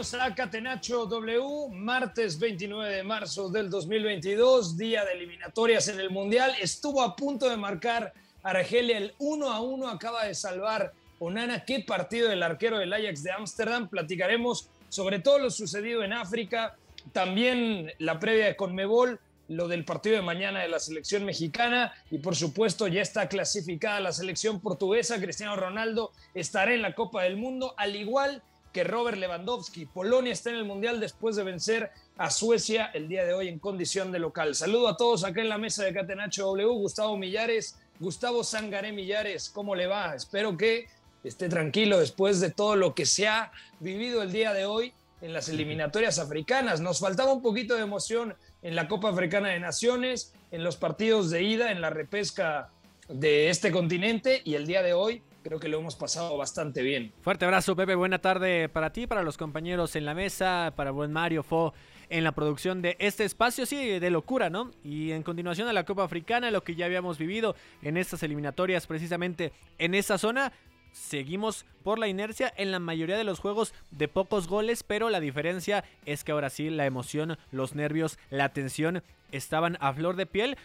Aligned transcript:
Bienvenidos 0.00 0.26
a 0.26 0.34
Catenacho 0.34 1.04
W, 1.04 1.68
martes 1.72 2.38
29 2.38 2.90
de 2.90 3.02
marzo 3.02 3.50
del 3.50 3.68
2022, 3.68 4.78
día 4.78 5.04
de 5.04 5.12
eliminatorias 5.12 5.88
en 5.88 6.00
el 6.00 6.08
Mundial. 6.08 6.54
Estuvo 6.58 7.02
a 7.02 7.14
punto 7.14 7.50
de 7.50 7.58
marcar 7.58 8.14
Argelia 8.42 8.96
el 8.96 9.12
1 9.18 9.52
a 9.52 9.60
1, 9.60 9.88
acaba 9.90 10.24
de 10.24 10.34
salvar 10.34 10.94
Onana. 11.18 11.66
Qué 11.66 11.80
partido 11.80 12.30
del 12.30 12.42
arquero 12.42 12.78
del 12.78 12.94
Ajax 12.94 13.22
de 13.22 13.32
Ámsterdam. 13.32 13.90
Platicaremos 13.90 14.70
sobre 14.88 15.18
todo 15.18 15.38
lo 15.38 15.50
sucedido 15.50 16.02
en 16.02 16.14
África, 16.14 16.76
también 17.12 17.92
la 17.98 18.18
previa 18.18 18.46
de 18.46 18.56
Conmebol, 18.56 19.20
lo 19.48 19.68
del 19.68 19.84
partido 19.84 20.16
de 20.16 20.22
mañana 20.22 20.60
de 20.60 20.68
la 20.68 20.78
selección 20.78 21.26
mexicana 21.26 21.92
y 22.10 22.20
por 22.20 22.36
supuesto 22.36 22.88
ya 22.88 23.02
está 23.02 23.28
clasificada 23.28 24.00
la 24.00 24.12
selección 24.12 24.60
portuguesa. 24.60 25.20
Cristiano 25.20 25.56
Ronaldo 25.56 26.12
estará 26.32 26.72
en 26.72 26.80
la 26.80 26.94
Copa 26.94 27.24
del 27.24 27.36
Mundo, 27.36 27.74
al 27.76 27.96
igual 27.96 28.42
que 28.72 28.84
Robert 28.84 29.18
Lewandowski. 29.18 29.86
Polonia 29.86 30.32
está 30.32 30.50
en 30.50 30.56
el 30.56 30.64
Mundial 30.64 31.00
después 31.00 31.36
de 31.36 31.44
vencer 31.44 31.90
a 32.16 32.30
Suecia 32.30 32.90
el 32.94 33.08
día 33.08 33.24
de 33.24 33.34
hoy 33.34 33.48
en 33.48 33.58
condición 33.58 34.12
de 34.12 34.18
local. 34.18 34.54
Saludo 34.54 34.88
a 34.88 34.96
todos 34.96 35.24
acá 35.24 35.40
en 35.40 35.48
la 35.48 35.58
mesa 35.58 35.84
de 35.84 35.92
Catenacho 35.92 36.46
W. 36.46 36.66
Gustavo 36.66 37.16
Millares, 37.16 37.76
Gustavo 37.98 38.44
Sangaré 38.44 38.92
Millares, 38.92 39.50
¿cómo 39.50 39.74
le 39.74 39.86
va? 39.86 40.14
Espero 40.14 40.56
que 40.56 40.86
esté 41.24 41.48
tranquilo 41.48 41.98
después 41.98 42.40
de 42.40 42.50
todo 42.50 42.76
lo 42.76 42.94
que 42.94 43.06
se 43.06 43.28
ha 43.28 43.52
vivido 43.80 44.22
el 44.22 44.32
día 44.32 44.52
de 44.52 44.64
hoy 44.64 44.92
en 45.20 45.32
las 45.32 45.48
eliminatorias 45.48 46.18
africanas. 46.18 46.80
Nos 46.80 47.00
faltaba 47.00 47.32
un 47.32 47.42
poquito 47.42 47.74
de 47.74 47.82
emoción 47.82 48.34
en 48.62 48.74
la 48.74 48.88
Copa 48.88 49.10
Africana 49.10 49.48
de 49.48 49.60
Naciones, 49.60 50.32
en 50.50 50.64
los 50.64 50.76
partidos 50.76 51.30
de 51.30 51.42
ida, 51.42 51.72
en 51.72 51.80
la 51.80 51.90
repesca 51.90 52.70
de 53.08 53.50
este 53.50 53.72
continente 53.72 54.40
y 54.44 54.54
el 54.54 54.66
día 54.66 54.82
de 54.82 54.94
hoy 54.94 55.22
creo 55.42 55.60
que 55.60 55.68
lo 55.68 55.78
hemos 55.78 55.96
pasado 55.96 56.36
bastante 56.36 56.82
bien. 56.82 57.12
Fuerte 57.22 57.44
abrazo, 57.44 57.76
Pepe. 57.76 57.94
Buena 57.94 58.18
tarde 58.18 58.68
para 58.68 58.92
ti, 58.92 59.06
para 59.06 59.22
los 59.22 59.36
compañeros 59.36 59.96
en 59.96 60.04
la 60.04 60.14
mesa, 60.14 60.72
para 60.76 60.90
buen 60.90 61.12
Mario 61.12 61.42
Fo 61.42 61.72
en 62.08 62.24
la 62.24 62.32
producción 62.32 62.82
de 62.82 62.96
este 62.98 63.24
espacio, 63.24 63.66
sí, 63.66 64.00
de 64.00 64.10
locura, 64.10 64.50
¿no? 64.50 64.72
Y 64.82 65.12
en 65.12 65.22
continuación 65.22 65.68
a 65.68 65.72
la 65.72 65.84
Copa 65.84 66.02
Africana, 66.02 66.50
lo 66.50 66.64
que 66.64 66.74
ya 66.74 66.86
habíamos 66.86 67.18
vivido 67.18 67.54
en 67.82 67.96
estas 67.96 68.22
eliminatorias, 68.22 68.86
precisamente 68.86 69.52
en 69.78 69.94
esa 69.94 70.18
zona. 70.18 70.52
Seguimos 70.92 71.66
por 71.84 72.00
la 72.00 72.08
inercia 72.08 72.52
en 72.56 72.72
la 72.72 72.80
mayoría 72.80 73.16
de 73.16 73.22
los 73.22 73.38
juegos 73.38 73.74
de 73.92 74.08
pocos 74.08 74.48
goles, 74.48 74.82
pero 74.82 75.08
la 75.08 75.20
diferencia 75.20 75.84
es 76.04 76.24
que 76.24 76.32
ahora 76.32 76.50
sí 76.50 76.68
la 76.68 76.84
emoción, 76.84 77.38
los 77.52 77.76
nervios, 77.76 78.18
la 78.28 78.48
tensión 78.48 79.04
estaban 79.30 79.78
a 79.78 79.92
flor 79.92 80.16
de 80.16 80.26
piel 80.26 80.58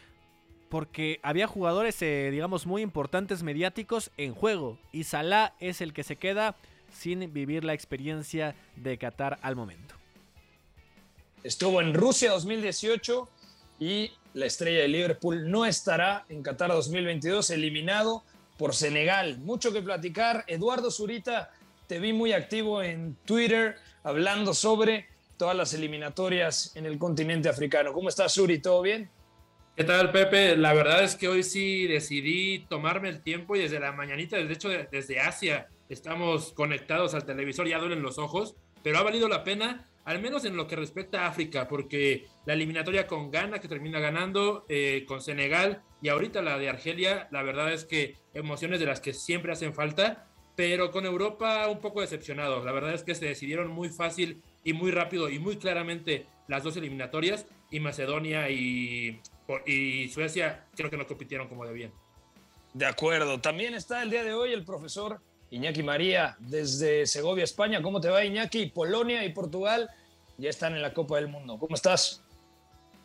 porque 0.75 1.22
había 1.24 1.47
jugadores, 1.47 2.02
eh, 2.02 2.28
digamos, 2.34 2.66
muy 2.66 2.81
importantes 2.81 3.44
mediáticos 3.44 4.12
en 4.18 4.34
juego 4.34 4.78
y 4.91 5.06
Salah 5.06 5.53
es 5.62 5.80
el 5.80 5.94
que 5.94 6.03
se 6.03 6.18
queda 6.18 6.58
sin 6.91 7.31
vivir 7.31 7.63
la 7.63 7.74
experiencia 7.74 8.56
de 8.75 8.97
Qatar 8.97 9.40
al 9.41 9.56
momento. 9.56 9.96
Estuvo 11.46 11.80
en 11.80 11.94
Rusia 11.94 12.31
2018 12.31 13.30
y 13.80 14.12
la 14.34 14.47
estrella 14.47 14.81
de 14.81 14.90
Liverpool 14.90 15.50
no 15.50 15.66
estará 15.66 16.25
en 16.28 16.44
Qatar 16.44 16.72
2022, 16.72 17.52
eliminado 17.52 18.24
por 18.58 18.75
Senegal. 18.75 19.38
Mucho 19.38 19.72
que 19.72 19.81
platicar. 19.81 20.44
Eduardo 20.46 20.91
Zurita, 20.91 21.52
te 21.88 22.00
vi 22.00 22.12
muy 22.12 22.34
activo 22.34 22.84
en 22.84 23.16
Twitter 23.24 23.78
hablando 24.03 24.53
sobre 24.53 25.08
todas 25.38 25.56
las 25.56 25.74
eliminatorias 25.74 26.75
en 26.75 26.85
el 26.85 26.97
continente 26.97 27.47
africano. 27.47 27.94
¿Cómo 27.94 28.09
estás, 28.09 28.34
Zuri? 28.34 28.59
¿Todo 28.59 28.81
bien? 28.81 29.09
¿Qué 29.75 29.84
tal, 29.84 30.13
Pepe? 30.13 30.56
La 30.56 30.74
verdad 30.74 31.03
es 31.03 31.18
que 31.18 31.28
hoy 31.28 31.44
sí 31.44 31.86
decidí 31.86 32.59
tomarme 32.69 33.09
el 33.09 33.22
tiempo 33.22 33.58
y 33.58 33.59
desde 33.59 33.81
la 33.81 33.91
mañanita, 33.91 34.38
de 34.38 34.53
hecho 34.53 34.69
desde 34.69 35.19
Asia, 35.19 35.68
estamos 35.90 36.53
conectados 36.53 37.13
al 37.13 37.25
televisor, 37.25 37.68
ya 37.68 37.78
duelen 37.78 38.02
los 38.02 38.18
ojos, 38.18 38.56
pero 38.84 39.00
ha 39.00 39.03
valido 39.03 39.28
la 39.28 39.44
pena, 39.44 39.85
al 40.06 40.22
menos 40.22 40.46
en 40.46 40.56
lo 40.56 40.68
que 40.68 40.78
respecta 40.78 41.24
a 41.24 41.28
África, 41.28 41.68
porque 41.68 42.25
la 42.46 42.53
eliminatoria 42.53 43.06
con 43.06 43.31
Ghana, 43.31 43.59
que 43.59 43.68
termina 43.68 44.00
ganando, 44.00 44.66
eh, 44.69 45.03
con 45.06 45.19
Senegal 45.19 45.81
y 46.02 46.08
ahorita 46.08 46.41
la 46.41 46.58
de 46.58 46.69
Argelia, 46.69 47.28
la 47.31 47.44
verdad 47.44 47.74
es 47.74 47.84
que 47.84 48.16
emociones 48.34 48.80
de 48.80 48.85
las 48.85 49.02
que 49.02 49.14
siempre 49.14 49.52
hacen 49.52 49.74
falta, 49.74 50.25
pero 50.56 50.90
con 50.90 51.06
Europa 51.06 51.68
un 51.68 51.81
poco 51.81 52.00
decepcionado. 52.00 52.64
La 52.64 52.72
verdad 52.72 52.94
es 52.94 53.03
que 53.03 53.14
se 53.14 53.25
decidieron 53.25 53.72
muy 53.72 53.90
fácil 53.90 54.41
y 54.64 54.72
muy 54.72 54.91
rápido 54.91 55.30
y 55.30 55.38
muy 55.38 55.58
claramente 55.58 56.28
las 56.47 56.64
dos 56.64 56.78
eliminatorias 56.78 57.46
y 57.69 57.81
Macedonia 57.81 58.50
y, 58.50 59.19
y 59.66 60.10
Suecia 60.10 60.66
creo 60.76 60.90
que 60.90 60.98
no 60.98 61.08
compitieron 61.08 61.48
como 61.48 61.66
debían. 61.66 61.92
De 62.74 62.86
acuerdo. 62.86 63.40
También 63.40 63.74
está 63.74 64.04
el 64.04 64.10
día 64.10 64.24
de 64.24 64.34
hoy 64.34 64.52
el 64.52 64.66
profesor 64.66 65.22
Iñaki 65.50 65.84
María 65.84 66.36
desde 66.40 67.06
Segovia, 67.06 67.44
España. 67.44 67.82
¿Cómo 67.82 68.02
te 68.02 68.10
va, 68.10 68.26
Iñaki? 68.26 68.68
Polonia 68.68 69.24
y 69.24 69.32
Portugal 69.32 69.90
ya 70.38 70.50
están 70.50 70.76
en 70.76 70.82
la 70.82 70.94
Copa 70.94 71.16
del 71.16 71.28
Mundo. 71.28 71.58
¿Cómo 71.58 71.76
estás? 71.76 72.22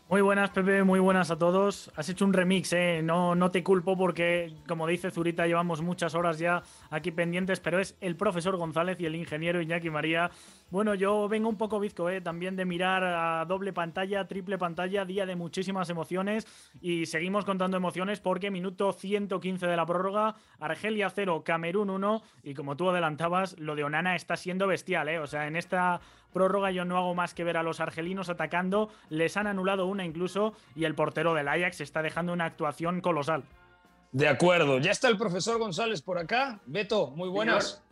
Muy 0.08 0.22
buenas, 0.22 0.50
Pepe, 0.50 0.82
muy 0.82 0.98
buenas 0.98 1.30
a 1.30 1.38
todos. 1.38 1.92
Has 1.94 2.08
hecho 2.08 2.24
un 2.24 2.32
remix, 2.32 2.72
¿eh? 2.72 3.00
No, 3.00 3.36
no 3.36 3.52
te 3.52 3.62
culpo 3.62 3.96
porque, 3.96 4.52
como 4.66 4.88
dice 4.88 5.12
Zurita, 5.12 5.46
llevamos 5.46 5.82
muchas 5.82 6.16
horas 6.16 6.40
ya 6.40 6.64
aquí 6.90 7.12
pendientes, 7.12 7.60
pero 7.60 7.78
es 7.78 7.94
el 8.00 8.16
profesor 8.16 8.56
González 8.56 8.98
y 8.98 9.06
el 9.06 9.14
ingeniero 9.14 9.62
Iñaki 9.62 9.88
María. 9.88 10.32
Bueno, 10.70 10.94
yo 10.94 11.28
vengo 11.28 11.48
un 11.48 11.56
poco 11.56 11.80
bizco, 11.80 12.08
¿eh? 12.10 12.20
También 12.20 12.54
de 12.54 12.64
mirar 12.64 13.02
a 13.02 13.44
doble 13.44 13.72
pantalla, 13.72 14.28
triple 14.28 14.56
pantalla, 14.56 15.04
día 15.04 15.26
de 15.26 15.34
muchísimas 15.34 15.90
emociones 15.90 16.46
y 16.80 17.06
seguimos 17.06 17.44
contando 17.44 17.76
emociones 17.76 18.20
porque 18.20 18.52
minuto 18.52 18.92
115 18.92 19.66
de 19.66 19.76
la 19.76 19.84
prórroga, 19.84 20.36
Argelia 20.60 21.10
0, 21.10 21.42
Camerún 21.44 21.90
1 21.90 22.22
y 22.44 22.54
como 22.54 22.76
tú 22.76 22.88
adelantabas, 22.88 23.58
lo 23.58 23.74
de 23.74 23.82
Onana 23.82 24.14
está 24.14 24.36
siendo 24.36 24.68
bestial, 24.68 25.08
¿eh? 25.08 25.18
O 25.18 25.26
sea, 25.26 25.48
en 25.48 25.56
esta 25.56 26.00
prórroga 26.32 26.70
yo 26.70 26.84
no 26.84 26.96
hago 26.96 27.16
más 27.16 27.34
que 27.34 27.42
ver 27.42 27.56
a 27.56 27.64
los 27.64 27.80
argelinos 27.80 28.28
atacando, 28.28 28.90
les 29.08 29.36
han 29.36 29.48
anulado 29.48 29.86
una 29.86 30.04
incluso 30.04 30.54
y 30.76 30.84
el 30.84 30.94
portero 30.94 31.34
del 31.34 31.48
Ajax 31.48 31.80
está 31.80 32.00
dejando 32.00 32.32
una 32.32 32.44
actuación 32.44 33.00
colosal. 33.00 33.42
De 34.12 34.28
acuerdo, 34.28 34.78
ya 34.78 34.92
está 34.92 35.08
el 35.08 35.18
profesor 35.18 35.58
González 35.58 36.00
por 36.00 36.18
acá. 36.18 36.60
Beto, 36.66 37.10
muy 37.10 37.28
buenas. 37.28 37.82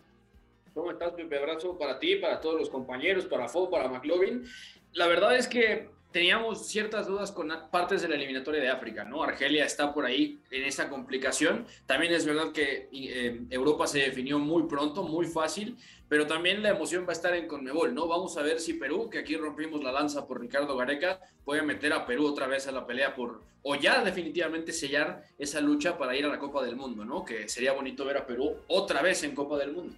¿Cómo 0.79 0.93
estás, 0.93 1.13
Pepe? 1.15 1.37
Abrazo 1.37 1.77
para 1.77 1.99
ti, 1.99 2.15
para 2.15 2.41
todos 2.41 2.57
los 2.57 2.71
compañeros, 2.71 3.27
para 3.27 3.49
Fo, 3.49 3.69
para 3.69 3.89
McLovin. 3.89 4.45
La 4.93 5.09
verdad 5.09 5.37
es 5.37 5.49
que 5.49 5.91
teníamos 6.13 6.69
ciertas 6.69 7.09
dudas 7.09 7.33
con 7.33 7.53
partes 7.73 8.01
de 8.01 8.07
la 8.07 8.15
eliminatoria 8.15 8.61
de 8.61 8.69
África, 8.69 9.03
¿no? 9.03 9.25
Argelia 9.25 9.65
está 9.65 9.93
por 9.93 10.07
ahí 10.07 10.39
en 10.53 10.63
esa 10.63 10.89
complicación. 10.89 11.67
También 11.85 12.13
es 12.13 12.25
verdad 12.25 12.53
que 12.53 12.89
eh, 12.93 13.41
Europa 13.51 13.89
se 13.89 13.99
definió 13.99 14.39
muy 14.39 14.69
pronto, 14.69 15.03
muy 15.03 15.27
fácil, 15.27 15.77
pero 16.09 16.29
también 16.29 16.63
la 16.63 16.69
emoción 16.69 17.03
va 17.03 17.09
a 17.09 17.13
estar 17.15 17.35
en 17.35 17.49
Conmebol, 17.49 17.93
¿no? 17.93 18.07
Vamos 18.07 18.37
a 18.37 18.43
ver 18.43 18.61
si 18.61 18.75
Perú, 18.75 19.11
que 19.11 19.19
aquí 19.19 19.37
rompimos 19.37 19.83
la 19.83 19.91
lanza 19.91 20.29
por 20.29 20.41
Ricardo 20.41 20.77
Gareca, 20.77 21.19
puede 21.45 21.63
meter 21.63 21.93
a 21.93 22.07
Perú 22.07 22.25
otra 22.25 22.47
vez 22.47 22.69
a 22.69 22.73
la 22.73 22.87
pelea 22.87 23.17
por, 23.17 23.43
o 23.63 23.75
ya 23.75 24.05
definitivamente 24.05 24.73
sellar 24.73 25.25
esa 25.39 25.61
lucha 25.61 25.99
para 25.99 26.17
ir 26.17 26.25
a 26.25 26.29
la 26.29 26.39
Copa 26.39 26.65
del 26.65 26.77
Mundo, 26.77 27.05
¿no? 27.05 27.25
Que 27.25 27.49
sería 27.49 27.73
bonito 27.73 28.05
ver 28.05 28.19
a 28.19 28.27
Perú 28.29 28.55
otra 28.69 29.03
vez 29.03 29.25
en 29.25 29.35
Copa 29.35 29.59
del 29.59 29.73
Mundo. 29.73 29.97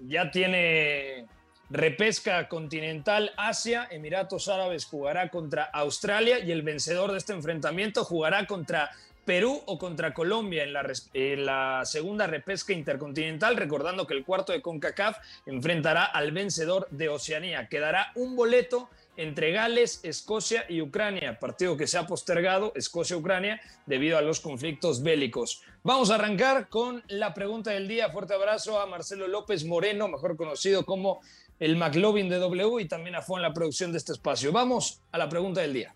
Ya 0.00 0.30
tiene 0.30 1.26
repesca 1.70 2.48
continental 2.48 3.32
Asia, 3.36 3.88
Emiratos 3.90 4.48
Árabes 4.48 4.84
jugará 4.84 5.30
contra 5.30 5.64
Australia 5.64 6.38
y 6.38 6.52
el 6.52 6.62
vencedor 6.62 7.12
de 7.12 7.18
este 7.18 7.32
enfrentamiento 7.32 8.04
jugará 8.04 8.46
contra 8.46 8.90
Perú 9.24 9.60
o 9.66 9.76
contra 9.76 10.14
Colombia 10.14 10.62
en 10.62 11.44
la, 11.44 11.84
segunda 11.84 12.28
repesca 12.28 12.72
intercontinental, 12.72 13.56
recordando 13.56 14.06
que 14.06 14.14
el 14.14 14.24
cuarto 14.24 14.52
de 14.52 14.62
CONCACAF 14.62 15.18
enfrentará 15.46 16.04
al 16.04 16.30
vencedor 16.30 16.86
de 16.90 17.08
Oceanía. 17.08 17.68
Quedará 17.68 18.12
un 18.14 18.36
boleto 18.36 18.88
entre 19.16 19.52
Gales, 19.52 20.00
Escocia 20.02 20.64
y 20.68 20.80
Ucrania, 20.80 21.38
partido 21.38 21.76
que 21.76 21.86
se 21.86 21.98
ha 21.98 22.06
postergado, 22.06 22.72
Escocia-Ucrania, 22.74 23.60
debido 23.86 24.18
a 24.18 24.22
los 24.22 24.40
conflictos 24.40 25.02
bélicos. 25.02 25.62
Vamos 25.82 26.10
a 26.10 26.16
arrancar 26.16 26.68
con 26.68 27.02
la 27.08 27.34
pregunta 27.34 27.70
del 27.70 27.88
día. 27.88 28.10
Fuerte 28.10 28.34
abrazo 28.34 28.80
a 28.80 28.86
Marcelo 28.86 29.28
López 29.28 29.64
Moreno, 29.64 30.08
mejor 30.08 30.36
conocido 30.36 30.84
como 30.84 31.20
el 31.58 31.76
McLovin 31.76 32.28
de 32.28 32.38
W 32.38 32.80
y 32.80 32.86
también 32.86 33.14
a 33.14 33.22
Fon 33.22 33.40
la 33.40 33.52
producción 33.52 33.92
de 33.92 33.98
este 33.98 34.12
espacio. 34.12 34.52
Vamos 34.52 35.00
a 35.12 35.18
la 35.18 35.28
pregunta 35.28 35.60
del 35.60 35.72
día. 35.72 35.94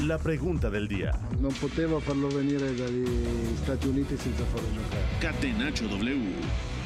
La 0.00 0.16
pregunta 0.16 0.70
del 0.70 0.86
día. 0.86 1.10
No 1.40 1.48
poteva 1.48 2.00
farlo 2.00 2.28
venire 2.28 2.72
dagli 2.74 3.04
Stati 3.62 3.88
Uniti 3.88 4.16
senza 4.16 4.44
farlo 4.44 4.68
giocare. 4.72 5.02
Catenaccio 5.20 5.88
W. 5.88 6.77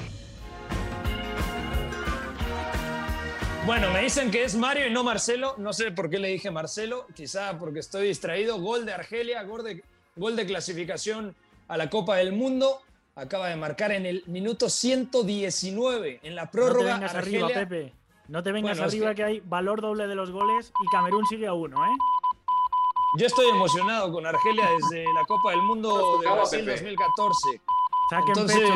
Bueno, 3.64 3.93
me 3.93 4.03
dicen 4.03 4.32
que 4.32 4.43
es 4.43 4.56
Mario 4.56 4.88
y 4.88 4.91
no 4.91 5.05
Marcelo. 5.05 5.55
No 5.56 5.73
sé 5.73 5.93
por 5.93 6.11
qué 6.11 6.19
le 6.19 6.29
dije 6.29 6.50
Marcelo. 6.50 7.06
Quizá 7.14 7.59
porque 7.59 7.79
estoy 7.79 8.09
distraído. 8.09 8.61
Gol 8.61 8.85
de 8.85 8.93
Argelia, 8.93 9.43
gol 9.44 9.62
de, 9.62 9.85
gol 10.17 10.35
de 10.35 10.47
clasificación 10.47 11.37
a 11.69 11.76
la 11.76 11.88
Copa 11.88 12.17
del 12.17 12.32
Mundo 12.32 12.81
acaba 13.14 13.49
de 13.49 13.56
marcar 13.56 13.93
en 13.93 14.05
el 14.05 14.25
minuto 14.26 14.69
119 14.69 16.20
en 16.25 16.35
la 16.35 16.50
prórroga. 16.50 16.75
No 16.75 16.82
te 16.82 16.93
vengas 16.94 17.14
arriba, 17.14 17.49
Pepe. 17.49 17.93
No 18.26 18.43
te 18.43 18.53
vengas 18.53 18.81
arriba 18.81 19.14
que... 19.14 19.23
hay 19.23 19.41
valor 19.41 19.81
doble 19.81 20.09
de 20.09 20.14
los 20.17 20.32
goles 20.32 20.73
y 20.82 20.87
Camerún 20.91 21.25
sigue 21.26 21.47
a 21.47 21.53
uno, 21.53 21.85
¿eh? 21.85 21.97
Yo 23.19 23.26
estoy 23.26 23.49
emocionado 23.49 24.11
con 24.11 24.26
Argelia 24.26 24.67
desde 24.81 25.05
la 25.12 25.23
Copa 25.25 25.50
del 25.50 25.62
Mundo 25.62 26.19
de 26.20 26.32
Brasil 26.32 26.67
2014. 26.67 27.61
Entonces, 28.26 28.70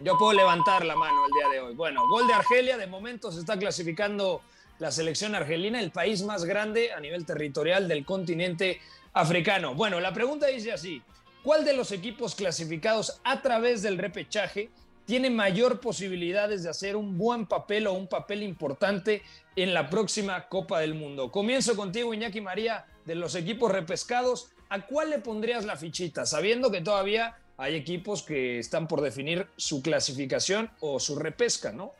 yo 0.00 0.18
puedo 0.18 0.32
levantar 0.32 0.84
la 0.84 0.96
mano 0.96 1.26
el 1.26 1.32
día 1.32 1.48
de 1.52 1.60
hoy. 1.60 1.74
Bueno, 1.74 2.08
gol 2.08 2.26
de 2.26 2.34
Argelia, 2.34 2.76
de 2.76 2.86
momento 2.86 3.32
se 3.32 3.40
está 3.40 3.58
clasificando 3.58 4.42
la 4.78 4.90
selección 4.92 5.34
argelina, 5.34 5.80
el 5.80 5.90
país 5.90 6.22
más 6.22 6.44
grande 6.44 6.92
a 6.92 7.00
nivel 7.00 7.26
territorial 7.26 7.88
del 7.88 8.04
continente 8.04 8.80
africano. 9.12 9.74
Bueno, 9.74 9.98
la 9.98 10.12
pregunta 10.12 10.46
dice 10.46 10.72
así, 10.72 11.02
¿Cuál 11.42 11.64
de 11.64 11.72
los 11.72 11.92
equipos 11.92 12.34
clasificados 12.34 13.20
a 13.22 13.40
través 13.40 13.80
del 13.80 13.96
repechaje 13.96 14.70
tiene 15.06 15.30
mayor 15.30 15.80
posibilidades 15.80 16.62
de 16.62 16.68
hacer 16.68 16.96
un 16.96 17.16
buen 17.16 17.46
papel 17.46 17.86
o 17.86 17.94
un 17.94 18.08
papel 18.08 18.42
importante 18.42 19.22
en 19.54 19.72
la 19.72 19.88
próxima 19.88 20.48
Copa 20.48 20.80
del 20.80 20.94
Mundo? 20.94 21.30
Comienzo 21.30 21.76
contigo, 21.76 22.12
Iñaki 22.12 22.40
María, 22.40 22.86
de 23.06 23.14
los 23.14 23.34
equipos 23.34 23.72
repescados. 23.72 24.50
¿A 24.68 24.84
cuál 24.84 25.10
le 25.10 25.20
pondrías 25.20 25.64
la 25.64 25.76
fichita? 25.76 26.26
Sabiendo 26.26 26.70
que 26.70 26.82
todavía 26.82 27.38
hay 27.58 27.74
equipos 27.74 28.22
que 28.22 28.60
están 28.60 28.88
por 28.88 29.00
definir 29.00 29.46
su 29.56 29.82
clasificación 29.82 30.70
o 30.80 30.98
su 31.00 31.18
repesca, 31.18 31.72
¿no? 31.72 31.92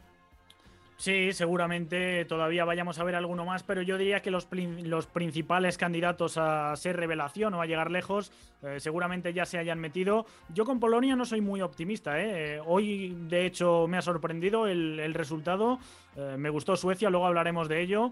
Sí, 0.99 1.33
seguramente 1.33 2.25
todavía 2.25 2.65
vayamos 2.65 2.99
a 2.99 3.05
ver 3.05 3.15
alguno 3.15 3.45
más, 3.45 3.63
pero 3.63 3.83
yo 3.83 3.97
diría 3.99 4.21
que 4.21 4.33
los, 4.33 4.47
principales 4.47 5.79
candidatos 5.79 6.37
a 6.39 6.75
ser 6.75 6.97
revelación 6.97 7.55
o 7.55 7.63
a 7.63 7.67
llegar 7.67 7.93
lejos 7.93 8.33
eh, 8.65 8.81
seguramente 8.81 9.33
ya 9.33 9.47
se 9.47 9.59
hayan 9.59 9.79
metido. 9.79 10.27
Yo 10.53 10.65
con 10.65 10.81
Polonia 10.81 11.15
no 11.15 11.25
soy 11.25 11.41
muy 11.41 11.63
optimista. 11.63 12.21
¿eh? 12.21 12.57
eh 12.57 12.61
hoy, 12.67 13.17
de 13.29 13.47
hecho, 13.47 13.87
me 13.87 13.97
ha 13.97 14.03
sorprendido 14.03 14.67
el, 14.67 15.15
resultado. 15.15 15.79
Eh, 16.17 16.35
me 16.37 16.51
gustó 16.51 16.75
Suecia, 16.75 17.11
luego 17.11 17.27
hablaremos 17.27 17.69
de 17.69 17.81
ello. 17.81 18.11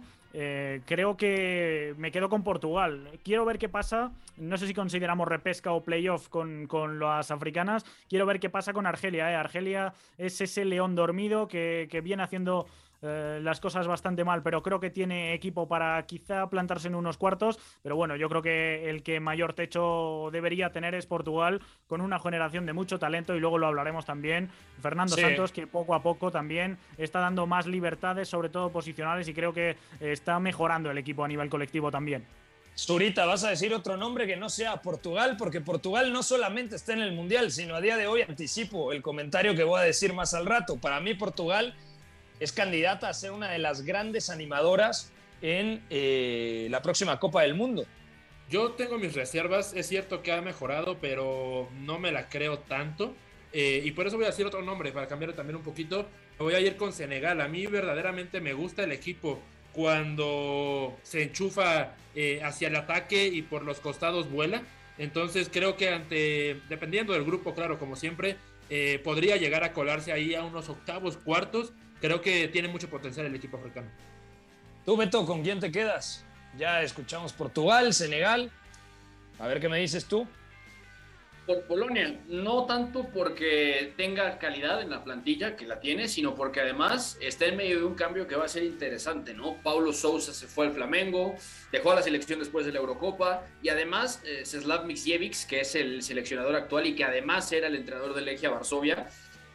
Creo 0.84 1.16
que 1.16 1.94
me 1.96 2.10
quedo 2.12 2.28
con 2.28 2.42
Portugal. 2.42 3.10
Quiero 3.24 3.44
ver 3.44 3.58
qué 3.58 3.68
pasa. 3.68 4.12
No 4.36 4.58
sé 4.58 4.66
si 4.66 4.74
consideramos 4.74 5.26
repesca 5.26 5.72
o 5.72 5.82
playoff 5.82 6.28
con, 6.28 6.66
con 6.66 6.98
las 6.98 7.30
africanas. 7.30 7.84
Quiero 8.08 8.26
ver 8.26 8.38
qué 8.38 8.50
pasa 8.50 8.72
con 8.72 8.86
Argelia. 8.86 9.40
Argelia 9.40 9.94
es 10.18 10.40
ese 10.40 10.64
león 10.64 10.94
dormido 10.94 11.48
que, 11.48 11.88
que 11.90 12.02
viene 12.02 12.22
haciendo 12.22 12.66
eh, 13.02 13.40
las 13.42 13.60
cosas 13.60 13.86
bastante 13.86 14.24
mal, 14.24 14.42
pero 14.42 14.62
creo 14.62 14.80
que 14.80 14.90
tiene 14.90 15.34
equipo 15.34 15.68
para 15.68 16.04
quizá 16.06 16.48
plantarse 16.48 16.88
en 16.88 16.94
unos 16.94 17.16
cuartos. 17.16 17.58
Pero 17.82 17.96
bueno, 17.96 18.16
yo 18.16 18.28
creo 18.28 18.42
que 18.42 18.90
el 18.90 19.02
que 19.02 19.20
mayor 19.20 19.52
techo 19.52 20.30
debería 20.32 20.72
tener 20.72 20.94
es 20.94 21.06
Portugal, 21.06 21.60
con 21.86 22.00
una 22.00 22.18
generación 22.18 22.66
de 22.66 22.72
mucho 22.72 22.98
talento, 22.98 23.34
y 23.34 23.40
luego 23.40 23.58
lo 23.58 23.66
hablaremos 23.66 24.04
también. 24.04 24.50
Fernando 24.80 25.16
Santos, 25.16 25.52
que 25.52 25.66
poco 25.66 25.94
a 25.94 26.02
poco 26.02 26.30
también 26.30 26.78
está 26.98 27.20
dando 27.20 27.46
más 27.46 27.66
libertades, 27.66 28.28
sobre 28.28 28.48
todo 28.48 28.70
posicionales, 28.70 29.28
y 29.28 29.34
creo 29.34 29.52
que 29.52 29.76
está 30.00 30.38
mejorando 30.40 30.90
el 30.90 30.98
equipo 30.98 31.24
a 31.24 31.28
nivel 31.28 31.48
colectivo 31.48 31.90
también. 31.90 32.26
Zurita, 32.78 33.24
vas 33.24 33.42
a 33.42 33.48
decir 33.48 33.72
otro 33.72 33.96
nombre 33.96 34.26
que 34.26 34.36
no 34.36 34.50
sea 34.50 34.82
Portugal, 34.82 35.36
porque 35.38 35.62
Portugal 35.62 36.12
no 36.12 36.22
solamente 36.22 36.76
está 36.76 36.92
en 36.92 37.00
el 37.00 37.12
Mundial, 37.12 37.50
sino 37.50 37.74
a 37.74 37.80
día 37.80 37.96
de 37.96 38.06
hoy 38.06 38.20
anticipo 38.20 38.92
el 38.92 39.00
comentario 39.00 39.54
que 39.54 39.64
voy 39.64 39.80
a 39.80 39.84
decir 39.84 40.12
más 40.12 40.34
al 40.34 40.44
rato. 40.44 40.76
Para 40.76 41.00
mí 41.00 41.14
Portugal 41.14 41.74
es 42.40 42.52
candidata 42.52 43.08
a 43.08 43.14
ser 43.14 43.32
una 43.32 43.50
de 43.50 43.58
las 43.58 43.82
grandes 43.82 44.30
animadoras 44.30 45.12
en 45.42 45.82
eh, 45.90 46.68
la 46.70 46.82
próxima 46.82 47.18
Copa 47.18 47.42
del 47.42 47.54
Mundo. 47.54 47.84
Yo 48.48 48.72
tengo 48.72 48.98
mis 48.98 49.14
reservas, 49.14 49.72
es 49.74 49.88
cierto 49.88 50.22
que 50.22 50.32
ha 50.32 50.40
mejorado, 50.40 50.98
pero 51.00 51.68
no 51.80 51.98
me 51.98 52.12
la 52.12 52.28
creo 52.28 52.58
tanto. 52.60 53.14
Eh, 53.52 53.82
y 53.84 53.90
por 53.92 54.06
eso 54.06 54.16
voy 54.16 54.26
a 54.26 54.28
decir 54.30 54.46
otro 54.46 54.62
nombre, 54.62 54.92
para 54.92 55.08
cambiar 55.08 55.32
también 55.32 55.56
un 55.56 55.62
poquito. 55.62 56.06
Voy 56.38 56.54
a 56.54 56.60
ir 56.60 56.76
con 56.76 56.92
Senegal. 56.92 57.40
A 57.40 57.48
mí 57.48 57.66
verdaderamente 57.66 58.40
me 58.40 58.52
gusta 58.52 58.84
el 58.84 58.92
equipo 58.92 59.40
cuando 59.72 60.96
se 61.02 61.22
enchufa 61.22 61.94
eh, 62.14 62.40
hacia 62.42 62.68
el 62.68 62.76
ataque 62.76 63.26
y 63.26 63.42
por 63.42 63.62
los 63.62 63.80
costados 63.80 64.30
vuela. 64.30 64.62
Entonces 64.98 65.50
creo 65.52 65.76
que 65.76 65.90
ante, 65.90 66.60
dependiendo 66.68 67.14
del 67.14 67.24
grupo, 67.24 67.54
claro, 67.54 67.78
como 67.78 67.96
siempre, 67.96 68.36
podría 69.04 69.36
llegar 69.36 69.62
a 69.62 69.72
colarse 69.72 70.12
ahí 70.12 70.34
a 70.34 70.42
unos 70.42 70.68
octavos, 70.68 71.16
cuartos 71.18 71.72
creo 72.00 72.20
que 72.20 72.48
tiene 72.48 72.68
mucho 72.68 72.88
potencial 72.88 73.26
el 73.26 73.34
equipo 73.34 73.56
africano. 73.56 73.88
Tú, 74.84 74.96
Beto, 74.96 75.26
¿con 75.26 75.42
quién 75.42 75.60
te 75.60 75.70
quedas? 75.72 76.24
Ya 76.56 76.82
escuchamos 76.82 77.32
Portugal, 77.32 77.92
Senegal. 77.92 78.50
A 79.38 79.46
ver 79.46 79.60
qué 79.60 79.68
me 79.68 79.78
dices 79.78 80.06
tú. 80.06 80.26
Por 81.46 81.62
Polonia, 81.62 82.18
no 82.26 82.66
tanto 82.66 83.04
porque 83.14 83.92
tenga 83.96 84.36
calidad 84.38 84.82
en 84.82 84.90
la 84.90 85.04
plantilla, 85.04 85.54
que 85.54 85.64
la 85.64 85.78
tiene, 85.78 86.08
sino 86.08 86.34
porque 86.34 86.60
además 86.60 87.16
está 87.20 87.46
en 87.46 87.56
medio 87.56 87.78
de 87.78 87.84
un 87.84 87.94
cambio 87.94 88.26
que 88.26 88.34
va 88.34 88.46
a 88.46 88.48
ser 88.48 88.64
interesante, 88.64 89.32
¿no? 89.32 89.54
Paulo 89.62 89.92
Sousa 89.92 90.34
se 90.34 90.48
fue 90.48 90.66
al 90.66 90.72
Flamengo, 90.72 91.36
dejó 91.70 91.92
a 91.92 91.96
la 91.96 92.02
selección 92.02 92.40
después 92.40 92.66
de 92.66 92.72
la 92.72 92.80
Eurocopa, 92.80 93.44
y 93.62 93.68
además 93.68 94.20
eh, 94.24 94.42
que 95.48 95.60
es 95.60 95.74
el 95.76 96.02
seleccionador 96.02 96.56
actual 96.56 96.86
y 96.86 96.96
que 96.96 97.04
además 97.04 97.52
era 97.52 97.68
el 97.68 97.76
entrenador 97.76 98.14
de 98.16 98.22
Legia 98.22 98.50
Varsovia, 98.50 99.06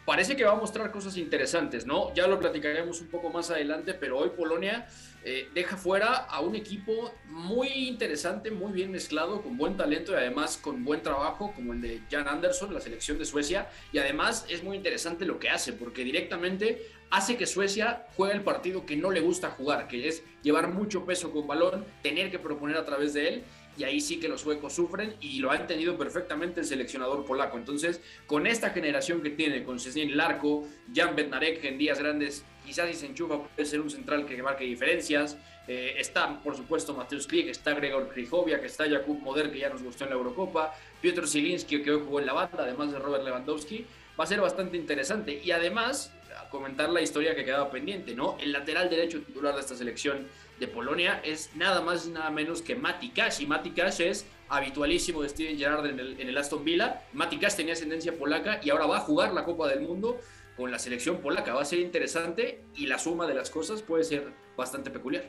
parece 0.05 0.36
que 0.36 0.43
va 0.43 0.53
a 0.53 0.55
mostrar 0.55 0.91
cosas 0.91 1.17
interesantes, 1.17 1.86
¿no? 1.86 2.13
Ya 2.13 2.27
lo 2.27 2.39
platicaremos 2.39 3.01
un 3.01 3.08
poco 3.08 3.29
más 3.29 3.50
adelante, 3.51 3.93
pero 3.93 4.17
hoy 4.17 4.29
Polonia 4.29 4.88
eh, 5.24 5.50
deja 5.53 5.77
fuera 5.77 6.15
a 6.15 6.41
un 6.41 6.55
equipo 6.55 7.13
muy 7.27 7.67
interesante, 7.67 8.50
muy 8.50 8.72
bien 8.72 8.91
mezclado, 8.91 9.41
con 9.41 9.58
buen 9.58 9.77
talento 9.77 10.13
y 10.13 10.15
además 10.15 10.58
con 10.58 10.84
buen 10.84 11.03
trabajo, 11.03 11.53
como 11.55 11.74
el 11.74 11.81
de 11.81 12.01
Jan 12.10 12.27
Anderson, 12.27 12.74
la 12.74 12.81
selección 12.81 13.20
de 13.20 13.25
Suecia. 13.25 13.70
Y 13.91 14.00
además 14.00 14.46
es 14.50 14.63
muy 14.63 14.77
interesante 14.77 15.25
lo 15.25 15.39
que 15.39 15.50
hace, 15.50 15.74
porque 15.74 16.03
directamente 16.03 16.88
hace 17.12 17.38
que 17.38 17.46
Suecia 17.46 18.08
juegue 18.15 18.34
el 18.34 18.41
partido 18.41 18.86
que 18.86 18.96
no 18.96 19.12
le 19.12 19.20
gusta 19.20 19.51
jugar, 19.51 19.88
que 19.88 20.08
es 20.08 20.24
llevar 20.41 20.70
mucho 20.70 21.05
peso 21.05 21.31
con 21.31 21.46
balón, 21.46 21.86
tener 22.01 22.31
que 22.31 22.39
proponer 22.39 22.77
a 22.77 22.86
través 22.86 23.13
de 23.13 23.27
él 23.27 23.43
y 23.77 23.83
ahí 23.83 24.01
sí 24.01 24.19
que 24.19 24.27
los 24.27 24.41
suecos 24.41 24.73
sufren 24.73 25.15
y 25.21 25.39
lo 25.39 25.51
ha 25.51 25.55
entendido 25.55 25.97
perfectamente 25.97 26.61
el 26.61 26.65
seleccionador 26.65 27.25
polaco. 27.25 27.57
Entonces, 27.57 28.01
con 28.27 28.47
esta 28.47 28.71
generación 28.71 29.21
que 29.21 29.29
tiene, 29.29 29.63
con 29.63 29.79
Cecil 29.79 30.15
Larco, 30.17 30.67
Jan 30.93 31.15
Bednarek 31.15 31.63
en 31.63 31.77
días 31.77 31.99
grandes, 31.99 32.43
quizás 32.65 32.89
si 32.89 32.95
se 32.95 33.05
enchufa 33.07 33.41
puede 33.43 33.65
ser 33.65 33.81
un 33.81 33.89
central 33.89 34.25
que 34.25 34.41
marque 34.43 34.65
diferencias. 34.65 35.37
Eh, 35.67 35.95
está, 35.97 36.41
por 36.41 36.55
supuesto, 36.55 36.93
Mateusz 36.93 37.27
Klik, 37.27 37.47
está 37.47 37.73
Gregor 37.73 38.09
Krychowiak, 38.09 38.61
que 38.61 38.67
está 38.67 38.89
Jakub 38.89 39.21
Moder, 39.21 39.51
que 39.51 39.59
ya 39.59 39.69
nos 39.69 39.83
gustó 39.83 40.03
en 40.03 40.09
la 40.09 40.15
Eurocopa, 40.15 40.73
Piotr 41.01 41.27
Zielinski, 41.27 41.81
que 41.81 41.91
hoy 41.91 42.01
jugó 42.03 42.19
en 42.19 42.25
la 42.25 42.33
banda, 42.33 42.63
además 42.63 42.91
de 42.91 42.99
Robert 42.99 43.23
Lewandowski. 43.23 43.85
Va 44.19 44.25
a 44.25 44.27
ser 44.27 44.41
bastante 44.41 44.75
interesante. 44.75 45.39
Y 45.43 45.51
además, 45.51 46.11
comentar 46.49 46.89
la 46.89 47.01
historia 47.01 47.35
que 47.35 47.45
quedaba 47.45 47.71
pendiente, 47.71 48.13
¿no? 48.13 48.37
El 48.39 48.51
lateral 48.51 48.89
derecho 48.89 49.21
titular 49.21 49.55
de 49.55 49.61
esta 49.61 49.75
selección 49.75 50.27
de 50.61 50.67
Polonia 50.67 51.19
es 51.25 51.49
nada 51.55 51.81
más 51.81 52.05
y 52.05 52.11
nada 52.11 52.29
menos 52.29 52.61
que 52.61 52.75
Mati 52.75 53.09
Cash. 53.09 53.41
Y 53.41 53.47
Mati 53.47 53.71
Cash 53.71 53.99
es 53.99 54.25
habitualísimo 54.47 55.23
de 55.23 55.29
Steven 55.29 55.57
Gerrard 55.57 55.87
en 55.87 55.99
el, 55.99 56.37
Aston 56.37 56.63
Villa. 56.63 57.01
Mati 57.13 57.39
Cash 57.39 57.55
tenía 57.55 57.73
ascendencia 57.73 58.15
polaca 58.15 58.61
y 58.63 58.69
ahora 58.69 58.85
va 58.85 58.97
a 58.97 58.99
jugar 58.99 59.33
la 59.33 59.43
Copa 59.43 59.67
del 59.67 59.81
Mundo 59.81 60.19
con 60.55 60.71
la 60.71 60.77
selección 60.77 61.17
polaca. 61.17 61.55
Va 61.55 61.63
a 61.63 61.65
ser 61.65 61.79
interesante 61.79 62.63
y 62.75 62.85
la 62.85 62.99
suma 62.99 63.25
de 63.25 63.33
las 63.33 63.49
cosas 63.49 63.81
puede 63.81 64.03
ser 64.03 64.31
bastante 64.55 64.91
peculiar. 64.91 65.25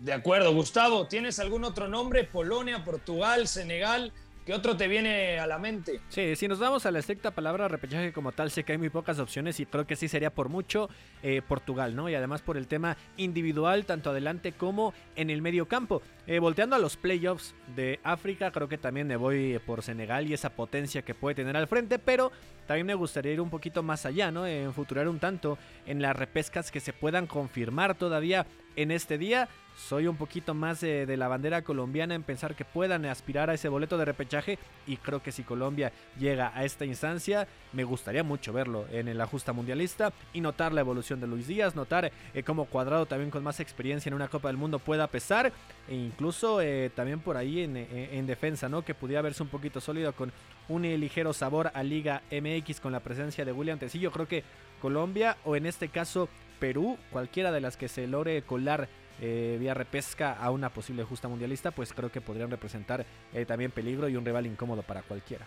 De 0.00 0.12
acuerdo, 0.12 0.54
Gustavo, 0.54 1.08
¿tienes 1.08 1.40
algún 1.40 1.64
otro 1.64 1.88
nombre? 1.88 2.22
Polonia, 2.22 2.84
Portugal, 2.84 3.48
Senegal. 3.48 4.12
¿Qué 4.48 4.54
otro 4.54 4.78
te 4.78 4.88
viene 4.88 5.38
a 5.38 5.46
la 5.46 5.58
mente? 5.58 6.00
Sí, 6.08 6.34
si 6.34 6.48
nos 6.48 6.58
vamos 6.58 6.86
a 6.86 6.90
la 6.90 7.00
estricta 7.00 7.32
palabra 7.32 7.68
repechaje 7.68 8.14
como 8.14 8.32
tal, 8.32 8.50
sé 8.50 8.64
que 8.64 8.72
hay 8.72 8.78
muy 8.78 8.88
pocas 8.88 9.18
opciones 9.18 9.60
y 9.60 9.66
creo 9.66 9.86
que 9.86 9.94
sí 9.94 10.08
sería 10.08 10.32
por 10.32 10.48
mucho 10.48 10.88
eh, 11.22 11.42
Portugal, 11.46 11.94
¿no? 11.94 12.08
Y 12.08 12.14
además 12.14 12.40
por 12.40 12.56
el 12.56 12.66
tema 12.66 12.96
individual, 13.18 13.84
tanto 13.84 14.08
adelante 14.08 14.52
como 14.52 14.94
en 15.16 15.28
el 15.28 15.42
medio 15.42 15.68
campo. 15.68 16.00
Eh, 16.26 16.38
volteando 16.38 16.76
a 16.76 16.78
los 16.78 16.96
playoffs 16.96 17.54
de 17.76 18.00
África, 18.02 18.50
creo 18.50 18.70
que 18.70 18.78
también 18.78 19.06
me 19.06 19.16
voy 19.16 19.60
por 19.66 19.82
Senegal 19.82 20.26
y 20.26 20.32
esa 20.32 20.48
potencia 20.48 21.02
que 21.02 21.14
puede 21.14 21.34
tener 21.34 21.54
al 21.54 21.68
frente, 21.68 21.98
pero 21.98 22.32
también 22.66 22.86
me 22.86 22.94
gustaría 22.94 23.34
ir 23.34 23.42
un 23.42 23.50
poquito 23.50 23.82
más 23.82 24.06
allá, 24.06 24.30
¿no? 24.30 24.46
En 24.46 24.72
futurar 24.72 25.08
un 25.08 25.18
tanto 25.18 25.58
en 25.84 26.00
las 26.00 26.16
repescas 26.16 26.70
que 26.70 26.80
se 26.80 26.94
puedan 26.94 27.26
confirmar 27.26 27.96
todavía 27.96 28.46
en 28.78 28.92
este 28.92 29.18
día. 29.18 29.48
Soy 29.76 30.08
un 30.08 30.16
poquito 30.16 30.54
más 30.54 30.80
de, 30.80 31.16
la 31.16 31.28
bandera 31.28 31.62
colombiana 31.62 32.14
en 32.14 32.24
pensar 32.24 32.56
que 32.56 32.64
puedan 32.64 33.04
aspirar 33.06 33.48
a 33.48 33.54
ese 33.54 33.68
boleto 33.68 33.96
de 33.96 34.04
repechaje 34.04 34.58
y 34.88 34.96
creo 34.96 35.22
que 35.22 35.30
si 35.30 35.44
Colombia 35.44 35.92
llega 36.18 36.50
a 36.54 36.64
esta 36.64 36.84
instancia, 36.84 37.46
me 37.72 37.84
gustaría 37.84 38.24
mucho 38.24 38.52
verlo 38.52 38.86
en 38.90 39.06
el 39.06 39.20
ajusta 39.20 39.52
mundialista 39.52 40.12
y 40.32 40.40
notar 40.40 40.72
la 40.72 40.80
evolución 40.80 41.20
de 41.20 41.28
Luis 41.28 41.46
Díaz, 41.46 41.76
notar 41.76 42.10
eh, 42.34 42.42
cómo 42.42 42.64
Cuadrado 42.64 43.06
también 43.06 43.30
con 43.30 43.44
más 43.44 43.60
experiencia 43.60 44.10
en 44.10 44.14
una 44.14 44.26
Copa 44.26 44.48
del 44.48 44.56
Mundo 44.56 44.80
pueda 44.80 45.06
pesar 45.06 45.52
e 45.88 45.94
incluso 45.94 46.60
eh, 46.60 46.90
también 46.94 47.20
por 47.20 47.36
ahí 47.36 47.62
en, 47.62 47.76
en, 47.76 48.26
defensa, 48.26 48.68
¿no? 48.68 48.82
Que 48.82 48.94
pudiera 48.94 49.22
verse 49.22 49.44
un 49.44 49.48
poquito 49.48 49.80
sólido 49.80 50.12
con 50.12 50.32
un 50.68 50.82
ligero 50.82 51.32
sabor 51.32 51.70
a 51.72 51.82
Liga 51.84 52.22
MX 52.32 52.80
con 52.80 52.92
la 52.92 53.00
presencia 53.00 53.44
de 53.44 53.52
William 53.52 53.78
Tecillo. 53.78 54.10
Creo 54.10 54.26
que 54.26 54.42
Colombia 54.80 55.36
o 55.44 55.56
en 55.56 55.66
este 55.66 55.88
caso 55.88 56.28
Perú, 56.58 56.98
cualquiera 57.10 57.52
de 57.52 57.60
las 57.60 57.76
que 57.76 57.88
se 57.88 58.06
logre 58.06 58.42
colar 58.42 58.88
eh, 59.20 59.56
vía 59.58 59.74
repesca 59.74 60.32
a 60.32 60.50
una 60.50 60.70
posible 60.70 61.02
justa 61.04 61.26
mundialista, 61.28 61.70
pues 61.70 61.92
creo 61.92 62.10
que 62.10 62.20
podrían 62.20 62.50
representar 62.50 63.04
eh, 63.32 63.44
también 63.44 63.70
peligro 63.70 64.08
y 64.08 64.16
un 64.16 64.24
rival 64.24 64.46
incómodo 64.46 64.82
para 64.82 65.02
cualquiera. 65.02 65.44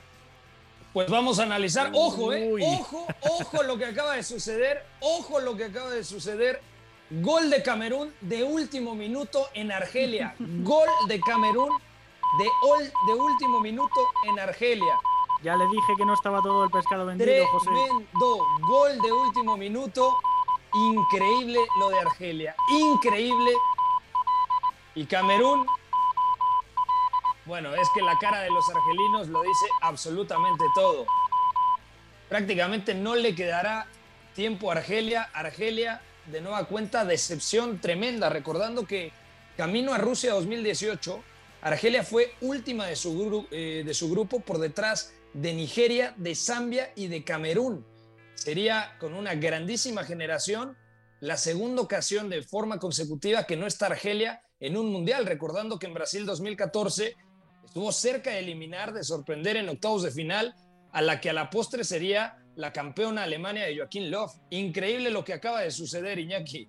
Pues 0.93 1.09
vamos 1.09 1.39
a 1.39 1.43
analizar, 1.43 1.89
ojo, 1.93 2.33
eh, 2.33 2.51
ojo, 2.61 3.07
ojo 3.21 3.63
lo 3.63 3.77
que 3.77 3.85
acaba 3.85 4.15
de 4.15 4.23
suceder, 4.23 4.83
ojo 4.99 5.39
lo 5.39 5.55
que 5.55 5.65
acaba 5.65 5.89
de 5.91 6.03
suceder. 6.03 6.59
Gol 7.09 7.49
de 7.49 7.61
Camerún 7.61 8.13
de 8.21 8.43
último 8.43 8.93
minuto 8.95 9.47
en 9.53 9.71
Argelia. 9.71 10.35
Gol 10.39 10.89
de 11.07 11.19
Camerún 11.21 11.69
de, 12.37 12.45
de 13.07 13.13
último 13.19 13.61
minuto 13.61 13.99
en 14.27 14.39
Argelia. 14.39 14.95
Ya 15.43 15.55
le 15.55 15.65
dije 15.65 15.93
que 15.97 16.05
no 16.05 16.13
estaba 16.13 16.41
todo 16.41 16.65
el 16.65 16.69
pescado 16.69 17.05
vendido, 17.05 17.47
José. 17.47 17.69
Tremendo 17.69 18.45
gol 18.61 19.01
de 19.01 19.11
último 19.11 19.57
minuto 19.57 20.13
Increíble 20.73 21.59
lo 21.79 21.89
de 21.89 21.99
Argelia. 21.99 22.55
Increíble. 22.69 23.51
Y 24.95 25.05
Camerún. 25.05 25.65
Bueno, 27.45 27.73
es 27.75 27.89
que 27.93 28.01
la 28.01 28.17
cara 28.19 28.41
de 28.41 28.49
los 28.49 28.69
argelinos 28.69 29.27
lo 29.27 29.41
dice 29.41 29.65
absolutamente 29.81 30.63
todo. 30.73 31.05
Prácticamente 32.29 32.93
no 32.93 33.15
le 33.15 33.35
quedará 33.35 33.87
tiempo 34.33 34.69
a 34.69 34.75
Argelia. 34.75 35.29
Argelia, 35.33 36.01
de 36.27 36.39
nueva 36.39 36.63
cuenta, 36.65 37.03
decepción 37.03 37.79
tremenda. 37.79 38.29
Recordando 38.29 38.85
que 38.85 39.11
camino 39.57 39.93
a 39.93 39.97
Rusia 39.97 40.33
2018, 40.33 41.21
Argelia 41.63 42.03
fue 42.03 42.33
última 42.39 42.85
de 42.85 42.95
su, 42.95 43.47
eh, 43.51 43.83
de 43.85 43.93
su 43.93 44.09
grupo 44.09 44.39
por 44.39 44.59
detrás 44.59 45.13
de 45.33 45.53
Nigeria, 45.53 46.13
de 46.15 46.33
Zambia 46.35 46.93
y 46.95 47.07
de 47.07 47.23
Camerún 47.23 47.90
sería 48.41 48.95
con 48.99 49.13
una 49.13 49.35
grandísima 49.35 50.03
generación 50.03 50.75
la 51.19 51.37
segunda 51.37 51.83
ocasión 51.83 52.27
de 52.27 52.41
forma 52.41 52.79
consecutiva 52.79 53.43
que 53.43 53.55
no 53.55 53.67
está 53.67 53.85
Argelia 53.85 54.41
en 54.59 54.77
un 54.77 54.91
mundial, 54.91 55.27
recordando 55.27 55.77
que 55.77 55.85
en 55.85 55.93
Brasil 55.93 56.25
2014 56.25 57.15
estuvo 57.63 57.91
cerca 57.91 58.31
de 58.31 58.39
eliminar, 58.39 58.93
de 58.93 59.03
sorprender 59.03 59.57
en 59.57 59.69
octavos 59.69 60.01
de 60.01 60.09
final 60.09 60.55
a 60.91 61.03
la 61.03 61.21
que 61.21 61.29
a 61.29 61.33
la 61.33 61.51
postre 61.51 61.83
sería 61.83 62.43
la 62.55 62.73
campeona 62.73 63.21
Alemania 63.21 63.65
de 63.65 63.77
Joaquín 63.77 64.09
Löw. 64.09 64.27
Increíble 64.49 65.11
lo 65.11 65.23
que 65.23 65.33
acaba 65.33 65.61
de 65.61 65.69
suceder, 65.69 66.17
Iñaki. 66.17 66.67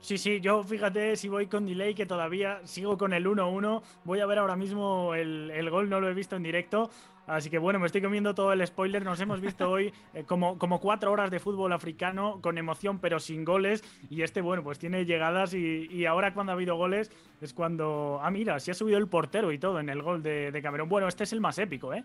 Sí, 0.00 0.16
sí, 0.16 0.40
yo 0.40 0.62
fíjate 0.64 1.14
si 1.14 1.28
voy 1.28 1.46
con 1.46 1.66
delay 1.66 1.94
que 1.94 2.06
todavía 2.06 2.62
sigo 2.64 2.96
con 2.96 3.12
el 3.12 3.26
1-1. 3.26 3.82
Voy 4.04 4.20
a 4.20 4.26
ver 4.26 4.38
ahora 4.38 4.56
mismo 4.56 5.14
el, 5.14 5.50
el, 5.50 5.68
gol, 5.68 5.90
no 5.90 6.00
lo 6.00 6.08
he 6.08 6.14
visto 6.14 6.36
en 6.36 6.42
directo. 6.42 6.90
Así 7.30 7.48
que 7.48 7.58
bueno, 7.58 7.78
me 7.78 7.86
estoy 7.86 8.02
comiendo 8.02 8.34
todo 8.34 8.52
el 8.52 8.66
spoiler. 8.66 9.04
Nos 9.04 9.20
hemos 9.20 9.40
visto 9.40 9.70
hoy 9.70 9.92
eh, 10.14 10.24
como, 10.24 10.58
como 10.58 10.80
cuatro 10.80 11.12
horas 11.12 11.30
de 11.30 11.38
fútbol 11.38 11.72
africano 11.72 12.40
con 12.42 12.58
emoción 12.58 12.98
pero 12.98 13.20
sin 13.20 13.44
goles. 13.44 13.82
Y 14.10 14.22
este, 14.22 14.40
bueno, 14.40 14.64
pues 14.64 14.78
tiene 14.78 15.04
llegadas 15.04 15.54
y, 15.54 16.04
ahora 16.06 16.34
cuando 16.34 16.52
ha 16.52 16.54
habido 16.54 16.76
goles 16.76 17.10
es 17.40 17.54
cuando... 17.54 18.18
Ah, 18.22 18.30
mira, 18.30 18.58
se 18.58 18.72
ha 18.72 18.74
subido 18.74 18.98
el 18.98 19.06
portero 19.06 19.52
y 19.52 19.58
todo 19.58 19.78
en 19.78 19.88
el 19.88 20.02
gol 20.02 20.22
de, 20.22 20.50
de 20.50 20.62
Camerún. 20.62 20.88
Bueno, 20.88 21.06
este 21.06 21.24
es 21.24 21.32
el 21.32 21.40
más 21.40 21.58
épico, 21.58 21.94
¿eh? 21.94 22.04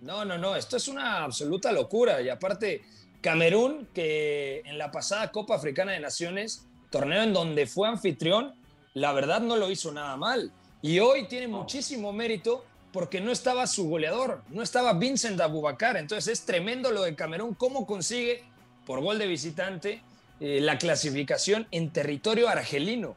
No, 0.00 0.24
no, 0.24 0.38
no, 0.38 0.54
esto 0.54 0.76
es 0.76 0.86
una 0.86 1.24
absoluta 1.24 1.72
locura. 1.72 2.20
Y 2.22 2.28
aparte, 2.28 2.82
Camerún, 3.20 3.88
que 3.92 4.60
en 4.64 4.78
la 4.78 4.92
pasada 4.92 5.32
Copa 5.32 5.56
Africana 5.56 5.92
de 5.92 6.00
Naciones, 6.00 6.68
torneo 6.90 7.22
en 7.22 7.32
donde 7.32 7.66
fue 7.66 7.88
anfitrión, 7.88 8.54
la 8.94 9.12
verdad 9.12 9.40
no 9.40 9.56
lo 9.56 9.70
hizo 9.70 9.90
nada 9.90 10.16
mal. 10.16 10.52
Y 10.82 10.98
hoy 10.98 11.26
tiene 11.28 11.48
muchísimo 11.48 12.12
mérito 12.12 12.64
porque 12.92 13.20
no 13.20 13.32
estaba 13.32 13.66
su 13.66 13.88
goleador, 13.88 14.42
no 14.50 14.62
estaba 14.62 14.92
Vincent 14.94 15.40
Abubakar. 15.40 15.96
Entonces 15.96 16.40
es 16.40 16.46
tremendo 16.46 16.90
lo 16.90 17.02
de 17.02 17.14
Camerún, 17.14 17.54
cómo 17.54 17.86
consigue 17.86 18.44
por 18.86 19.00
gol 19.00 19.18
de 19.18 19.26
visitante 19.26 20.02
eh, 20.40 20.60
la 20.60 20.78
clasificación 20.78 21.66
en 21.70 21.90
territorio 21.90 22.48
argelino. 22.48 23.16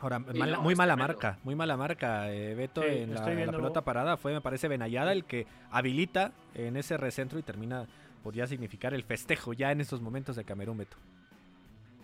Ahora, 0.00 0.18
muy 0.18 0.74
mala 0.74 0.96
marca, 0.96 1.38
muy 1.44 1.54
mala 1.54 1.76
marca, 1.76 2.32
eh, 2.32 2.54
Beto, 2.54 2.82
en, 2.82 3.12
la, 3.12 3.22
pelota 3.22 3.82
parada. 3.82 4.16
Fue, 4.16 4.32
me 4.32 4.40
parece, 4.40 4.66
Benayada 4.66 5.12
el 5.12 5.24
que 5.24 5.46
habilita 5.70 6.32
en 6.54 6.78
ese 6.78 6.96
recentro 6.96 7.38
y 7.38 7.42
termina, 7.42 7.86
podría 8.22 8.46
significar 8.46 8.94
el 8.94 9.04
festejo 9.04 9.52
ya 9.52 9.72
en 9.72 9.82
estos 9.82 10.00
momentos 10.00 10.36
de 10.36 10.44
Camerún, 10.44 10.78
Beto. 10.78 10.96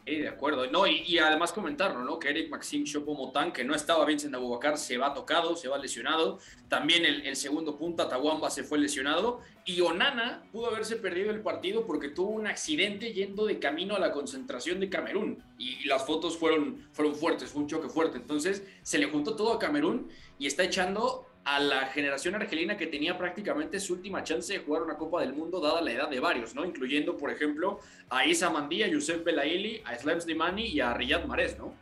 De 0.07 0.29
acuerdo. 0.29 0.71
No, 0.71 0.87
y, 0.87 1.19
además 1.19 1.53
comentarlo, 1.53 2.05
¿no? 2.05 2.21
Que 2.21 2.29
Eric 2.29 2.49
Maxim 2.49 2.85
Choupo-Moting, 2.85 3.51
que 3.51 3.65
no 3.65 3.75
estaba 3.75 4.05
Vincent 4.05 4.33
Abubakar, 4.37 4.79
se 4.79 4.97
va 4.99 5.13
tocado, 5.13 5.57
se 5.57 5.67
va 5.67 5.79
lesionado. 5.79 6.39
También 6.69 7.05
el, 7.05 7.35
segundo 7.35 7.77
punto, 7.77 8.05
Atahuamba, 8.05 8.49
se 8.49 8.63
fue 8.63 8.79
lesionado. 8.79 9.41
Y 9.65 9.81
Onana 9.81 10.45
pudo 10.53 10.69
haberse 10.69 10.95
perdido 10.95 11.33
el 11.33 11.41
partido 11.41 11.87
porque 11.87 12.09
tuvo 12.09 12.31
un 12.31 12.47
accidente 12.47 13.13
yendo 13.13 13.47
de 13.47 13.59
camino 13.59 13.97
a 13.97 13.99
la 13.99 14.13
concentración 14.13 14.79
de 14.79 14.89
Camerún. 14.89 15.43
Y, 15.59 15.85
las 15.89 16.07
fotos 16.07 16.37
fueron, 16.37 16.87
fueron 16.93 17.17
fuertes, 17.17 17.51
fue 17.51 17.63
un 17.63 17.69
choque 17.69 17.89
fuerte. 17.89 18.17
Entonces 18.17 18.63
se 18.83 18.99
le 18.99 19.07
juntó 19.07 19.35
todo 19.35 19.55
a 19.55 19.59
Camerún 19.59 20.09
y 20.39 20.47
está 20.47 20.63
echando 20.63 21.27
a 21.47 21.61
la 21.61 21.87
generación 21.87 22.35
argelina 22.35 22.77
que 22.77 22.89
tenía 22.89 23.17
prácticamente 23.17 23.79
su 23.79 23.93
última 23.93 24.25
chance 24.25 24.53
de 24.53 24.59
jugar 24.59 24.83
una 24.83 24.97
Copa 24.97 25.21
del 25.21 25.33
Mundo 25.33 25.61
dada 25.61 25.81
la 25.81 25.93
edad 25.93 26.09
de 26.09 26.19
varios, 26.19 26.57
¿no? 26.57 26.65
Incluyendo, 26.65 27.17
por 27.17 27.31
ejemplo, 27.31 27.79
a 28.11 28.27
Isa 28.27 28.51
Mandí, 28.51 28.83
a 28.83 28.89
Youssef 28.89 29.23
Belaili, 29.23 29.81
a 29.85 29.97
Slav 29.97 30.21
Slimani 30.21 30.67
y 30.67 30.81
a 30.81 30.93
Riyad 30.93 31.25
Mahrez, 31.25 31.57
¿no? 31.57 31.73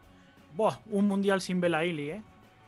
Buah, 0.52 0.80
un 0.90 1.09
mundial 1.09 1.40
sin 1.40 1.62
Belaili, 1.62 2.11
¿eh? 2.11 2.23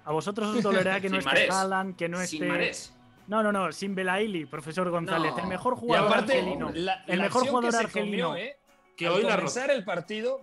A 0.06 0.12
vosotros 0.12 0.56
os 0.56 0.62
dolerá 0.62 0.98
que 1.02 1.10
no 1.10 1.18
esté 1.18 1.50
Haaland, 1.50 1.96
que 1.96 2.08
no 2.08 2.18
esté... 2.18 2.72
Sin 2.72 2.94
No, 3.26 3.42
no, 3.42 3.52
no, 3.52 3.70
sin 3.72 3.94
Belaili, 3.94 4.46
profesor 4.46 4.88
González, 4.88 5.34
el 5.36 5.48
mejor 5.48 5.76
jugador 5.76 6.14
argelino. 6.14 6.72
el 7.06 7.20
mejor 7.20 7.46
jugador 7.46 7.76
argelino. 7.76 8.36
¿eh? 8.36 8.56
Que 8.96 9.10
hoy 9.10 9.22
la 9.22 9.36
rompió. 9.36 9.64
el 9.64 9.84
partido. 9.84 10.40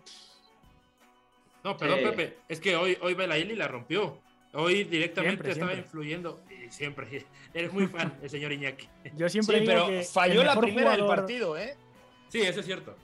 No, 1.63 1.75
perdón, 1.77 1.99
eh. 1.99 2.03
Pepe, 2.03 2.37
es 2.47 2.59
que 2.59 2.75
hoy, 2.75 2.95
hoy 3.01 3.15
Belaili 3.15 3.55
la 3.55 3.67
rompió. 3.67 4.21
Hoy 4.53 4.83
directamente 4.83 5.51
estaba 5.51 5.73
influyendo. 5.73 6.41
siempre. 6.69 7.25
Eres 7.53 7.73
muy 7.73 7.87
fan, 7.87 8.13
el 8.21 8.29
señor 8.29 8.51
Iñaki. 8.51 8.87
Yo 9.15 9.27
siempre 9.27 9.59
sí, 9.59 9.65
pero 9.65 9.87
falló 10.11 10.43
la 10.43 10.59
primera 10.59 10.91
del 10.91 11.05
partido, 11.05 11.57
¿eh? 11.57 11.75
Sí, 12.29 12.41
eso 12.41 12.59
es 12.59 12.65
cierto. 12.65 12.95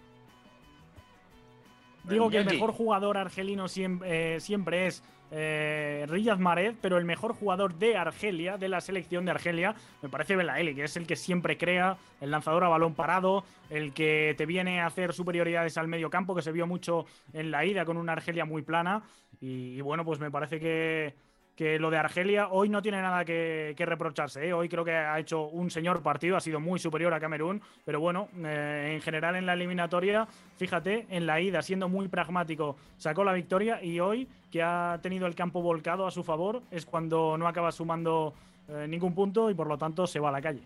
Digo 2.04 2.30
que 2.30 2.38
el 2.38 2.46
mejor 2.46 2.72
jugador 2.72 3.18
argelino 3.18 3.68
siempre, 3.68 4.36
eh, 4.36 4.40
siempre 4.40 4.88
es 4.88 5.04
eh, 5.32 6.06
Riyad 6.08 6.40
Mahrez, 6.40 6.76
pero 6.82 6.98
el 6.98 7.06
mejor 7.06 7.34
jugador 7.34 7.76
de 7.76 7.98
Argelia, 7.98 8.58
de 8.58 8.70
la 8.70 8.82
selección 8.82 9.26
de 9.26 9.32
Argelia, 9.32 9.76
me 10.02 10.10
parece 10.10 10.36
Belaeli, 10.36 10.74
que 10.74 10.86
es 10.86 10.98
el 10.98 11.06
que 11.06 11.16
siempre 11.16 11.58
crea, 11.58 11.98
el 12.22 12.32
lanzador 12.32 12.64
a 12.64 12.70
balón 12.70 12.96
parado, 12.96 13.44
el 13.70 13.94
que 13.94 14.34
te 14.38 14.48
viene 14.48 14.82
a 14.82 14.88
hacer 14.88 15.14
superioridades 15.14 15.78
al 15.78 15.88
medio 15.88 16.10
campo, 16.10 16.34
que 16.34 16.42
se 16.42 16.52
vio 16.52 16.66
mucho 16.66 17.06
en 17.34 17.52
la 17.52 17.66
ida 17.66 17.86
con 17.86 17.98
una 17.98 18.14
Argelia 18.14 18.46
muy 18.46 18.64
plana. 18.64 19.04
y 19.40 19.80
bueno, 19.82 20.04
pues 20.04 20.20
me 20.20 20.32
parece 20.32 20.60
que, 20.60 21.14
que 21.60 21.78
lo 21.78 21.90
de 21.90 21.98
Argelia 21.98 22.48
hoy 22.52 22.70
no 22.70 22.82
tiene 22.82 23.02
nada 23.02 23.26
que, 23.26 23.76
reprocharse. 23.78 24.48
¿eh? 24.48 24.54
Hoy 24.54 24.70
creo 24.70 24.86
que 24.86 24.94
ha 24.94 25.20
hecho 25.20 25.48
un 25.48 25.70
señor 25.70 26.02
partido, 26.02 26.38
ha 26.38 26.40
sido 26.40 26.62
muy 26.62 26.80
superior 26.80 27.14
a 27.14 27.20
Camerún, 27.20 27.62
pero 27.84 28.00
bueno, 28.00 28.30
eh, 28.46 28.94
en 28.94 29.02
general 29.02 29.36
en 29.36 29.46
la 29.46 29.56
eliminatoria, 29.56 30.26
fíjate, 30.56 31.06
en 31.10 31.26
la 31.26 31.42
ida, 31.42 31.62
siendo 31.62 31.90
muy 31.90 32.08
pragmático, 32.08 32.78
sacó 32.98 33.26
la 33.26 33.34
victoria 33.34 33.84
y 33.84 34.00
hoy, 34.00 34.26
que 34.50 34.64
ha 34.64 35.00
tenido 35.04 35.28
el 35.28 35.36
campo 35.36 35.62
volcado 35.62 36.08
a 36.08 36.12
su 36.12 36.24
favor, 36.24 36.62
es 36.72 36.86
cuando 36.86 37.38
no 37.38 37.46
acaba 37.46 37.74
sumando 37.74 38.34
eh, 38.70 38.86
ningún 38.88 39.14
punto 39.14 39.50
y 39.50 39.54
por 39.54 39.68
lo 39.68 39.78
tanto 39.78 40.08
se 40.08 40.22
va 40.22 40.30
a 40.30 40.32
la 40.32 40.42
calle. 40.42 40.62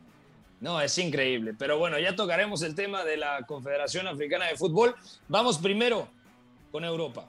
No, 0.62 0.80
es 0.80 0.96
increíble. 1.00 1.56
Pero 1.58 1.80
bueno, 1.80 1.98
ya 1.98 2.16
tocaremos 2.16 2.62
el 2.62 2.76
tema 2.76 3.04
de 3.04 3.18
la 3.18 3.42
Confederación 3.48 4.08
Africana 4.08 4.46
de 4.46 4.58
Fútbol. 4.58 4.94
Vamos 5.28 5.58
primero 5.58 6.08
con 6.72 6.86
Europa. 6.86 7.26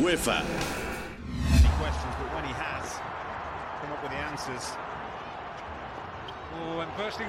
UEFA 0.00 0.42
and 6.80 6.90
bursting. 6.96 7.26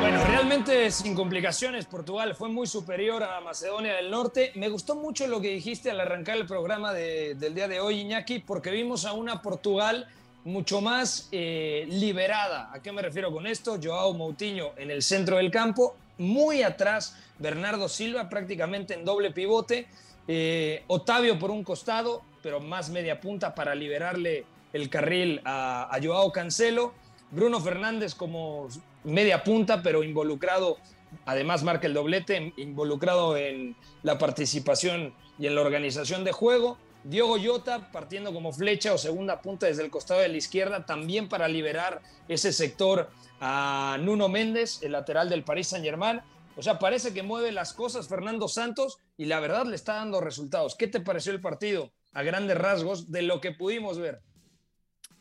Bueno, 0.00 0.24
realmente 0.24 0.90
sin 0.90 1.14
complicaciones, 1.14 1.86
Portugal 1.86 2.34
fue 2.34 2.48
muy 2.48 2.66
superior 2.66 3.22
a 3.22 3.40
Macedonia 3.40 3.94
del 3.94 4.10
Norte. 4.10 4.50
Me 4.56 4.68
gustó 4.68 4.96
mucho 4.96 5.28
lo 5.28 5.40
que 5.40 5.50
dijiste 5.50 5.92
al 5.92 6.00
arrancar 6.00 6.36
el 6.36 6.46
programa 6.46 6.92
de, 6.92 7.36
del 7.36 7.54
día 7.54 7.68
de 7.68 7.80
hoy, 7.80 8.00
Iñaki, 8.00 8.40
porque 8.40 8.72
vimos 8.72 9.04
a 9.04 9.12
una 9.12 9.40
Portugal 9.40 10.08
mucho 10.44 10.80
más 10.80 11.28
eh, 11.32 11.86
liberada. 11.88 12.70
¿A 12.72 12.82
qué 12.82 12.92
me 12.92 13.02
refiero 13.02 13.32
con 13.32 13.46
esto? 13.46 13.78
Joao 13.82 14.14
Moutinho 14.14 14.72
en 14.76 14.90
el 14.90 15.02
centro 15.02 15.36
del 15.36 15.50
campo, 15.50 15.96
muy 16.18 16.62
atrás 16.62 17.16
Bernardo 17.38 17.88
Silva 17.88 18.28
prácticamente 18.28 18.94
en 18.94 19.04
doble 19.04 19.30
pivote, 19.30 19.86
eh, 20.28 20.84
Otavio 20.86 21.38
por 21.38 21.50
un 21.50 21.64
costado, 21.64 22.22
pero 22.42 22.60
más 22.60 22.90
media 22.90 23.20
punta 23.20 23.54
para 23.54 23.74
liberarle 23.74 24.44
el 24.72 24.88
carril 24.88 25.40
a, 25.44 25.94
a 25.94 26.02
Joao 26.02 26.32
Cancelo, 26.32 26.94
Bruno 27.30 27.60
Fernández 27.60 28.14
como 28.14 28.68
media 29.04 29.42
punta, 29.42 29.82
pero 29.82 30.02
involucrado, 30.02 30.78
además 31.24 31.62
marca 31.62 31.86
el 31.86 31.94
doblete, 31.94 32.52
involucrado 32.56 33.36
en 33.36 33.76
la 34.02 34.18
participación 34.18 35.14
y 35.38 35.46
en 35.46 35.54
la 35.54 35.60
organización 35.60 36.24
de 36.24 36.32
juego. 36.32 36.78
Diogo 37.04 37.36
Jota 37.42 37.90
partiendo 37.90 38.32
como 38.32 38.52
flecha 38.52 38.94
o 38.94 38.98
segunda 38.98 39.40
punta 39.40 39.66
desde 39.66 39.82
el 39.82 39.90
costado 39.90 40.20
de 40.20 40.28
la 40.28 40.36
izquierda, 40.36 40.86
también 40.86 41.28
para 41.28 41.48
liberar 41.48 42.00
ese 42.28 42.52
sector 42.52 43.10
a 43.40 43.98
Nuno 44.00 44.28
Méndez, 44.28 44.82
el 44.82 44.92
lateral 44.92 45.28
del 45.28 45.42
Paris 45.42 45.68
Saint-Germain. 45.68 46.20
O 46.56 46.62
sea, 46.62 46.78
parece 46.78 47.12
que 47.12 47.22
mueve 47.22 47.50
las 47.50 47.72
cosas 47.72 48.08
Fernando 48.08 48.46
Santos 48.46 48.98
y 49.16 49.24
la 49.24 49.40
verdad 49.40 49.66
le 49.66 49.74
está 49.74 49.94
dando 49.94 50.20
resultados. 50.20 50.76
¿Qué 50.76 50.86
te 50.86 51.00
pareció 51.00 51.32
el 51.32 51.40
partido 51.40 51.92
a 52.12 52.22
grandes 52.22 52.58
rasgos 52.58 53.10
de 53.10 53.22
lo 53.22 53.40
que 53.40 53.52
pudimos 53.52 53.98
ver? 53.98 54.20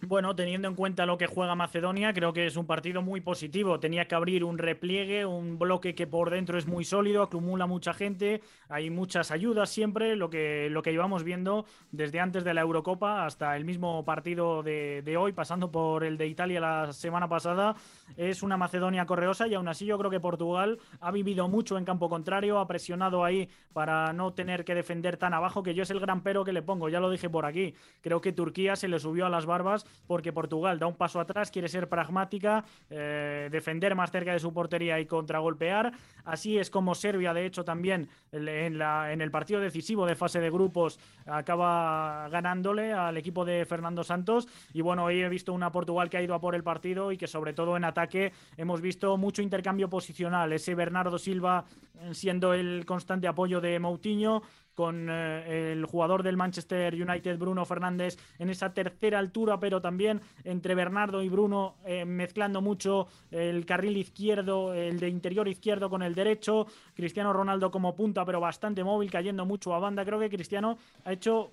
Bueno, 0.04 0.36
teniendo 0.36 0.68
en 0.68 0.74
cuenta 0.74 1.06
lo 1.06 1.16
que 1.16 1.28
juega 1.28 1.54
Macedonia, 1.54 2.12
creo 2.12 2.34
que 2.34 2.48
es 2.48 2.58
un 2.58 2.66
partido 2.66 3.04
muy 3.04 3.22
positivo. 3.22 3.80
Tenía 3.80 4.08
que 4.08 4.16
abrir 4.16 4.44
un 4.44 4.58
repliegue, 4.58 5.28
un 5.28 5.60
bloque 5.60 5.94
que 5.94 6.08
por 6.08 6.32
dentro 6.32 6.58
es 6.58 6.66
muy 6.66 6.84
sólido, 6.84 7.22
acumula 7.22 7.68
mucha 7.68 7.94
gente, 7.94 8.42
hay 8.68 8.90
muchas 8.90 9.30
ayudas 9.30 9.70
siempre, 9.70 10.16
lo 10.16 10.32
que, 10.32 10.70
lo 10.72 10.82
que 10.82 10.92
llevamos 10.92 11.24
viendo 11.24 11.66
desde 11.92 12.20
antes 12.20 12.44
de 12.44 12.56
la 12.56 12.62
Eurocopa 12.62 13.28
hasta 13.28 13.56
el 13.56 13.64
mismo 13.64 14.04
partido 14.04 14.64
de, 14.64 15.04
de 15.04 15.18
hoy, 15.18 15.34
pasando 15.34 15.72
por 15.72 16.04
el 16.04 16.18
de 16.18 16.26
Italia 16.26 16.60
la 16.60 16.94
semana 16.94 17.30
pasada. 17.30 17.76
Es 18.18 18.42
una 18.42 18.58
Macedonia 18.58 19.06
correosa 19.06 19.48
y 19.48 19.54
aún 19.54 19.68
así 19.68 19.86
yo 19.86 20.00
creo 20.00 20.10
que 20.10 20.20
Portugal 20.20 20.80
ha 21.00 21.12
vivido 21.12 21.48
mucho 21.48 21.78
en 21.78 21.86
campo 21.86 22.10
contrario, 22.10 22.58
ha 22.58 22.68
presionado 22.68 23.24
ahí 23.24 23.50
para 23.72 24.14
no 24.14 24.34
tener 24.34 24.66
que 24.66 24.74
defender 24.74 25.18
tan 25.18 25.36
abajo, 25.36 25.62
que 25.62 25.76
yo 25.76 25.84
es 25.84 25.92
el 25.92 26.00
gran 26.00 26.22
pero 26.22 26.44
que 26.44 26.54
le 26.54 26.64
pongo, 26.64 26.90
ya 26.90 27.00
lo 27.00 27.12
dije 27.12 27.30
por 27.30 27.46
aquí. 27.46 27.76
Creo 28.02 28.20
que 28.20 28.34
Turquía 28.34 28.76
se 28.76 28.88
le 28.88 29.00
subió 29.00 29.28
a 29.28 29.30
las 29.30 29.46
barbas 29.46 29.86
porque 30.08 30.34
Portugal 30.34 30.80
da 30.80 30.88
un 30.88 30.96
paso 30.96 31.20
atrás, 31.20 31.52
quiere 31.52 31.70
ser 31.70 31.88
pragmática, 31.88 32.64
eh, 32.90 33.50
defender 33.52 33.96
más 33.96 34.12
cerca 34.12 34.34
de 34.34 34.40
su 34.40 34.54
portería 34.54 35.00
y 35.00 35.06
contragolpear. 35.06 35.94
Así 36.26 36.58
es 36.58 36.70
como 36.70 36.96
Serbia, 36.96 37.34
de 37.34 37.46
hecho, 37.46 37.64
también 37.64 38.10
en, 38.32 38.78
la, 38.78 39.12
en 39.12 39.22
el 39.22 39.32
partido 39.32 39.60
decisivo 39.60 40.06
de 40.06 40.16
fase 40.16 40.40
de 40.40 40.50
grupos 40.50 41.00
acaba 41.26 42.28
ganándole 42.30 42.94
al 42.94 43.18
equipo 43.18 43.46
de 43.46 43.66
Fernando 43.66 44.04
Santos. 44.04 44.48
Y 44.74 44.82
bueno, 44.82 45.06
hoy 45.06 45.22
he 45.22 45.30
visto 45.30 45.54
una 45.54 45.72
Portugal 45.72 46.10
que 46.10 46.18
ha 46.18 46.22
ido 46.22 46.36
a 46.36 46.42
por 46.42 46.56
el 46.56 46.64
partido 46.64 47.12
y 47.12 47.18
que 47.18 47.28
sobre 47.28 47.54
todo 47.54 47.78
en 47.78 47.86
ataque 47.86 48.34
hemos 48.58 48.82
visto 48.82 49.18
mucho 49.18 49.42
intercambio 49.42 49.90
posicional. 49.90 50.52
Ese 50.54 50.76
Bernardo 50.76 51.18
Silva 51.18 51.66
siendo 52.12 52.54
el 52.54 52.86
constante 52.86 53.28
apoyo 53.28 53.62
de 53.62 53.80
Moutinho, 53.80 54.42
con 54.82 55.10
eh, 55.12 55.74
el 55.74 55.86
jugador 55.86 56.24
del 56.24 56.38
Manchester 56.38 56.96
United, 56.96 57.38
Bruno 57.38 57.66
Fernández, 57.68 58.18
en 58.40 58.50
esa 58.50 58.74
tercera 58.74 59.20
altura, 59.20 59.60
pero 59.60 59.80
también 59.80 60.22
entre 60.44 60.74
Bernardo 60.74 61.22
y 61.22 61.30
Bruno, 61.30 61.76
eh, 61.86 62.04
mezclando 62.04 62.62
mucho 62.62 63.06
el 63.30 63.64
carril 63.68 63.96
izquierdo, 63.96 64.74
el 64.74 65.00
de 65.00 65.08
interior 65.08 65.48
izquierdo 65.48 65.88
con 65.88 66.02
el 66.02 66.16
derecho, 66.16 66.66
Cristiano 66.96 67.32
Ronaldo 67.32 67.70
como 67.70 67.96
punta, 67.96 68.26
pero 68.26 68.40
bastante 68.40 68.84
móvil, 68.84 69.12
cayendo 69.12 69.46
mucho 69.46 69.76
a 69.76 69.78
banda. 69.78 70.04
Creo 70.04 70.20
que 70.20 70.32
Cristiano 70.32 70.80
ha 71.06 71.14
hecho 71.14 71.52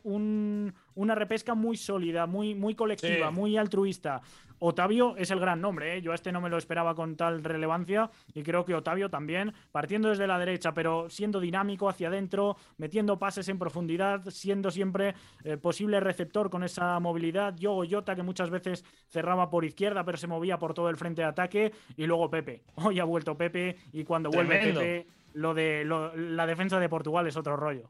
una 0.98 1.14
repesca 1.14 1.54
muy 1.54 1.76
sólida, 1.76 2.26
muy, 2.26 2.54
muy 2.54 2.74
colectiva, 2.74 3.30
muy 3.30 3.56
altruista. 3.56 4.20
Otavio 4.58 5.16
es 5.16 5.30
el 5.30 5.38
gran 5.38 5.60
nombre, 5.60 5.96
¿eh? 5.96 6.02
yo 6.02 6.10
a 6.10 6.16
este 6.16 6.32
no 6.32 6.40
me 6.40 6.50
lo 6.50 6.58
esperaba 6.58 6.96
con 6.96 7.16
tal 7.16 7.44
relevancia 7.44 8.10
y 8.34 8.42
creo 8.42 8.64
que 8.64 8.74
Otavio 8.74 9.08
también, 9.08 9.54
partiendo 9.70 10.08
desde 10.08 10.26
la 10.26 10.40
derecha, 10.40 10.74
pero 10.74 11.08
siendo 11.08 11.38
dinámico 11.38 11.88
hacia 11.88 12.08
adentro, 12.08 12.56
metiendo 12.78 13.16
pases 13.16 13.48
en 13.48 13.60
profundidad, 13.60 14.24
siendo 14.30 14.72
siempre 14.72 15.14
eh, 15.44 15.56
posible 15.56 16.00
receptor 16.00 16.50
con 16.50 16.64
esa 16.64 16.98
movilidad. 16.98 17.54
Yo 17.56 17.80
Jota, 17.88 18.16
que 18.16 18.24
muchas 18.24 18.50
veces 18.50 18.84
cerraba 19.06 19.48
por 19.48 19.64
izquierda, 19.64 20.04
pero 20.04 20.18
se 20.18 20.26
movía 20.26 20.58
por 20.58 20.74
todo 20.74 20.90
el 20.90 20.96
frente 20.96 21.22
de 21.22 21.28
ataque. 21.28 21.72
Y 21.96 22.06
luego 22.06 22.28
Pepe. 22.28 22.64
Hoy 22.74 22.98
ha 22.98 23.04
vuelto 23.04 23.36
Pepe 23.36 23.76
y 23.92 24.02
cuando 24.02 24.30
vuelve 24.30 24.58
Pepe, 24.58 25.06
lo 25.34 25.54
de 25.54 25.84
la 26.16 26.46
defensa 26.46 26.80
de 26.80 26.88
Portugal 26.88 27.28
es 27.28 27.36
otro 27.36 27.56
rollo. 27.56 27.88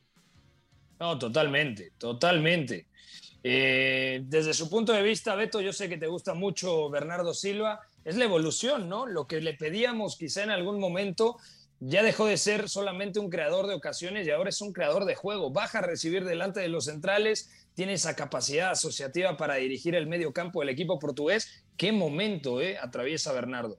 No, 1.01 1.19
totalmente, 1.19 1.93
totalmente. 1.99 2.87
Eh, 3.43 4.23
desde 4.25 4.53
su 4.53 4.69
punto 4.69 4.93
de 4.93 5.03
vista, 5.03 5.35
Beto, 5.37 5.61
yo 5.61 5.73
sé 5.73 5.89
que 5.89 5.97
te 5.97 6.09
gusta 6.09 6.35
mucho 6.35 6.91
Bernardo 6.91 7.35
Silva. 7.35 7.81
Es 8.05 8.17
la 8.17 8.25
evolución, 8.25 8.89
¿no? 8.89 9.07
Lo 9.07 9.27
que 9.27 9.41
le 9.41 9.55
pedíamos 9.55 10.17
quizá 10.17 10.43
en 10.43 10.51
algún 10.51 10.81
momento 10.81 11.37
ya 11.81 12.03
dejó 12.03 12.27
de 12.27 12.37
ser 12.37 12.69
solamente 12.69 13.21
un 13.21 13.31
creador 13.31 13.69
de 13.69 13.75
ocasiones 13.75 14.27
y 14.27 14.31
ahora 14.31 14.51
es 14.51 14.61
un 14.61 14.73
creador 14.73 15.05
de 15.05 15.15
juego. 15.15 15.51
Baja 15.51 15.79
a 15.79 15.83
recibir 15.83 16.25
delante 16.25 16.61
de 16.61 16.69
los 16.69 16.87
centrales, 16.87 17.51
tiene 17.75 17.93
esa 17.93 18.17
capacidad 18.17 18.71
asociativa 18.71 19.37
para 19.37 19.55
dirigir 19.55 19.95
el 19.95 20.09
medio 20.09 20.33
campo 20.33 20.61
del 20.61 20.71
equipo 20.71 20.99
portugués. 20.99 21.65
Qué 21.77 21.93
momento 21.93 22.61
¿eh? 22.61 22.77
atraviesa 22.79 23.33
Bernardo. 23.33 23.79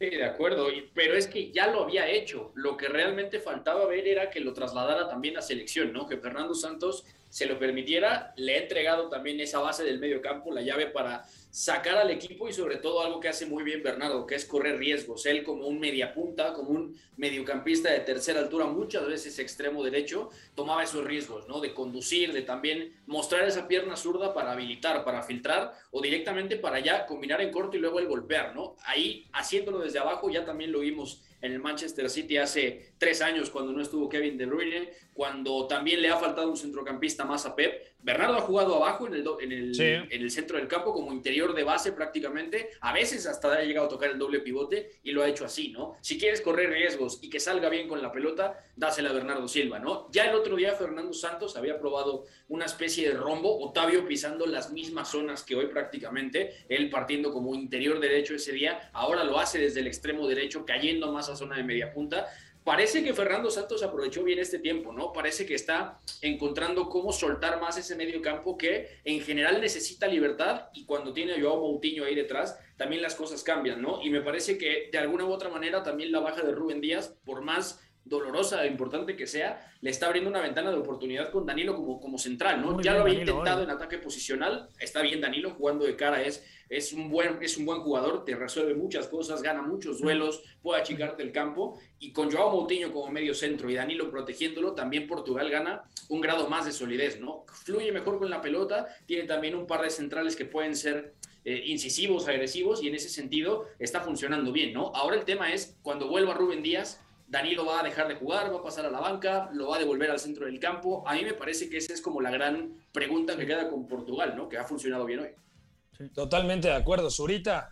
Sí, 0.00 0.10
de 0.10 0.24
acuerdo, 0.24 0.68
pero 0.94 1.14
es 1.14 1.26
que 1.26 1.50
ya 1.50 1.66
lo 1.66 1.82
había 1.82 2.08
hecho. 2.08 2.52
Lo 2.54 2.76
que 2.76 2.86
realmente 2.86 3.40
faltaba 3.40 3.84
ver 3.86 4.06
era 4.06 4.30
que 4.30 4.38
lo 4.38 4.52
trasladara 4.52 5.08
también 5.08 5.36
a 5.36 5.42
selección, 5.42 5.92
¿no? 5.92 6.06
Que 6.06 6.18
Fernando 6.18 6.54
Santos 6.54 7.04
se 7.30 7.46
lo 7.46 7.58
permitiera. 7.58 8.32
Le 8.36 8.54
ha 8.54 8.62
entregado 8.62 9.08
también 9.08 9.40
esa 9.40 9.60
base 9.60 9.84
del 9.84 9.98
medio 9.98 10.20
campo, 10.20 10.52
la 10.52 10.62
llave 10.62 10.86
para 10.86 11.24
sacar 11.50 11.96
al 11.96 12.10
equipo 12.10 12.48
y 12.48 12.52
sobre 12.52 12.76
todo 12.76 13.02
algo 13.02 13.20
que 13.20 13.28
hace 13.28 13.46
muy 13.46 13.64
bien 13.64 13.82
Bernardo, 13.82 14.26
que 14.26 14.34
es 14.34 14.44
correr 14.44 14.78
riesgos. 14.78 15.26
Él 15.26 15.42
como 15.42 15.66
un 15.66 15.80
mediapunta, 15.80 16.52
como 16.52 16.70
un 16.70 16.96
mediocampista 17.16 17.90
de 17.90 18.00
tercera 18.00 18.40
altura, 18.40 18.66
muchas 18.66 19.06
veces 19.06 19.38
extremo 19.38 19.82
derecho, 19.82 20.30
tomaba 20.54 20.84
esos 20.84 21.04
riesgos, 21.04 21.48
¿no? 21.48 21.60
De 21.60 21.74
conducir, 21.74 22.32
de 22.32 22.42
también 22.42 22.94
mostrar 23.06 23.46
esa 23.46 23.66
pierna 23.66 23.96
zurda 23.96 24.34
para 24.34 24.52
habilitar, 24.52 25.04
para 25.04 25.22
filtrar 25.22 25.74
o 25.90 26.00
directamente 26.00 26.56
para 26.56 26.80
ya 26.80 27.06
combinar 27.06 27.40
en 27.40 27.50
corto 27.50 27.76
y 27.76 27.80
luego 27.80 27.98
el 27.98 28.06
golpear, 28.06 28.54
¿no? 28.54 28.76
Ahí 28.84 29.26
haciéndolo 29.32 29.80
desde 29.80 29.98
abajo 29.98 30.30
ya 30.30 30.44
también 30.44 30.70
lo 30.70 30.80
vimos 30.80 31.22
en 31.40 31.52
el 31.52 31.60
Manchester 31.60 32.10
City 32.10 32.36
hace 32.36 32.92
tres 32.98 33.22
años 33.22 33.50
cuando 33.50 33.72
no 33.72 33.80
estuvo 33.80 34.08
Kevin 34.08 34.36
De 34.36 34.46
Bruyne, 34.46 34.90
cuando 35.18 35.66
también 35.66 36.00
le 36.00 36.10
ha 36.10 36.16
faltado 36.16 36.48
un 36.48 36.56
centrocampista 36.56 37.24
más 37.24 37.44
a 37.44 37.56
Pep. 37.56 37.88
Bernardo 38.00 38.36
ha 38.36 38.40
jugado 38.40 38.76
abajo 38.76 39.08
en 39.08 39.14
el, 39.14 39.26
en 39.40 39.50
el, 39.50 39.80
en 39.80 40.22
el 40.22 40.30
centro 40.30 40.56
del 40.56 40.68
campo 40.68 40.94
como 40.94 41.12
interior 41.12 41.52
de 41.56 41.64
base 41.64 41.90
prácticamente, 41.90 42.70
a 42.80 42.92
veces 42.92 43.26
hasta 43.26 43.52
ha 43.52 43.62
llegado 43.64 43.88
a 43.88 43.88
tocar 43.88 44.10
el 44.10 44.18
doble 44.18 44.38
pivote 44.38 45.00
y 45.02 45.10
lo 45.10 45.24
ha 45.24 45.28
hecho 45.28 45.44
así, 45.44 45.72
¿no? 45.72 45.96
Si 46.02 46.20
quieres 46.20 46.40
correr 46.40 46.70
riesgos 46.70 47.18
y 47.20 47.30
que 47.30 47.40
salga 47.40 47.68
bien 47.68 47.88
con 47.88 48.00
la 48.00 48.12
pelota, 48.12 48.64
dásela 48.76 49.10
a 49.10 49.12
Bernardo 49.12 49.48
Silva, 49.48 49.80
¿no? 49.80 50.08
Ya 50.12 50.30
el 50.30 50.36
otro 50.36 50.54
día 50.54 50.74
Fernando 50.74 51.12
Santos 51.12 51.56
había 51.56 51.80
probado 51.80 52.26
una 52.46 52.66
especie 52.66 53.08
de 53.08 53.16
rombo, 53.16 53.58
Otavio 53.58 54.06
pisando 54.06 54.46
las 54.46 54.70
mismas 54.70 55.10
zonas 55.10 55.42
que 55.42 55.56
hoy 55.56 55.66
prácticamente, 55.66 56.64
él 56.68 56.90
partiendo 56.90 57.32
como 57.32 57.56
interior 57.56 57.98
derecho 57.98 58.36
ese 58.36 58.52
día, 58.52 58.88
ahora 58.92 59.24
lo 59.24 59.40
hace 59.40 59.58
desde 59.58 59.80
el 59.80 59.88
extremo 59.88 60.28
derecho, 60.28 60.64
cayendo 60.64 61.10
más 61.10 61.28
a 61.28 61.34
zona 61.34 61.56
de 61.56 61.64
media 61.64 61.92
punta 61.92 62.28
parece 62.68 63.02
que 63.02 63.14
Fernando 63.14 63.50
Santos 63.50 63.82
aprovechó 63.82 64.22
bien 64.22 64.40
este 64.40 64.58
tiempo, 64.58 64.92
¿no? 64.92 65.10
Parece 65.10 65.46
que 65.46 65.54
está 65.54 65.98
encontrando 66.20 66.90
cómo 66.90 67.14
soltar 67.14 67.58
más 67.62 67.78
ese 67.78 67.96
medio 67.96 68.20
campo 68.20 68.58
que 68.58 69.00
en 69.04 69.22
general 69.22 69.58
necesita 69.62 70.06
libertad 70.06 70.66
y 70.74 70.84
cuando 70.84 71.14
tiene 71.14 71.32
a 71.32 71.40
Joao 71.40 71.62
Moutinho 71.62 72.04
ahí 72.04 72.14
detrás, 72.14 72.58
también 72.76 73.00
las 73.00 73.14
cosas 73.14 73.42
cambian, 73.42 73.80
¿no? 73.80 74.02
Y 74.02 74.10
me 74.10 74.20
parece 74.20 74.58
que 74.58 74.90
de 74.92 74.98
alguna 74.98 75.24
u 75.24 75.32
otra 75.32 75.48
manera 75.48 75.82
también 75.82 76.12
la 76.12 76.20
baja 76.20 76.42
de 76.42 76.52
Rubén 76.52 76.82
Díaz, 76.82 77.16
por 77.24 77.40
más 77.40 77.80
dolorosa 78.08 78.64
e 78.64 78.68
importante 78.68 79.16
que 79.16 79.26
sea, 79.26 79.72
le 79.80 79.90
está 79.90 80.06
abriendo 80.06 80.30
una 80.30 80.40
ventana 80.40 80.70
de 80.70 80.78
oportunidad 80.78 81.30
con 81.30 81.46
Danilo 81.46 81.76
como, 81.76 82.00
como 82.00 82.18
central, 82.18 82.60
¿no? 82.60 82.80
ya 82.80 82.94
lo 82.94 83.02
había 83.02 83.20
intentado 83.20 83.62
en 83.62 83.70
ataque 83.70 83.98
posicional, 83.98 84.68
está 84.78 85.02
bien 85.02 85.20
Danilo 85.20 85.50
jugando 85.50 85.84
de 85.84 85.96
cara, 85.96 86.22
es, 86.22 86.44
es, 86.68 86.92
un 86.92 87.10
buen, 87.10 87.42
es 87.42 87.56
un 87.56 87.66
buen 87.66 87.80
jugador, 87.80 88.24
te 88.24 88.34
resuelve 88.34 88.74
muchas 88.74 89.06
cosas, 89.08 89.42
gana 89.42 89.62
muchos 89.62 90.00
duelos, 90.00 90.42
puede 90.62 90.80
achicarte 90.80 91.22
el 91.22 91.32
campo, 91.32 91.78
y 91.98 92.12
con 92.12 92.30
Joao 92.30 92.50
Moutinho 92.50 92.92
como 92.92 93.10
medio 93.10 93.34
centro 93.34 93.70
y 93.70 93.74
Danilo 93.74 94.10
protegiéndolo, 94.10 94.72
también 94.72 95.06
Portugal 95.06 95.50
gana 95.50 95.82
un 96.08 96.20
grado 96.20 96.48
más 96.48 96.66
de 96.66 96.72
solidez, 96.72 97.20
¿no? 97.20 97.44
Fluye 97.64 97.92
mejor 97.92 98.18
con 98.18 98.30
la 98.30 98.40
pelota, 98.40 98.88
tiene 99.06 99.24
también 99.24 99.54
un 99.54 99.66
par 99.66 99.82
de 99.82 99.90
centrales 99.90 100.36
que 100.36 100.44
pueden 100.44 100.74
ser 100.74 101.14
eh, 101.44 101.64
incisivos, 101.66 102.28
agresivos, 102.28 102.82
y 102.82 102.88
en 102.88 102.94
ese 102.94 103.08
sentido 103.08 103.66
está 103.78 104.00
funcionando 104.00 104.52
bien, 104.52 104.72
¿no? 104.72 104.92
Ahora 104.94 105.16
el 105.16 105.24
tema 105.24 105.52
es, 105.52 105.78
cuando 105.82 106.08
vuelva 106.08 106.34
Rubén 106.34 106.62
Díaz, 106.62 107.00
Danilo 107.28 107.66
va 107.66 107.80
a 107.80 107.82
dejar 107.82 108.08
de 108.08 108.14
jugar, 108.14 108.50
va 108.52 108.58
a 108.58 108.62
pasar 108.62 108.86
a 108.86 108.90
la 108.90 109.00
banca, 109.00 109.50
lo 109.52 109.68
va 109.68 109.76
a 109.76 109.78
devolver 109.78 110.10
al 110.10 110.18
centro 110.18 110.46
del 110.46 110.58
campo. 110.58 111.06
A 111.06 111.14
mí 111.14 111.22
me 111.22 111.34
parece 111.34 111.68
que 111.68 111.76
esa 111.76 111.92
es 111.92 112.00
como 112.00 112.22
la 112.22 112.30
gran 112.30 112.72
pregunta 112.90 113.36
que 113.36 113.46
queda 113.46 113.68
con 113.68 113.86
Portugal, 113.86 114.34
¿no? 114.34 114.48
Que 114.48 114.56
ha 114.56 114.64
funcionado 114.64 115.04
bien 115.04 115.20
hoy. 115.20 116.08
Totalmente 116.14 116.68
de 116.68 116.74
acuerdo. 116.74 117.10
Zurita, 117.10 117.70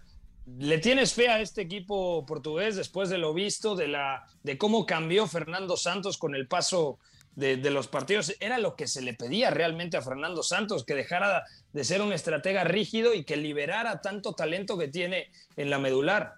¿le 0.59 0.77
tienes 0.77 1.14
fe 1.14 1.29
a 1.29 1.40
este 1.40 1.62
equipo 1.62 2.27
portugués 2.27 2.77
después 2.77 3.09
de 3.09 3.16
lo 3.16 3.33
visto, 3.33 3.75
de, 3.75 3.88
la, 3.88 4.27
de 4.42 4.59
cómo 4.59 4.85
cambió 4.85 5.27
Fernando 5.27 5.79
Santos 5.79 6.19
con 6.19 6.35
el 6.35 6.47
paso 6.47 6.99
de, 7.35 7.57
de, 7.57 7.71
los 7.71 7.88
partidos? 7.88 8.37
Era 8.40 8.59
lo 8.59 8.77
que 8.77 8.87
se 8.87 9.01
le 9.01 9.14
pedía 9.14 9.49
realmente 9.49 9.97
a 9.97 10.03
Fernando 10.03 10.42
Santos, 10.42 10.85
que 10.85 10.95
dejara 10.95 11.45
de 11.73 11.85
ser 11.85 12.03
un 12.03 12.12
estratega 12.12 12.64
rígido 12.64 13.14
y 13.14 13.25
que 13.25 13.38
liberara 13.38 14.03
tanto 14.03 14.35
talento 14.35 14.77
que 14.77 14.88
tiene 14.88 15.31
en 15.57 15.71
la 15.71 15.79
medular. 15.79 16.35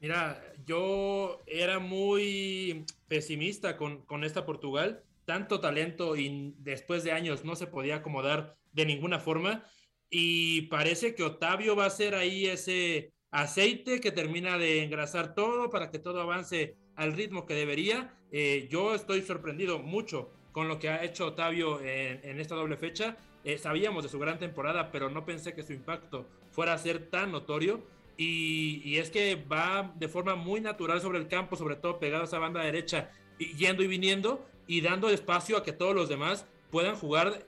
Mira, 0.00 0.40
yo 0.66 1.40
era 1.46 1.78
muy 1.78 2.84
pesimista 3.08 3.76
con, 3.76 4.02
con 4.06 4.24
esta 4.24 4.44
Portugal. 4.44 5.02
Tanto 5.24 5.60
talento 5.60 6.16
y 6.16 6.54
después 6.58 7.04
de 7.04 7.12
años 7.12 7.44
no 7.44 7.54
se 7.54 7.66
podía 7.66 7.96
acomodar 7.96 8.56
de 8.72 8.86
ninguna 8.86 9.20
forma. 9.20 9.64
Y 10.10 10.62
parece 10.62 11.14
que 11.14 11.22
Otavio 11.22 11.76
va 11.76 11.86
a 11.86 11.90
ser 11.90 12.14
ahí 12.14 12.46
ese 12.46 13.12
aceite 13.30 14.00
que 14.00 14.10
termina 14.10 14.58
de 14.58 14.82
engrasar 14.82 15.34
todo 15.34 15.70
para 15.70 15.90
que 15.90 16.00
todo 16.00 16.20
avance 16.20 16.76
al 16.96 17.12
ritmo 17.12 17.46
que 17.46 17.54
debería. 17.54 18.14
Eh, 18.32 18.68
yo 18.70 18.94
estoy 18.94 19.22
sorprendido 19.22 19.78
mucho 19.78 20.32
con 20.52 20.66
lo 20.66 20.78
que 20.80 20.88
ha 20.88 21.04
hecho 21.04 21.26
Otavio 21.26 21.80
en, 21.80 22.20
en 22.24 22.40
esta 22.40 22.56
doble 22.56 22.76
fecha. 22.76 23.16
Eh, 23.44 23.56
sabíamos 23.56 24.02
de 24.02 24.08
su 24.08 24.18
gran 24.18 24.38
temporada, 24.38 24.90
pero 24.90 25.08
no 25.08 25.24
pensé 25.24 25.54
que 25.54 25.62
su 25.62 25.72
impacto 25.72 26.26
fuera 26.50 26.74
a 26.74 26.78
ser 26.78 27.08
tan 27.08 27.32
notorio. 27.32 27.80
Y, 28.22 28.98
es 28.98 29.08
que 29.08 29.34
va 29.34 29.94
de 29.96 30.06
forma 30.06 30.34
muy 30.34 30.60
natural 30.60 31.00
sobre 31.00 31.18
el 31.18 31.26
campo, 31.26 31.56
sobre 31.56 31.76
todo 31.76 31.98
pegado 31.98 32.24
a 32.24 32.26
esa 32.26 32.38
banda 32.38 32.62
derecha, 32.62 33.10
yendo 33.38 33.82
y 33.82 33.86
viniendo 33.86 34.46
y 34.66 34.82
dando 34.82 35.08
espacio 35.08 35.56
a 35.56 35.62
que 35.64 35.72
todos 35.72 35.94
los 35.94 36.10
demás 36.10 36.46
puedan 36.70 36.96
jugar 36.96 37.46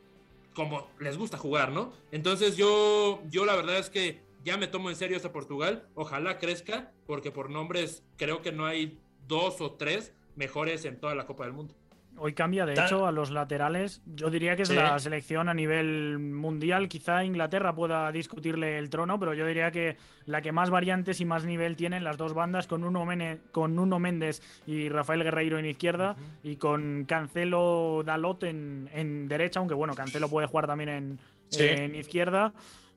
como 0.55 0.89
les 0.99 1.19
gusta 1.19 1.37
jugar, 1.37 1.73
¿no? 1.73 1.93
Entonces 2.11 2.57
yo, 2.57 3.23
yo 3.29 3.45
la 3.45 3.55
verdad 3.55 3.77
es 3.77 3.91
que 3.91 4.23
ya 4.45 4.57
me 4.57 4.67
tomo 4.67 4.89
en 4.89 4.97
serio 4.97 5.19
esta 5.19 5.31
Portugal, 5.31 5.87
ojalá 5.95 6.39
crezca, 6.39 6.91
porque 7.07 7.31
por 7.31 7.51
nombres 7.51 8.03
creo 8.17 8.41
que 8.41 8.53
no 8.53 8.65
hay 8.65 8.99
dos 9.29 9.61
o 9.61 9.73
tres 9.73 10.15
mejores 10.37 10.87
en 10.87 10.99
toda 10.99 11.15
la 11.15 11.27
Copa 11.27 11.45
del 11.45 11.53
Mundo. 11.53 11.75
Hoy 12.19 12.35
cambia, 12.35 12.67
de 12.67 12.75
hecho, 12.75 13.07
a 13.07 13.13
los 13.13 13.31
laterales. 13.31 14.03
Yo 14.07 14.31
diría 14.31 14.55
que 14.55 14.63
es 14.63 14.71
la 14.71 14.99
selección 14.99 15.49
a 15.49 15.55
nivel 15.55 16.19
mundial. 16.19 16.89
Quizá 16.89 17.25
Inglaterra 17.25 17.75
pueda 17.75 18.13
discutirle 18.13 18.79
el 18.79 18.91
trono, 18.91 19.19
pero 19.19 19.35
yo 19.35 19.47
diría 19.47 19.71
que 19.71 19.97
la 20.27 20.41
que 20.41 20.53
más 20.53 20.71
variantes 20.71 21.21
y 21.21 21.25
más 21.25 21.45
nivel 21.45 21.75
tienen 21.75 22.05
las 22.05 22.17
dos 22.17 22.35
bandas, 22.35 22.67
con 22.67 22.85
Uno, 22.85 23.07
con 23.51 23.79
Uno 23.79 23.99
Méndez 23.99 24.41
y 24.67 24.89
Rafael 24.89 25.25
Guerreiro 25.25 25.59
en 25.59 25.67
izquierda, 25.67 26.17
y 26.43 26.57
con 26.57 27.05
Cancelo 27.07 28.03
Dalot 28.05 28.45
en, 28.45 28.89
en, 28.93 29.27
derecha, 29.27 29.61
aunque 29.61 29.75
bueno, 29.75 29.95
Cancelo 29.95 30.29
puede 30.29 30.47
jugar 30.47 30.67
también 30.67 30.89
en, 30.91 31.19
en 31.59 31.95
izquierda. 31.95 32.53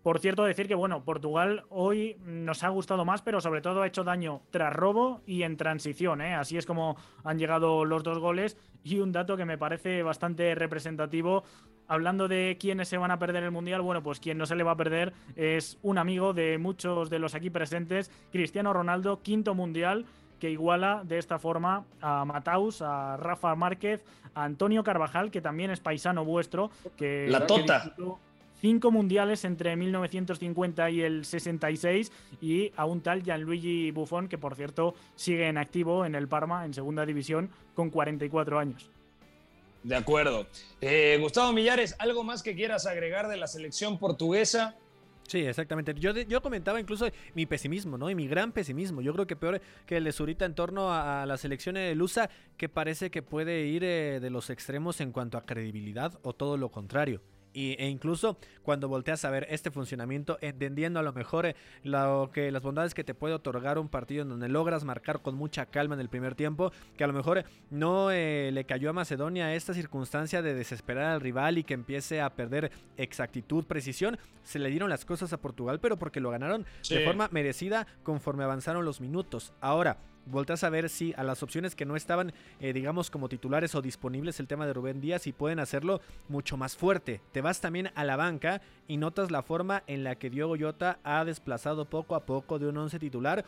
Por 0.06 0.20
cierto, 0.20 0.44
decir 0.44 0.68
que 0.68 0.76
bueno, 0.76 1.04
Portugal 1.04 1.64
hoy 1.70 2.18
nos 2.24 2.64
ha 2.64 2.70
gustado 2.70 3.06
más, 3.06 3.24
pero 3.24 3.42
sobre 3.42 3.62
todo 3.62 3.82
ha 3.82 3.88
hecho 3.88 4.04
daño 4.04 4.44
tras 4.52 4.72
robo 4.72 5.24
y 5.26 5.42
en 5.42 5.58
transición. 5.58 6.22
¿eh? 6.22 6.36
Así 6.36 6.60
es 6.60 6.68
como 6.68 6.96
han 7.24 7.40
llegado 7.40 7.86
los 7.86 8.04
dos 8.04 8.20
goles. 8.20 8.56
Y 8.86 9.00
un 9.00 9.12
dato 9.12 9.36
que 9.36 9.46
me 9.46 9.58
parece 9.58 10.04
bastante 10.04 10.54
representativo. 10.56 11.44
Hablando 11.88 12.28
de 12.28 12.56
quiénes 12.60 12.88
se 12.88 12.98
van 12.98 13.12
a 13.12 13.20
perder 13.20 13.44
el 13.44 13.52
Mundial, 13.52 13.82
bueno, 13.82 14.02
pues 14.02 14.20
quien 14.20 14.38
no 14.38 14.46
se 14.46 14.56
le 14.56 14.64
va 14.64 14.72
a 14.72 14.78
perder 14.78 15.12
es 15.36 15.78
un 15.82 15.98
amigo 15.98 16.34
de 16.34 16.58
muchos 16.60 17.10
de 17.10 17.20
los 17.20 17.36
aquí 17.36 17.50
presentes, 17.50 18.12
Cristiano 18.32 18.74
Ronaldo, 18.74 19.22
quinto 19.22 19.56
Mundial, 19.56 20.06
que 20.40 20.52
iguala 20.52 21.02
de 21.04 21.18
esta 21.18 21.40
forma 21.40 21.86
a 22.00 22.26
Mataus, 22.26 22.82
a 22.82 23.18
Rafa 23.18 23.56
Márquez, 23.56 24.06
a 24.36 24.44
Antonio 24.44 24.84
Carvajal, 24.84 25.32
que 25.32 25.42
también 25.42 25.72
es 25.72 25.80
paisano 25.80 26.24
vuestro. 26.24 26.70
Que, 26.96 27.28
La 27.28 27.48
Tota 27.48 27.92
cinco 28.66 28.90
mundiales 28.90 29.46
entre 29.46 29.76
1950 29.76 30.90
y 30.90 31.02
el 31.02 31.24
66 31.24 32.12
y 32.42 32.72
a 32.76 32.86
un 32.86 33.02
tal 33.02 33.22
Gianluigi 33.22 33.92
Buffon 33.92 34.28
que 34.28 34.40
por 34.40 34.56
cierto 34.56 34.96
sigue 35.16 35.48
en 35.48 35.60
activo 35.60 36.04
en 36.04 36.16
el 36.16 36.28
Parma 36.28 36.66
en 36.66 36.74
segunda 36.74 37.06
división 37.06 37.52
con 37.76 37.92
44 37.92 38.58
años. 38.58 38.90
De 39.84 39.96
acuerdo. 39.96 40.48
Eh, 40.82 41.20
Gustavo 41.22 41.54
Millares, 41.54 41.96
¿algo 42.00 42.24
más 42.24 42.42
que 42.42 42.56
quieras 42.56 42.88
agregar 42.88 43.28
de 43.28 43.38
la 43.38 43.46
selección 43.46 44.00
portuguesa? 44.00 44.76
Sí, 45.28 45.42
exactamente. 45.42 45.94
Yo, 45.94 46.14
yo 46.14 46.42
comentaba 46.42 46.80
incluso 46.80 47.06
mi 47.36 47.46
pesimismo, 47.46 48.00
¿no? 48.00 48.10
Y 48.10 48.16
mi 48.16 48.28
gran 48.28 48.52
pesimismo. 48.52 49.02
Yo 49.02 49.14
creo 49.14 49.28
que 49.28 49.36
peor 49.36 49.62
que 49.86 49.98
el 49.98 50.06
de 50.06 50.12
Zurita 50.12 50.44
en 50.46 50.56
torno 50.56 50.92
a, 50.92 51.28
la 51.28 51.38
selección 51.38 51.76
de 51.76 51.94
Lusa, 51.94 52.32
que 52.58 52.68
parece 52.68 53.12
que 53.12 53.22
puede 53.22 53.68
ir 53.68 53.84
eh, 53.84 54.20
de 54.20 54.30
los 54.32 54.50
extremos 54.50 55.02
en 55.02 55.12
cuanto 55.12 55.38
a 55.38 55.46
credibilidad 55.46 56.18
o 56.24 56.34
todo 56.34 56.58
lo 56.58 56.70
contrario 56.70 57.22
e 57.56 57.88
incluso 57.88 58.38
cuando 58.64 58.90
volteas 58.90 59.24
a 59.26 59.30
ver 59.30 59.48
este 59.50 59.72
funcionamiento, 59.72 60.38
entendiendo 60.42 61.00
a 61.00 61.04
lo 61.04 61.14
mejor 61.14 61.46
eh, 61.46 61.56
lo 61.84 62.30
que 62.34 62.52
las 62.52 62.62
bondades 62.62 62.94
que 62.94 63.04
te 63.04 63.14
puede 63.14 63.34
otorgar 63.34 63.80
un 63.80 63.90
partido 63.90 64.24
en 64.24 64.30
donde 64.30 64.50
logras 64.50 64.84
marcar 64.84 65.22
con 65.22 65.36
mucha 65.36 65.66
calma 65.68 65.96
en 65.96 66.02
el 66.02 66.10
primer 66.10 66.36
tiempo, 66.36 66.72
que 66.98 67.04
a 67.04 67.08
lo 67.08 67.14
mejor 67.14 67.38
eh, 67.40 67.46
no 67.70 68.12
eh, 68.12 68.50
le 68.52 68.66
cayó 68.66 68.90
a 68.90 68.94
Macedonia 68.94 69.54
esta 69.54 69.74
circunstancia 69.74 70.42
de 70.42 70.54
desesperar 70.54 71.06
al 71.06 71.22
rival 71.22 71.58
y 71.58 71.64
que 71.64 71.74
empiece 71.74 72.22
a 72.22 72.36
perder 72.36 72.72
exactitud, 72.98 73.66
precisión, 73.66 74.18
se 74.44 74.60
le 74.60 74.70
dieron 74.70 74.90
las 74.90 75.06
cosas 75.06 75.32
a 75.34 75.38
Portugal, 75.42 75.80
pero 75.80 75.98
porque 75.98 76.20
lo 76.20 76.32
ganaron 76.32 76.66
de 76.90 77.06
forma 77.06 77.30
merecida 77.32 77.88
conforme 78.04 78.44
avanzaron 78.44 78.86
los 78.86 79.02
minutos. 79.02 79.54
Ahora, 79.62 79.98
volteas 80.26 80.64
a 80.64 80.70
ver 80.70 80.90
si 80.90 81.14
a 81.18 81.24
las 81.24 81.44
opciones 81.44 81.76
que 81.76 81.86
no 81.86 81.96
estaban, 81.96 82.34
eh, 82.60 82.74
digamos, 82.74 83.10
como 83.10 83.30
titulares 83.30 83.76
o 83.76 83.82
disponibles 83.82 84.40
el 84.40 84.48
tema 84.48 84.66
de 84.66 84.74
Rubén 84.74 85.02
Díaz 85.02 85.28
y 85.28 85.34
pueden 85.34 85.60
hacerlo 85.60 86.02
mucho 86.28 86.58
más 86.58 86.76
fuerte. 86.76 87.22
Te 87.32 87.42
vas 87.42 87.62
también 87.62 87.92
a 87.96 88.04
la 88.04 88.16
banca 88.16 88.62
y 88.88 88.98
notas 88.98 89.32
la 89.32 89.44
forma 89.44 89.84
en 89.88 90.04
la 90.04 90.16
que 90.16 90.30
Diogo 90.30 90.56
Jota 90.60 91.00
ha 91.04 91.26
desplazado 91.26 91.86
poco 91.86 92.16
a 92.16 92.26
poco 92.26 92.60
de 92.60 92.68
un 92.68 92.78
once 92.78 93.00
titular 93.00 93.46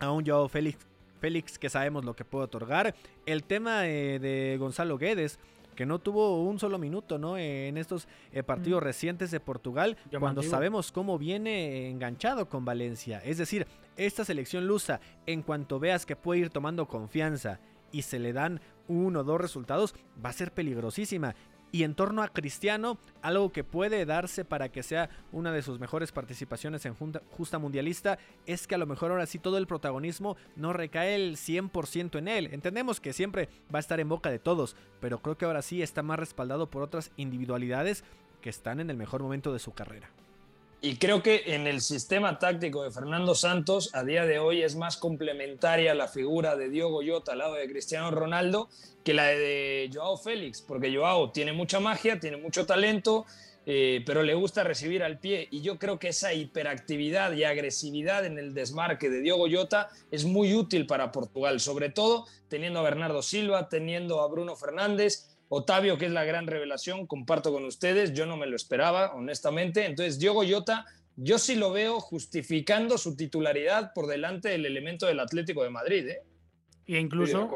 a 0.00 0.10
un 0.12 0.24
Joao 0.24 0.48
Félix, 0.48 0.86
Félix 1.20 1.58
que 1.58 1.68
sabemos 1.68 2.04
lo 2.04 2.14
que 2.14 2.24
puede 2.24 2.44
otorgar. 2.44 2.94
El 3.26 3.44
tema 3.44 3.86
eh, 3.88 4.18
de 4.18 4.56
Gonzalo 4.58 4.98
Guedes 4.98 5.38
que 5.78 5.86
no 5.86 6.00
tuvo 6.00 6.42
un 6.42 6.58
solo 6.58 6.76
minuto 6.76 7.18
¿no? 7.18 7.38
en 7.38 7.76
estos 7.76 8.08
eh, 8.32 8.42
partidos 8.42 8.82
recientes 8.82 9.30
de 9.30 9.38
Portugal, 9.38 9.96
cuando 10.18 10.42
sabemos 10.42 10.90
cómo 10.90 11.18
viene 11.18 11.88
enganchado 11.88 12.48
con 12.48 12.64
Valencia. 12.64 13.22
Es 13.24 13.38
decir, 13.38 13.64
esta 13.96 14.24
selección 14.24 14.66
lusa, 14.66 14.98
en 15.24 15.42
cuanto 15.42 15.78
veas 15.78 16.04
que 16.04 16.16
puede 16.16 16.40
ir 16.40 16.50
tomando 16.50 16.88
confianza 16.88 17.60
y 17.92 18.02
se 18.02 18.18
le 18.18 18.32
dan 18.32 18.60
uno 18.88 19.20
o 19.20 19.22
dos 19.22 19.40
resultados, 19.40 19.94
va 20.24 20.30
a 20.30 20.32
ser 20.32 20.50
peligrosísima. 20.52 21.36
Y 21.70 21.82
en 21.82 21.94
torno 21.94 22.22
a 22.22 22.28
Cristiano, 22.28 22.98
algo 23.20 23.52
que 23.52 23.64
puede 23.64 24.06
darse 24.06 24.44
para 24.44 24.70
que 24.70 24.82
sea 24.82 25.10
una 25.32 25.52
de 25.52 25.62
sus 25.62 25.78
mejores 25.78 26.12
participaciones 26.12 26.86
en 26.86 26.94
justa 26.94 27.58
mundialista 27.58 28.18
es 28.46 28.66
que 28.66 28.74
a 28.74 28.78
lo 28.78 28.86
mejor 28.86 29.10
ahora 29.10 29.26
sí 29.26 29.38
todo 29.38 29.58
el 29.58 29.66
protagonismo 29.66 30.36
no 30.56 30.72
recae 30.72 31.14
el 31.14 31.36
100% 31.36 32.18
en 32.18 32.28
él. 32.28 32.48
Entendemos 32.52 33.00
que 33.00 33.12
siempre 33.12 33.48
va 33.72 33.78
a 33.78 33.80
estar 33.80 34.00
en 34.00 34.08
boca 34.08 34.30
de 34.30 34.38
todos, 34.38 34.76
pero 35.00 35.20
creo 35.20 35.36
que 35.36 35.44
ahora 35.44 35.62
sí 35.62 35.82
está 35.82 36.02
más 36.02 36.18
respaldado 36.18 36.70
por 36.70 36.82
otras 36.82 37.10
individualidades 37.16 38.02
que 38.40 38.50
están 38.50 38.80
en 38.80 38.88
el 38.88 38.96
mejor 38.96 39.22
momento 39.22 39.52
de 39.52 39.58
su 39.58 39.72
carrera. 39.72 40.10
Y 40.80 40.96
creo 40.96 41.24
que 41.24 41.42
en 41.46 41.66
el 41.66 41.80
sistema 41.80 42.38
táctico 42.38 42.84
de 42.84 42.92
Fernando 42.92 43.34
Santos, 43.34 43.90
a 43.94 44.04
día 44.04 44.26
de 44.26 44.38
hoy 44.38 44.62
es 44.62 44.76
más 44.76 44.96
complementaria 44.96 45.92
la 45.92 46.06
figura 46.06 46.54
de 46.54 46.68
Diogo 46.68 47.00
Jota 47.04 47.32
al 47.32 47.38
lado 47.38 47.54
de 47.54 47.68
Cristiano 47.68 48.12
Ronaldo 48.12 48.68
que 49.02 49.12
la 49.12 49.26
de 49.26 49.90
Joao 49.92 50.16
Félix, 50.18 50.60
porque 50.60 50.94
Joao 50.94 51.32
tiene 51.32 51.52
mucha 51.52 51.80
magia, 51.80 52.20
tiene 52.20 52.36
mucho 52.36 52.66
talento, 52.66 53.26
eh, 53.66 54.02
pero 54.06 54.22
le 54.22 54.34
gusta 54.34 54.62
recibir 54.62 55.02
al 55.02 55.18
pie. 55.18 55.48
Y 55.50 55.62
yo 55.62 55.78
creo 55.78 55.98
que 55.98 56.08
esa 56.08 56.32
hiperactividad 56.32 57.32
y 57.32 57.42
agresividad 57.42 58.24
en 58.24 58.38
el 58.38 58.54
desmarque 58.54 59.10
de 59.10 59.20
Diogo 59.20 59.46
Jota 59.50 59.88
es 60.10 60.26
muy 60.26 60.54
útil 60.54 60.86
para 60.86 61.10
Portugal, 61.10 61.58
sobre 61.58 61.88
todo 61.88 62.26
teniendo 62.48 62.78
a 62.78 62.82
Bernardo 62.82 63.22
Silva, 63.22 63.68
teniendo 63.68 64.20
a 64.20 64.28
Bruno 64.28 64.54
Fernández. 64.54 65.37
Otavio, 65.48 65.96
que 65.96 66.06
es 66.06 66.12
la 66.12 66.24
gran 66.24 66.46
revelación, 66.46 67.06
comparto 67.06 67.52
con 67.52 67.64
ustedes, 67.64 68.12
yo 68.12 68.26
no 68.26 68.36
me 68.36 68.46
lo 68.46 68.56
esperaba, 68.56 69.14
honestamente. 69.14 69.86
Entonces, 69.86 70.18
Diogo 70.18 70.42
Jota, 70.48 70.84
yo 71.16 71.38
sí 71.38 71.56
lo 71.56 71.72
veo 71.72 72.00
justificando 72.00 72.98
su 72.98 73.16
titularidad 73.16 73.92
por 73.94 74.06
delante 74.06 74.50
del 74.50 74.66
elemento 74.66 75.06
del 75.06 75.20
Atlético 75.20 75.64
de 75.64 75.70
Madrid. 75.70 76.08
¿eh? 76.08 76.22
Y 76.86 76.96
incluso 76.96 77.50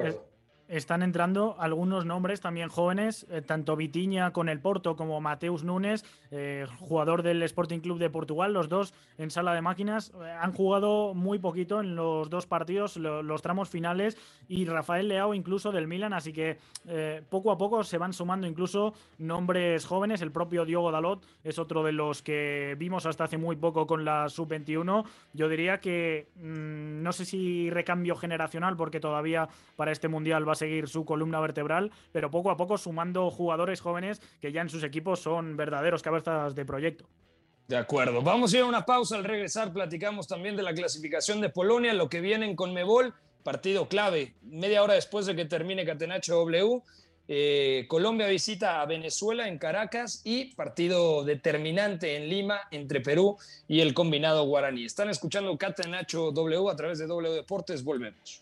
están 0.72 1.02
entrando 1.02 1.54
algunos 1.58 2.06
nombres 2.06 2.40
también 2.40 2.70
jóvenes, 2.70 3.26
eh, 3.30 3.42
tanto 3.42 3.76
Vitiña 3.76 4.32
con 4.32 4.48
el 4.48 4.58
Porto 4.58 4.96
como 4.96 5.20
Mateus 5.20 5.64
Nunes, 5.64 6.02
eh, 6.30 6.66
jugador 6.78 7.22
del 7.22 7.42
Sporting 7.42 7.80
Club 7.80 7.98
de 7.98 8.08
Portugal, 8.08 8.54
los 8.54 8.70
dos 8.70 8.94
en 9.18 9.30
sala 9.30 9.52
de 9.52 9.60
máquinas, 9.60 10.12
eh, 10.14 10.30
han 10.30 10.52
jugado 10.52 11.12
muy 11.12 11.38
poquito 11.38 11.80
en 11.80 11.94
los 11.94 12.30
dos 12.30 12.46
partidos, 12.46 12.96
los 12.96 13.42
tramos 13.42 13.68
finales, 13.68 14.16
y 14.48 14.64
Rafael 14.64 15.08
Leao 15.08 15.34
incluso 15.34 15.72
del 15.72 15.86
Milan, 15.86 16.14
así 16.14 16.32
que 16.32 16.58
poco 17.28 17.52
a 17.52 17.58
poco 17.58 17.84
se 17.84 17.98
van 17.98 18.12
sumando 18.14 18.46
incluso 18.46 18.94
nombres 19.18 19.84
jóvenes, 19.84 20.22
el 20.22 20.32
propio 20.32 20.64
Diogo 20.64 20.90
Dalot 20.90 21.24
es 21.44 21.58
otro 21.58 21.82
de 21.82 21.92
los 21.92 22.22
que 22.22 22.76
vimos 22.78 23.04
hasta 23.04 23.24
hace 23.24 23.36
muy 23.36 23.56
poco 23.56 23.86
con 23.86 24.06
la 24.06 24.30
sub-21, 24.30 25.04
yo 25.34 25.48
diría 25.48 25.80
que 25.80 26.28
mm, 26.36 27.02
no 27.02 27.12
sé 27.12 27.26
si 27.26 27.68
recambio 27.68 28.16
generacional, 28.16 28.76
porque 28.76 29.00
todavía 29.00 29.48
para 29.76 29.92
este 29.92 30.08
mundial 30.08 30.48
va 30.48 30.52
a 30.52 30.61
seguir 30.62 30.88
su 30.88 31.04
columna 31.04 31.40
vertebral, 31.40 31.90
pero 32.12 32.30
poco 32.30 32.50
a 32.50 32.56
poco 32.56 32.78
sumando 32.78 33.30
jugadores 33.30 33.80
jóvenes 33.80 34.22
que 34.40 34.52
ya 34.52 34.60
en 34.60 34.68
sus 34.68 34.84
equipos 34.84 35.20
son 35.20 35.56
verdaderos 35.56 36.02
cabezas 36.02 36.54
de 36.54 36.64
proyecto. 36.64 37.04
De 37.66 37.76
acuerdo. 37.76 38.22
Vamos 38.22 38.52
a 38.52 38.56
ir 38.56 38.62
a 38.62 38.66
una 38.66 38.84
pausa. 38.84 39.16
Al 39.16 39.24
regresar 39.24 39.72
platicamos 39.72 40.28
también 40.28 40.56
de 40.56 40.62
la 40.62 40.72
clasificación 40.72 41.40
de 41.40 41.48
Polonia, 41.48 41.92
lo 41.94 42.08
que 42.08 42.20
viene 42.20 42.46
en 42.46 42.54
Conmebol, 42.54 43.14
partido 43.42 43.88
clave. 43.88 44.34
Media 44.42 44.82
hora 44.82 44.94
después 44.94 45.26
de 45.26 45.34
que 45.34 45.46
termine 45.46 45.84
Catenacho 45.84 46.36
W, 46.36 46.82
eh, 47.28 47.86
Colombia 47.88 48.26
visita 48.26 48.82
a 48.82 48.86
Venezuela 48.86 49.48
en 49.48 49.58
Caracas 49.58 50.20
y 50.24 50.54
partido 50.54 51.24
determinante 51.24 52.16
en 52.16 52.28
Lima 52.28 52.60
entre 52.70 53.00
Perú 53.00 53.36
y 53.66 53.80
el 53.80 53.94
combinado 53.94 54.44
guaraní. 54.44 54.84
Están 54.84 55.08
escuchando 55.08 55.56
Catenacho 55.56 56.30
W 56.30 56.70
a 56.70 56.76
través 56.76 56.98
de 56.98 57.06
W 57.06 57.34
Deportes. 57.34 57.82
Volvemos. 57.82 58.41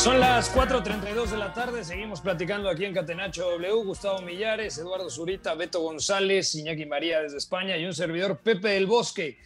Son 0.00 0.18
las 0.18 0.56
4.32 0.56 1.26
de 1.26 1.36
la 1.36 1.52
tarde, 1.52 1.84
seguimos 1.84 2.22
platicando 2.22 2.70
aquí 2.70 2.86
en 2.86 2.94
Catenacho 2.94 3.50
W, 3.50 3.84
Gustavo 3.84 4.22
Millares, 4.22 4.78
Eduardo 4.78 5.10
Zurita, 5.10 5.54
Beto 5.54 5.82
González, 5.82 6.54
Iñaki 6.54 6.86
María 6.86 7.20
desde 7.20 7.36
España 7.36 7.76
y 7.76 7.84
un 7.84 7.92
servidor 7.92 8.38
Pepe 8.38 8.68
del 8.68 8.86
Bosque. 8.86 9.36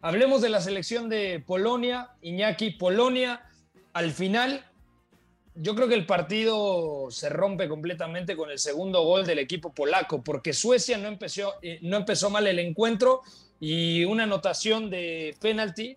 Hablemos 0.00 0.42
de 0.42 0.48
la 0.48 0.60
selección 0.60 1.08
de 1.08 1.40
Polonia, 1.46 2.10
Iñaki, 2.22 2.70
Polonia, 2.70 3.42
al 3.92 4.10
final 4.10 4.64
yo 5.54 5.76
creo 5.76 5.86
que 5.86 5.94
el 5.94 6.06
partido 6.06 7.06
se 7.12 7.28
rompe 7.28 7.68
completamente 7.68 8.34
con 8.34 8.50
el 8.50 8.58
segundo 8.58 9.04
gol 9.04 9.24
del 9.24 9.38
equipo 9.38 9.72
polaco, 9.72 10.24
porque 10.24 10.52
Suecia 10.52 10.98
no 10.98 11.06
empezó, 11.06 11.54
eh, 11.62 11.78
no 11.82 11.98
empezó 11.98 12.30
mal 12.30 12.48
el 12.48 12.58
encuentro 12.58 13.20
y 13.60 14.04
una 14.06 14.24
anotación 14.24 14.90
de 14.90 15.36
penalti 15.40 15.96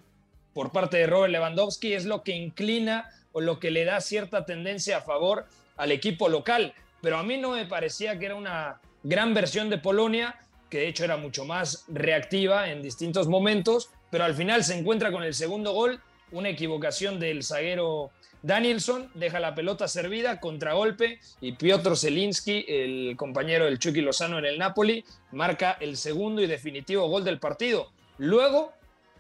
por 0.54 0.72
parte 0.72 0.98
de 0.98 1.08
Robert 1.08 1.32
Lewandowski 1.32 1.94
es 1.94 2.06
lo 2.06 2.22
que 2.22 2.36
inclina 2.36 3.10
lo 3.42 3.60
que 3.60 3.72
le 3.72 3.86
da 3.86 4.02
cierta 4.02 4.46
tendencia 4.46 4.98
a 4.98 5.02
favor 5.02 5.46
al 5.76 5.92
equipo 5.92 6.30
local. 6.30 6.74
Pero 7.02 7.18
a 7.18 7.24
mí 7.24 7.38
no 7.38 7.52
me 7.52 7.66
parecía 7.66 8.18
que 8.18 8.26
era 8.26 8.36
una 8.36 8.82
gran 9.04 9.34
versión 9.34 9.70
de 9.70 9.78
Polonia, 9.78 10.36
que 10.70 10.80
de 10.80 10.88
hecho 10.88 11.04
era 11.04 11.18
mucho 11.18 11.46
más 11.46 11.86
reactiva 11.88 12.70
en 12.70 12.82
distintos 12.82 13.28
momentos, 13.28 13.90
pero 14.10 14.24
al 14.24 14.36
final 14.36 14.64
se 14.64 14.78
encuentra 14.78 15.12
con 15.12 15.24
el 15.24 15.34
segundo 15.34 15.72
gol, 15.74 16.02
una 16.32 16.50
equivocación 16.50 17.20
del 17.20 17.44
zaguero 17.44 18.12
Danielson, 18.44 19.10
deja 19.14 19.40
la 19.40 19.56
pelota 19.56 19.88
servida, 19.88 20.40
contragolpe, 20.40 21.20
y 21.42 21.54
Piotr 21.54 21.98
Zelinski, 21.98 22.66
el 22.68 23.16
compañero 23.18 23.66
del 23.66 23.80
Chucky 23.80 24.02
Lozano 24.02 24.40
en 24.40 24.46
el 24.46 24.58
Napoli, 24.58 25.04
marca 25.32 25.78
el 25.80 25.98
segundo 25.98 26.42
y 26.42 26.48
definitivo 26.48 27.08
gol 27.08 27.24
del 27.24 27.40
partido. 27.40 27.92
Luego, 28.18 28.74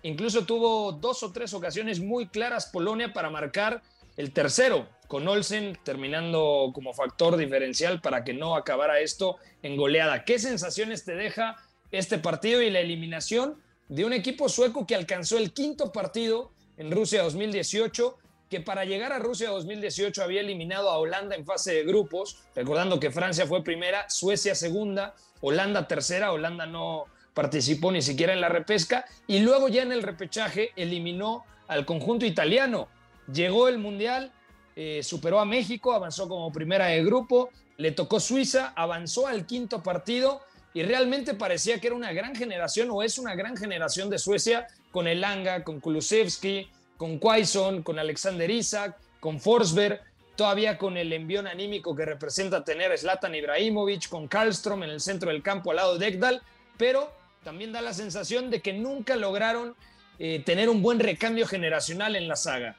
incluso 0.03 0.45
tuvo 0.45 0.91
dos 0.91 1.23
o 1.23 1.31
tres 1.31 1.53
ocasiones 1.53 1.99
muy 1.99 2.27
claras 2.27 2.67
Polonia 2.67 3.13
para 3.13 3.29
marcar 3.29 3.81
el 4.17 4.33
tercero, 4.33 4.89
con 5.07 5.27
Olsen 5.27 5.77
terminando 5.83 6.71
como 6.73 6.93
factor 6.93 7.37
diferencial 7.37 8.01
para 8.01 8.23
que 8.23 8.33
no 8.33 8.55
acabara 8.55 8.99
esto 8.99 9.37
en 9.61 9.77
goleada. 9.77 10.25
¿Qué 10.25 10.39
sensaciones 10.39 11.05
te 11.05 11.15
deja 11.15 11.55
este 11.91 12.17
partido 12.17 12.61
y 12.61 12.69
la 12.69 12.79
eliminación 12.79 13.61
de 13.87 14.03
un 14.03 14.13
equipo 14.13 14.49
sueco 14.49 14.85
que 14.85 14.95
alcanzó 14.95 15.37
el 15.37 15.53
quinto 15.53 15.91
partido 15.91 16.51
en 16.77 16.91
Rusia 16.91 17.23
2018? 17.23 18.17
que 18.49 18.61
para 18.61 18.85
llegar 18.85 19.11
a 19.11 19.19
Rusia 19.19 19.49
2018 19.49 20.23
había 20.23 20.41
eliminado 20.41 20.89
a 20.89 20.97
Holanda 20.97 21.35
en 21.35 21.45
fase 21.45 21.73
de 21.73 21.83
grupos, 21.83 22.43
recordando 22.55 22.99
que 22.99 23.11
Francia 23.11 23.45
fue 23.45 23.63
primera, 23.63 24.09
Suecia 24.09 24.55
segunda, 24.55 25.15
Holanda 25.41 25.87
tercera, 25.87 26.31
Holanda 26.31 26.65
no 26.65 27.05
participó 27.33 27.91
ni 27.91 28.01
siquiera 28.01 28.33
en 28.33 28.41
la 28.41 28.49
repesca, 28.49 29.05
y 29.27 29.39
luego 29.39 29.67
ya 29.67 29.83
en 29.83 29.91
el 29.91 30.01
repechaje 30.01 30.71
eliminó 30.75 31.43
al 31.67 31.85
conjunto 31.85 32.25
italiano, 32.25 32.87
llegó 33.31 33.67
el 33.67 33.77
Mundial, 33.77 34.31
eh, 34.75 35.01
superó 35.03 35.39
a 35.39 35.45
México, 35.45 35.93
avanzó 35.93 36.27
como 36.27 36.51
primera 36.51 36.87
de 36.87 37.03
grupo, 37.03 37.49
le 37.77 37.91
tocó 37.91 38.19
Suiza, 38.19 38.73
avanzó 38.75 39.27
al 39.27 39.45
quinto 39.45 39.83
partido 39.83 40.41
y 40.73 40.83
realmente 40.83 41.33
parecía 41.33 41.79
que 41.79 41.87
era 41.87 41.95
una 41.95 42.13
gran 42.13 42.35
generación 42.35 42.89
o 42.91 43.01
es 43.01 43.17
una 43.17 43.35
gran 43.35 43.57
generación 43.57 44.09
de 44.09 44.19
Suecia 44.19 44.67
con 44.91 45.07
Elanga, 45.07 45.63
con 45.63 45.79
Kulusevski, 45.79 46.69
con 46.97 47.19
Quaison, 47.19 47.83
con 47.83 47.99
Alexander 47.99 48.49
Isak, 48.49 48.97
con 49.19 49.39
Forsberg, 49.39 50.01
todavía 50.35 50.77
con 50.77 50.97
el 50.97 51.11
envión 51.13 51.47
anímico 51.47 51.95
que 51.95 52.05
representa 52.05 52.63
tener 52.63 52.91
a 52.91 52.97
Zlatan 52.97 53.35
Ibrahimovic, 53.35 54.09
con 54.09 54.27
Karlstrom 54.27 54.83
en 54.83 54.91
el 54.91 55.01
centro 55.01 55.31
del 55.31 55.41
campo 55.41 55.71
al 55.71 55.77
lado 55.77 55.97
de 55.97 56.07
Ekdal, 56.07 56.41
pero 56.77 57.11
también 57.43 57.71
da 57.71 57.81
la 57.81 57.93
sensación 57.93 58.49
de 58.49 58.61
que 58.61 58.73
nunca 58.73 59.15
lograron 59.15 59.75
eh, 60.19 60.41
tener 60.45 60.69
un 60.69 60.81
buen 60.81 60.99
recambio 60.99 61.47
generacional 61.47 62.15
en 62.15 62.27
la 62.27 62.35
saga. 62.35 62.75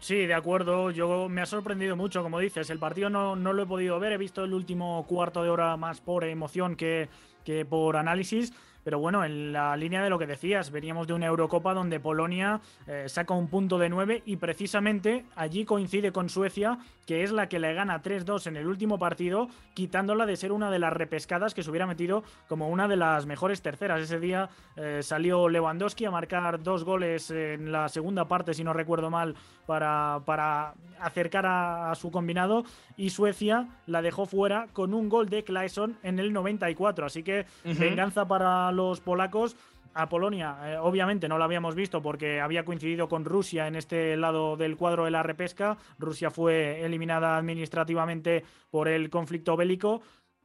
Sí, 0.00 0.26
de 0.26 0.34
acuerdo. 0.34 0.90
Yo 0.90 1.28
me 1.28 1.42
ha 1.42 1.46
sorprendido 1.46 1.94
mucho, 1.94 2.22
como 2.22 2.38
dices. 2.38 2.70
El 2.70 2.78
partido 2.78 3.10
no, 3.10 3.36
no 3.36 3.52
lo 3.52 3.62
he 3.64 3.66
podido 3.66 4.00
ver. 4.00 4.12
He 4.12 4.18
visto 4.18 4.44
el 4.44 4.54
último 4.54 5.04
cuarto 5.06 5.42
de 5.42 5.50
hora 5.50 5.76
más 5.76 6.00
por 6.00 6.24
emoción 6.24 6.74
que, 6.74 7.08
que 7.44 7.64
por 7.66 7.96
análisis. 7.96 8.52
Pero 8.84 8.98
bueno, 8.98 9.24
en 9.24 9.52
la 9.52 9.76
línea 9.76 10.02
de 10.02 10.10
lo 10.10 10.18
que 10.18 10.26
decías, 10.26 10.70
veníamos 10.70 11.06
de 11.06 11.12
una 11.12 11.26
Eurocopa 11.26 11.74
donde 11.74 12.00
Polonia 12.00 12.60
eh, 12.86 13.04
saca 13.08 13.34
un 13.34 13.48
punto 13.48 13.78
de 13.78 13.88
9 13.88 14.22
y 14.26 14.36
precisamente 14.36 15.24
allí 15.36 15.64
coincide 15.64 16.12
con 16.12 16.28
Suecia, 16.28 16.78
que 17.06 17.22
es 17.22 17.32
la 17.32 17.48
que 17.48 17.58
le 17.58 17.74
gana 17.74 18.02
3-2 18.02 18.46
en 18.46 18.56
el 18.56 18.66
último 18.66 18.98
partido, 18.98 19.48
quitándola 19.74 20.26
de 20.26 20.36
ser 20.36 20.52
una 20.52 20.70
de 20.70 20.78
las 20.78 20.92
repescadas 20.92 21.54
que 21.54 21.62
se 21.62 21.70
hubiera 21.70 21.86
metido 21.86 22.22
como 22.48 22.68
una 22.68 22.88
de 22.88 22.96
las 22.96 23.26
mejores 23.26 23.62
terceras. 23.62 24.00
Ese 24.00 24.18
día 24.20 24.48
eh, 24.76 25.00
salió 25.02 25.48
Lewandowski 25.48 26.04
a 26.04 26.10
marcar 26.10 26.62
dos 26.62 26.84
goles 26.84 27.30
en 27.30 27.72
la 27.72 27.88
segunda 27.88 28.26
parte, 28.26 28.54
si 28.54 28.64
no 28.64 28.72
recuerdo 28.72 29.10
mal, 29.10 29.34
para, 29.66 30.20
para 30.24 30.74
acercar 31.00 31.46
a, 31.46 31.94
su 31.94 32.10
combinado 32.10 32.64
y 32.96 33.10
Suecia 33.10 33.68
la 33.86 34.02
dejó 34.02 34.26
fuera 34.26 34.68
con 34.72 34.94
un 34.94 35.08
gol 35.08 35.28
de 35.28 35.44
Claesson 35.44 35.96
en 36.02 36.18
el 36.18 36.32
94. 36.32 37.06
Así 37.06 37.22
que 37.22 37.46
venganza 37.64 38.26
para 38.26 38.69
los 38.72 39.00
polacos. 39.00 39.56
A 39.92 40.08
Polonia, 40.08 40.56
eh, 40.64 40.76
obviamente 40.78 41.28
no 41.28 41.36
la 41.36 41.46
habíamos 41.46 41.74
visto 41.74 42.00
porque 42.00 42.40
había 42.40 42.64
coincidido 42.64 43.08
con 43.08 43.24
Rusia 43.24 43.66
en 43.66 43.74
este 43.74 44.16
lado 44.16 44.56
del 44.56 44.76
cuadro 44.76 45.04
de 45.04 45.10
la 45.10 45.24
repesca. 45.24 45.78
Rusia 45.98 46.30
fue 46.30 46.84
eliminada 46.84 47.36
administrativamente 47.36 48.44
por 48.70 48.86
el 48.86 49.10
conflicto 49.10 49.56
bélico. 49.56 50.00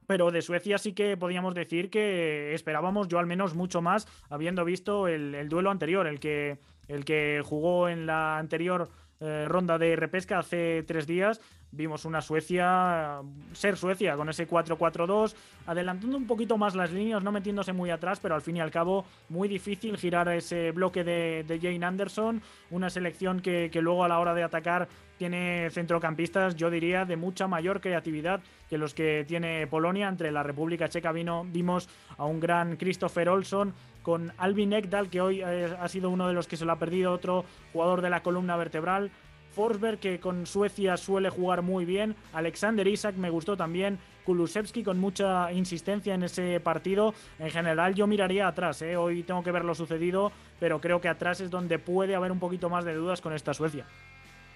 Pero 0.07 0.31
de 0.31 0.41
Suecia 0.41 0.77
sí 0.77 0.93
que 0.93 1.17
podíamos 1.17 1.55
decir 1.55 1.89
que 1.89 2.53
esperábamos, 2.53 3.07
yo 3.07 3.17
al 3.17 3.25
menos, 3.25 3.55
mucho 3.55 3.81
más, 3.81 4.07
habiendo 4.29 4.63
visto 4.63 5.07
el, 5.07 5.33
el 5.33 5.49
duelo 5.49 5.71
anterior, 5.71 6.05
el 6.05 6.19
que, 6.19 6.59
el 6.87 7.05
que 7.05 7.41
jugó 7.43 7.89
en 7.89 8.05
la 8.05 8.37
anterior 8.37 8.89
eh, 9.21 9.45
ronda 9.47 9.77
de 9.77 9.95
repesca 9.95 10.39
hace 10.39 10.83
tres 10.83 11.07
días. 11.07 11.39
Vimos 11.75 12.05
una 12.05 12.21
Suecia 12.21 13.21
ser 13.53 13.77
Suecia 13.77 14.15
con 14.15 14.29
ese 14.29 14.47
4-4-2, 14.47 15.35
adelantando 15.67 16.17
un 16.17 16.27
poquito 16.27 16.57
más 16.57 16.75
las 16.75 16.91
líneas, 16.91 17.23
no 17.23 17.31
metiéndose 17.31 17.73
muy 17.73 17.89
atrás, 17.89 18.19
pero 18.21 18.35
al 18.35 18.41
fin 18.41 18.57
y 18.57 18.61
al 18.61 18.71
cabo 18.71 19.05
muy 19.29 19.47
difícil 19.47 19.97
girar 19.97 20.27
ese 20.29 20.71
bloque 20.71 21.03
de, 21.03 21.59
Jane 21.61 21.85
Anderson, 21.85 22.41
una 22.71 22.89
selección 22.89 23.39
que, 23.39 23.69
luego 23.81 24.03
a 24.03 24.07
la 24.07 24.19
hora 24.19 24.33
de 24.33 24.43
atacar 24.43 24.87
tiene 25.17 25.69
centrocampistas, 25.71 26.55
yo 26.55 26.69
diría, 26.69 27.05
de 27.05 27.15
mucha 27.15 27.47
mayor 27.47 27.79
creatividad 27.79 28.41
que 28.69 28.77
los 28.77 28.93
que 28.93 29.23
tiene 29.25 29.65
Polonia. 29.67 30.09
Entre 30.09 30.31
la 30.31 30.43
República 30.43 30.89
Checa 30.89 31.13
vino, 31.13 31.45
vimos 31.45 31.87
a 32.17 32.25
un 32.25 32.39
gran 32.39 32.75
Christopher 32.75 33.29
Olson 33.29 33.73
con 34.03 34.33
Alvin 34.37 34.73
Ekdal, 34.73 35.09
que 35.09 35.21
hoy 35.21 35.41
eh, 35.41 35.75
ha 35.79 35.87
sido 35.87 36.09
uno 36.09 36.27
de 36.27 36.33
los 36.33 36.47
que 36.47 36.57
se 36.57 36.65
lo 36.65 36.73
ha 36.73 36.79
perdido, 36.79 37.13
otro 37.13 37.45
jugador 37.71 38.01
de 38.01 38.09
la 38.09 38.21
columna 38.21 38.57
vertebral. 38.57 39.09
Forsberg, 39.55 39.99
que 39.99 40.19
con 40.19 40.45
Suecia 40.45 40.97
suele 40.97 41.29
jugar 41.29 41.61
muy 41.61 41.85
bien. 41.85 42.15
Alexander 42.33 42.85
Isak 42.85 43.15
me 43.15 43.29
gustó 43.29 43.55
también. 43.55 43.97
Kulusevski 44.25 44.83
con 44.83 44.99
mucha 44.99 45.51
insistencia 45.53 46.13
en 46.13 46.23
ese 46.23 46.59
partido. 46.59 47.13
En 47.39 47.49
general 47.49 47.95
yo 47.95 48.05
miraría 48.05 48.47
atrás, 48.47 48.81
¿eh? 48.81 48.97
hoy 48.97 49.23
tengo 49.23 49.43
que 49.43 49.51
ver 49.51 49.63
lo 49.63 49.73
sucedido, 49.73 50.31
pero 50.59 50.81
creo 50.81 50.99
que 50.99 51.07
atrás 51.07 51.39
es 51.39 51.49
donde 51.49 51.79
puede 51.79 52.15
haber 52.15 52.31
un 52.31 52.39
poquito 52.39 52.69
más 52.69 52.83
de 52.83 52.93
dudas 52.93 53.21
con 53.21 53.33
esta 53.33 53.53
Suecia. 53.53 53.85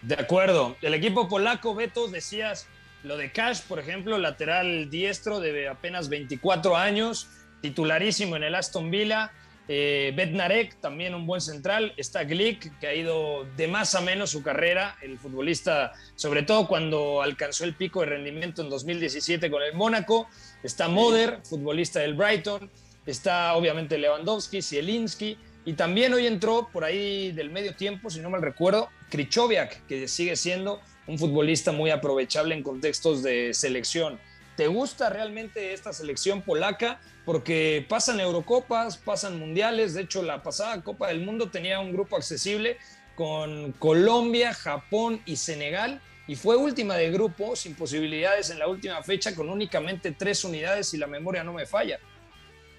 De 0.02 0.16
acuerdo. 0.16 0.76
El 0.82 0.94
equipo 0.94 1.28
polaco, 1.30 1.76
Beto, 1.76 2.08
decías 2.08 2.68
lo 3.04 3.16
de 3.16 3.32
Cash, 3.32 3.62
por 3.68 3.80
ejemplo, 3.80 4.18
lateral 4.18 4.90
diestro 4.90 5.40
de 5.40 5.70
apenas 5.70 6.10
24 6.10 6.76
años, 6.76 7.30
titularísimo 7.62 8.36
en 8.36 8.44
el 8.44 8.56
Aston 8.56 8.92
Villa. 8.92 9.32
Eh, 9.72 10.14
Bednarek, 10.16 10.82
también 10.82 11.14
un 11.14 11.28
buen 11.28 11.42
central. 11.42 11.94
Está 11.96 12.24
Glick, 12.24 12.80
que 12.80 12.88
ha 12.88 12.96
ido 12.96 13.46
de 13.56 13.68
más 13.68 13.94
a 13.94 14.02
menos 14.02 14.32
su 14.32 14.42
carrera. 14.42 14.98
El 15.00 15.20
futbolista, 15.20 15.94
sobre 16.16 16.42
todo 16.42 16.68
cuando 16.68 17.22
alcanzó 17.22 17.66
el 17.66 17.76
pico 17.76 18.00
de 18.00 18.08
rendimiento 18.08 18.64
en 18.64 18.70
2017 18.72 19.52
con 19.52 19.62
el 19.62 19.76
Mónaco. 19.76 20.28
Está 20.64 20.88
Moder, 20.88 21.42
futbolista 21.44 22.00
del 22.00 22.16
Brighton. 22.16 22.68
Está 23.06 23.54
obviamente 23.54 24.00
Lewandowski, 24.00 24.64
Zielinski. 24.64 25.38
Y 25.66 25.74
también 25.74 26.14
hoy 26.14 26.26
entró 26.26 26.68
por 26.74 26.84
ahí 26.84 27.32
del 27.32 27.52
medio 27.52 27.76
tiempo, 27.76 28.10
si 28.10 28.22
no 28.22 28.32
mal 28.32 28.42
recuerdo, 28.42 28.90
Krichowiak, 29.12 29.86
que 29.86 30.08
sigue 30.08 30.36
siendo 30.36 30.82
un 31.06 31.20
futbolista 31.20 31.72
muy 31.72 31.92
aprovechable 31.92 32.56
en 32.56 32.64
contextos 32.64 33.22
de 33.22 33.54
selección. 33.54 34.20
¿Te 34.56 34.66
gusta 34.68 35.10
realmente 35.10 35.74
esta 35.74 35.94
selección 35.94 36.42
polaca? 36.42 37.00
Porque 37.30 37.86
pasan 37.88 38.20
Eurocopas, 38.20 38.98
pasan 38.98 39.38
mundiales. 39.38 39.94
De 39.94 40.02
hecho, 40.02 40.24
la 40.24 40.42
pasada 40.42 40.82
Copa 40.82 41.10
del 41.10 41.20
Mundo 41.20 41.52
tenía 41.52 41.80
un 41.80 41.94
grupo 41.94 42.16
accesible 42.16 42.78
con 43.14 43.72
Colombia, 43.74 44.52
Japón 44.52 45.22
y 45.28 45.36
Senegal. 45.36 46.02
Y 46.26 46.36
fue 46.36 46.56
última 46.56 46.96
de 46.96 47.12
grupo, 47.12 47.56
sin 47.56 47.76
posibilidades 47.76 48.50
en 48.50 48.58
la 48.58 48.68
última 48.68 49.04
fecha, 49.04 49.36
con 49.36 49.48
únicamente 49.48 50.12
tres 50.12 50.44
unidades, 50.44 50.92
y 50.96 50.98
la 50.98 51.06
memoria 51.06 51.44
no 51.44 51.54
me 51.54 51.68
falla. 51.68 52.00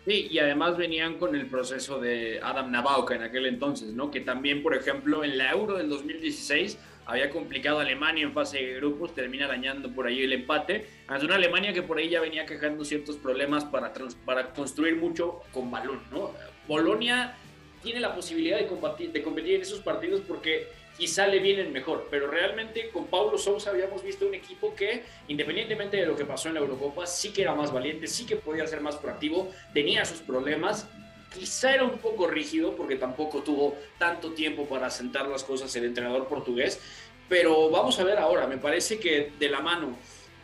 Sí, 0.05 0.27
y 0.29 0.41
además 0.41 0.77
venían 0.77 1.19
con 1.19 1.37
el 1.37 1.47
proceso 1.47 2.01
de 2.01 2.41
Adam 2.43 2.73
Nabauka 2.73 3.15
en 3.15 3.23
aquel 3.23 3.47
entonces, 3.47 3.93
¿no? 3.93 4.11
Que 4.11 4.19
también, 4.19 4.65
por 4.65 4.75
ejemplo, 4.75 5.23
en 5.23 5.39
la 5.39 5.53
Euro 5.53 5.77
del 5.79 5.89
2016 5.89 6.77
había 7.11 7.29
complicado 7.29 7.81
a 7.81 7.83
Alemania 7.83 8.23
en 8.23 8.33
fase 8.33 8.59
de 8.59 8.75
grupos, 8.77 9.15
termina 9.15 9.49
dañando 9.49 9.93
por 9.93 10.07
ahí 10.07 10.23
el 10.23 10.33
empate, 10.33 10.87
ante 11.09 11.27
una 11.27 11.35
Alemania 11.35 11.73
que 11.73 11.83
por 11.83 11.99
ahí 11.99 12.09
ya 12.09 12.21
venía 12.21 12.47
quejando 12.47 12.85
ciertos 12.85 13.17
problemas 13.17 13.65
para, 13.65 13.93
para 14.25 14.53
construir 14.53 14.95
mucho 14.95 15.41
con 15.53 15.73
balón, 15.73 16.01
¿no? 16.13 16.33
Polonia 16.69 17.35
tiene 17.83 17.99
la 17.99 18.15
posibilidad 18.15 18.59
de, 18.59 18.69
combatir, 18.69 19.11
de 19.11 19.23
competir 19.23 19.55
en 19.57 19.63
esos 19.63 19.81
partidos 19.81 20.21
porque 20.21 20.69
quizá 20.97 21.27
le 21.27 21.41
vienen 21.41 21.73
mejor, 21.73 22.07
pero 22.13 22.29
realmente 22.29 22.91
con 22.91 23.07
Paulo 23.09 23.37
Sousa 23.39 23.71
habíamos 23.71 24.05
visto 24.05 24.29
un 24.29 24.35
equipo 24.35 24.73
que, 24.77 25.03
independientemente 25.27 25.97
de 25.97 26.07
lo 26.07 26.15
que 26.15 26.25
pasó 26.25 26.47
en 26.49 26.55
la 26.55 26.61
Eurocopa, 26.61 27.07
sí 27.07 27.33
que 27.33 27.43
era 27.43 27.57
más 27.57 27.73
valiente, 27.73 28.07
sí 28.07 28.25
que 28.25 28.37
podía 28.37 28.69
ser 28.69 28.83
más 28.83 28.95
proactivo, 28.97 29.51
tenía 29.75 30.05
sus 30.05 30.21
problemas, 30.21 30.89
quizá 31.33 31.75
era 31.75 31.85
un 31.85 31.99
poco 31.99 32.27
rígido 32.27 32.75
porque 32.77 32.97
tampoco 32.97 33.43
tuvo 33.43 33.77
tanto 33.99 34.33
tiempo 34.33 34.67
para 34.67 34.91
sentar 34.91 35.29
las 35.29 35.45
cosas 35.45 35.75
el 35.77 35.85
entrenador 35.85 36.29
portugués, 36.29 36.81
pero 37.29 37.71
vamos 37.71 37.99
a 37.99 38.05
ver 38.05 38.19
ahora, 38.19 38.47
me 38.47 38.59
parece 38.59 38.99
que 38.99 39.33
de 39.39 39.49
la 39.49 39.61
mano 39.61 39.97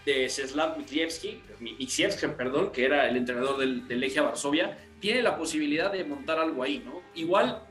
de 0.05 0.29
Czeslaw 0.29 0.79
Mikliewski, 0.79 1.43
perdón, 2.37 2.71
que 2.71 2.85
era 2.85 3.09
el 3.09 3.17
entrenador 3.17 3.59
del, 3.59 3.89
del 3.89 4.01
Legia 4.01 4.23
Varsovia, 4.23 4.79
tiene 5.01 5.23
la 5.23 5.37
posibilidad 5.37 5.91
de 5.91 6.05
montar 6.05 6.39
algo 6.39 6.63
ahí, 6.63 6.81
¿no? 6.85 7.03
Igual 7.15 7.63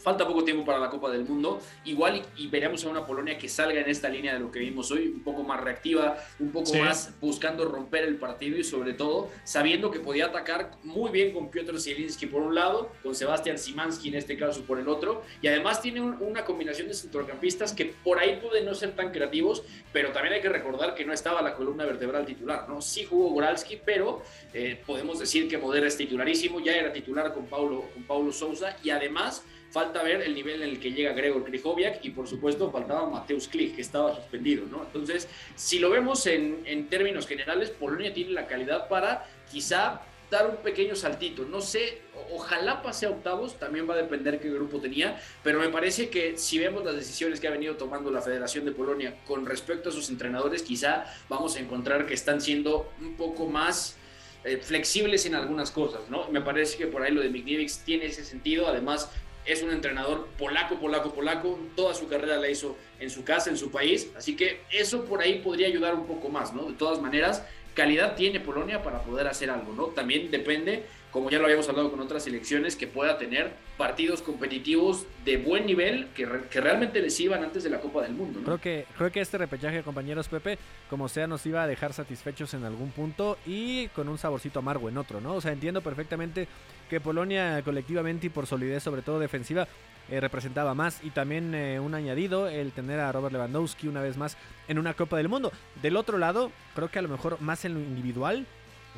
Falta 0.00 0.26
poco 0.26 0.44
tiempo 0.44 0.64
para 0.64 0.78
la 0.78 0.88
Copa 0.88 1.10
del 1.10 1.24
Mundo. 1.24 1.60
Igual 1.84 2.22
y, 2.36 2.48
veremos 2.48 2.84
a 2.84 2.88
una 2.88 3.06
Polonia 3.06 3.36
que 3.36 3.48
salga 3.48 3.80
en 3.80 3.88
esta 3.88 4.08
línea 4.08 4.34
de 4.34 4.40
lo 4.40 4.50
que 4.50 4.58
vimos 4.58 4.90
hoy, 4.90 5.08
un 5.08 5.22
poco 5.22 5.42
más 5.42 5.60
reactiva, 5.60 6.16
un 6.38 6.50
poco 6.50 6.74
más 6.74 7.12
buscando 7.20 7.66
romper 7.66 8.04
el 8.04 8.16
partido 8.16 8.56
y 8.56 8.64
sobre 8.64 8.94
todo 8.94 9.30
sabiendo 9.44 9.90
que 9.90 10.00
podía 10.00 10.26
atacar 10.26 10.70
muy 10.82 11.10
bien 11.10 11.32
con 11.32 11.50
Piotr 11.50 11.78
Zielinski 11.78 12.26
por 12.26 12.42
un 12.42 12.54
lado, 12.54 12.90
con 13.02 13.14
Sebastián 13.14 13.58
Simansky 13.58 14.08
en 14.08 14.14
este 14.14 14.38
caso 14.38 14.62
por 14.62 14.78
el 14.78 14.88
otro, 14.88 15.22
y 15.42 15.48
además 15.48 15.82
tiene 15.82 16.00
una 16.00 16.44
combinación 16.44 16.88
de 16.88 16.94
centrocampistas 16.94 17.72
que 17.72 17.86
por 18.02 18.18
ahí 18.18 18.38
pueden 18.40 18.64
no 18.64 18.74
ser 18.74 18.96
tan 18.96 19.10
creativos, 19.12 19.62
pero 19.92 20.12
también 20.12 20.34
hay 20.34 20.40
que 20.40 20.48
recordar 20.48 20.94
que 20.94 21.04
no 21.04 21.12
estaba 21.12 21.42
la 21.42 21.54
columna 21.54 21.84
vertebral 21.84 22.24
titular, 22.24 22.68
¿no? 22.68 22.80
Sí 22.80 23.04
jugó 23.04 23.30
Goralski, 23.30 23.78
pero 23.84 24.22
eh, 24.54 24.80
podemos 24.86 25.18
decir 25.18 25.48
que 25.48 25.58
Modera 25.58 25.86
es 25.86 25.96
titularísimo, 25.96 26.60
ya 26.60 26.74
era 26.74 26.92
titular 26.92 27.32
con 27.34 27.46
Paulo, 27.46 27.84
con 27.92 28.04
Paulo 28.04 28.32
Sousa 28.32 28.76
y 28.82 28.90
además 28.90 29.44
Falta 29.70 30.02
ver 30.02 30.22
el 30.22 30.34
nivel 30.34 30.62
en 30.62 30.70
el 30.70 30.80
que 30.80 30.92
llega 30.92 31.12
Gregor 31.12 31.44
Krychowiak 31.44 32.04
y 32.04 32.10
por 32.10 32.26
supuesto 32.26 32.70
faltaba 32.70 33.08
Mateusz 33.08 33.48
Klich, 33.48 33.76
que 33.76 33.82
estaba 33.82 34.14
suspendido, 34.16 34.66
¿no? 34.66 34.82
Entonces, 34.82 35.28
si 35.54 35.78
lo 35.78 35.90
vemos 35.90 36.26
en, 36.26 36.62
en 36.66 36.88
términos 36.88 37.26
generales, 37.26 37.70
Polonia 37.70 38.12
tiene 38.12 38.32
la 38.32 38.46
calidad 38.46 38.88
para 38.88 39.26
quizá 39.50 40.02
dar 40.30 40.48
un 40.48 40.56
pequeño 40.56 40.94
saltito. 40.94 41.44
No 41.44 41.60
sé, 41.60 42.02
ojalá 42.32 42.82
pase 42.82 43.06
a 43.06 43.10
octavos, 43.10 43.58
también 43.58 43.88
va 43.88 43.94
a 43.94 43.96
depender 43.96 44.40
qué 44.40 44.50
grupo 44.50 44.80
tenía, 44.80 45.20
pero 45.42 45.58
me 45.58 45.68
parece 45.68 46.08
que 46.08 46.38
si 46.38 46.58
vemos 46.58 46.84
las 46.84 46.94
decisiones 46.94 47.40
que 47.40 47.48
ha 47.48 47.50
venido 47.50 47.76
tomando 47.76 48.10
la 48.10 48.22
Federación 48.22 48.64
de 48.64 48.72
Polonia 48.72 49.16
con 49.26 49.44
respecto 49.44 49.88
a 49.88 49.92
sus 49.92 50.08
entrenadores, 50.08 50.62
quizá 50.62 51.04
vamos 51.28 51.56
a 51.56 51.60
encontrar 51.60 52.06
que 52.06 52.14
están 52.14 52.40
siendo 52.40 52.92
un 53.00 53.16
poco 53.16 53.46
más 53.46 53.96
eh, 54.44 54.56
flexibles 54.58 55.26
en 55.26 55.34
algunas 55.34 55.70
cosas, 55.70 56.08
¿no? 56.08 56.28
Me 56.28 56.40
parece 56.40 56.78
que 56.78 56.86
por 56.86 57.02
ahí 57.02 57.12
lo 57.12 57.20
de 57.20 57.28
Mikniewicz 57.28 57.84
tiene 57.84 58.06
ese 58.06 58.24
sentido, 58.24 58.68
además 58.68 59.10
es 59.46 59.62
un 59.62 59.70
entrenador 59.70 60.28
polaco, 60.38 60.76
polaco, 60.76 61.12
polaco, 61.12 61.58
toda 61.74 61.94
su 61.94 62.08
carrera 62.08 62.36
la 62.36 62.48
hizo 62.48 62.76
en 62.98 63.10
su 63.10 63.24
casa, 63.24 63.50
en 63.50 63.56
su 63.56 63.70
país, 63.70 64.10
así 64.16 64.36
que 64.36 64.62
eso 64.70 65.04
por 65.04 65.22
ahí 65.22 65.40
podría 65.40 65.66
ayudar 65.66 65.94
un 65.94 66.06
poco 66.06 66.28
más, 66.28 66.52
¿no? 66.52 66.64
De 66.64 66.74
todas 66.74 67.00
maneras, 67.00 67.44
calidad 67.74 68.14
tiene 68.16 68.40
Polonia 68.40 68.82
para 68.82 69.02
poder 69.02 69.26
hacer 69.26 69.50
algo, 69.50 69.72
¿no? 69.72 69.86
También 69.86 70.30
depende, 70.30 70.84
como 71.10 71.30
ya 71.30 71.38
lo 71.38 71.44
habíamos 71.44 71.68
hablado 71.68 71.90
con 71.90 72.00
otras 72.00 72.24
selecciones, 72.24 72.76
que 72.76 72.86
pueda 72.86 73.18
tener 73.18 73.52
partidos 73.76 74.22
competitivos 74.22 75.06
de 75.24 75.38
buen 75.38 75.66
nivel 75.66 76.08
que, 76.14 76.28
que 76.50 76.60
realmente 76.60 77.00
les 77.00 77.18
iban 77.20 77.42
antes 77.42 77.64
de 77.64 77.70
la 77.70 77.80
Copa 77.80 78.02
del 78.02 78.12
Mundo, 78.12 78.40
¿no? 78.40 78.44
Creo 78.44 78.60
que, 78.60 78.86
creo 78.96 79.10
que 79.10 79.20
este 79.20 79.38
repechaje, 79.38 79.82
compañeros 79.82 80.28
Pepe, 80.28 80.58
como 80.88 81.08
sea, 81.08 81.26
nos 81.26 81.44
iba 81.46 81.62
a 81.62 81.66
dejar 81.66 81.92
satisfechos 81.92 82.54
en 82.54 82.64
algún 82.64 82.90
punto 82.90 83.38
y 83.46 83.88
con 83.88 84.08
un 84.08 84.18
saborcito 84.18 84.58
amargo 84.58 84.88
en 84.88 84.98
otro, 84.98 85.20
¿no? 85.20 85.34
O 85.34 85.40
sea, 85.40 85.52
entiendo 85.52 85.80
perfectamente 85.80 86.46
que 86.88 87.00
Polonia 87.00 87.62
colectivamente 87.62 88.26
y 88.26 88.30
por 88.30 88.46
solidez, 88.46 88.82
sobre 88.82 89.02
todo 89.02 89.18
defensiva, 89.18 89.66
eh, 90.10 90.20
representaba 90.20 90.74
más. 90.74 91.02
Y 91.04 91.10
también 91.10 91.54
eh, 91.54 91.78
un 91.78 91.94
añadido, 91.94 92.48
el 92.48 92.72
tener 92.72 92.98
a 92.98 93.12
Robert 93.12 93.32
Lewandowski 93.32 93.86
una 93.86 94.02
vez 94.02 94.16
más 94.16 94.36
en 94.66 94.78
una 94.78 94.94
Copa 94.94 95.16
del 95.16 95.28
Mundo. 95.28 95.52
Del 95.82 95.96
otro 95.96 96.18
lado, 96.18 96.50
creo 96.74 96.90
que 96.90 96.98
a 96.98 97.02
lo 97.02 97.08
mejor 97.08 97.40
más 97.40 97.64
en 97.64 97.74
lo 97.74 97.80
individual, 97.80 98.44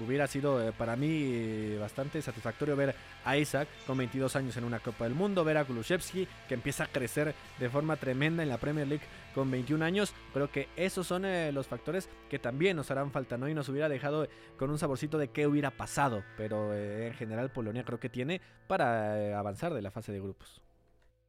hubiera 0.00 0.26
sido 0.26 0.62
eh, 0.62 0.72
para 0.72 0.96
mí 0.96 1.76
bastante 1.78 2.22
satisfactorio 2.22 2.76
ver 2.76 2.94
a 3.24 3.37
Isaac 3.37 3.68
con 3.87 3.98
22 3.98 4.37
años 4.37 4.57
en 4.57 4.64
una 4.64 4.81
Copa 4.81 5.05
del 5.05 5.14
Mundo, 5.14 5.44
ver 5.44 5.59
a 5.59 5.64
Kulusevski 5.64 6.26
que 6.48 6.55
empieza 6.55 6.85
a 6.85 6.87
crecer 6.87 7.35
de 7.59 7.68
forma 7.68 7.96
tremenda 7.96 8.42
en 8.42 8.48
la 8.48 8.59
Premier 8.59 8.87
League 8.87 9.05
con 9.35 9.50
21 9.50 9.85
años. 9.85 10.14
Creo 10.33 10.50
que 10.50 10.68
esos 10.76 11.07
son 11.07 11.24
los 11.55 11.66
factores 11.66 12.09
que 12.28 12.38
también 12.38 12.76
nos 12.76 12.90
harán 12.90 13.11
falta, 13.11 13.37
¿no? 13.37 13.48
Y 13.48 13.55
nos 13.55 13.68
hubiera 13.68 13.88
dejado 13.88 14.26
con 14.59 14.70
un 14.70 14.78
saborcito 14.78 15.18
de 15.18 15.28
qué 15.28 15.46
hubiera 15.46 15.70
pasado, 15.70 16.22
pero 16.37 16.74
en 16.74 17.14
general 17.14 17.50
Polonia 17.50 17.85
creo 17.85 18.00
que 18.00 18.09
tiene 18.09 18.40
para 18.66 19.38
avanzar 19.38 19.74
de 19.74 19.83
la 19.83 19.90
fase 19.90 20.12
de 20.12 20.20
grupos. 20.20 20.62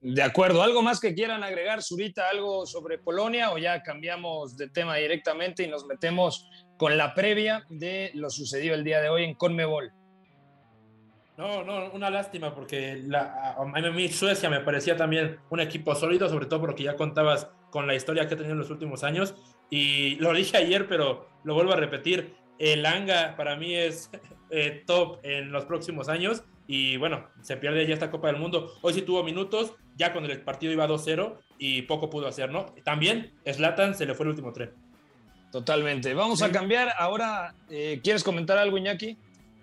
De 0.04 0.22
acuerdo, 0.22 0.62
¿algo 0.62 0.82
más 0.82 1.00
que 1.00 1.16
quieran 1.16 1.44
agregar, 1.44 1.82
Zurita, 1.82 2.28
algo 2.30 2.66
sobre 2.66 2.98
Polonia 2.98 3.52
o 3.54 3.58
ya 3.58 3.82
cambiamos 3.82 4.58
de 4.58 4.68
tema 4.68 4.98
directamente 4.98 5.64
y 5.64 5.68
nos 5.70 5.86
metemos 5.86 6.50
con 6.76 6.98
la 6.98 7.14
previa 7.14 7.66
de 7.70 8.12
lo 8.14 8.30
sucedido 8.30 8.76
el 8.76 8.84
día 8.84 9.00
de 9.00 9.08
hoy 9.08 9.24
en 9.24 9.34
Conmebol? 9.34 9.94
No, 11.38 11.64
no, 11.64 11.90
una 11.92 12.10
lástima 12.10 12.54
porque 12.54 13.02
la, 13.02 13.56
a 13.58 13.64
mí 13.64 14.10
Suecia 14.10 14.50
me 14.50 14.60
parecía 14.60 14.98
también 14.98 15.40
un 15.50 15.62
equipo 15.62 15.96
sólido, 15.96 16.28
sobre 16.28 16.48
todo 16.48 16.60
porque 16.60 16.84
ya 16.84 16.98
contabas 16.98 17.50
con 17.70 17.88
la 17.88 17.96
historia 17.96 18.28
que 18.28 18.34
ha 18.34 18.38
tenido 18.38 18.56
en 18.56 18.60
los 18.60 18.72
últimos 18.72 19.06
años. 19.06 19.36
Y 19.70 20.16
lo 20.16 20.34
dije 20.34 20.58
ayer, 20.58 20.86
pero 20.90 21.30
lo 21.46 21.54
vuelvo 21.54 21.72
a 21.72 21.78
repetir, 21.78 22.36
el 22.60 22.86
Anga 22.86 23.38
para 23.38 23.56
mí 23.56 23.74
es 23.74 24.12
eh, 24.50 24.84
top 24.86 25.20
en 25.24 25.54
los 25.54 25.64
próximos 25.64 26.10
años. 26.10 26.44
Y 26.68 26.98
bueno, 26.98 27.30
se 27.42 27.58
pierde 27.58 27.88
ya 27.88 27.94
esta 27.94 28.12
Copa 28.12 28.28
del 28.28 28.38
Mundo. 28.38 28.74
Hoy 28.82 28.94
sí 28.94 29.02
tuvo 29.02 29.24
minutos, 29.24 29.74
ya 29.98 30.12
cuando 30.12 30.32
el 30.32 30.42
partido 30.42 30.74
iba 30.74 30.88
2-0 30.88 31.36
y 31.58 31.84
poco 31.84 32.10
pudo 32.10 32.28
hacer, 32.28 32.52
¿no? 32.52 32.66
También 32.84 33.32
Slatan 33.46 33.96
se 33.96 34.06
le 34.06 34.14
fue 34.16 34.26
el 34.26 34.32
último 34.32 34.52
tren. 34.54 34.72
Totalmente. 35.52 36.14
Vamos 36.14 36.42
a 36.42 36.52
cambiar. 36.52 36.94
Ahora, 36.98 37.54
eh, 37.70 38.00
¿quieres 38.04 38.24
comentar 38.24 38.58
algo, 38.58 38.78
Iñaki? 38.78 39.18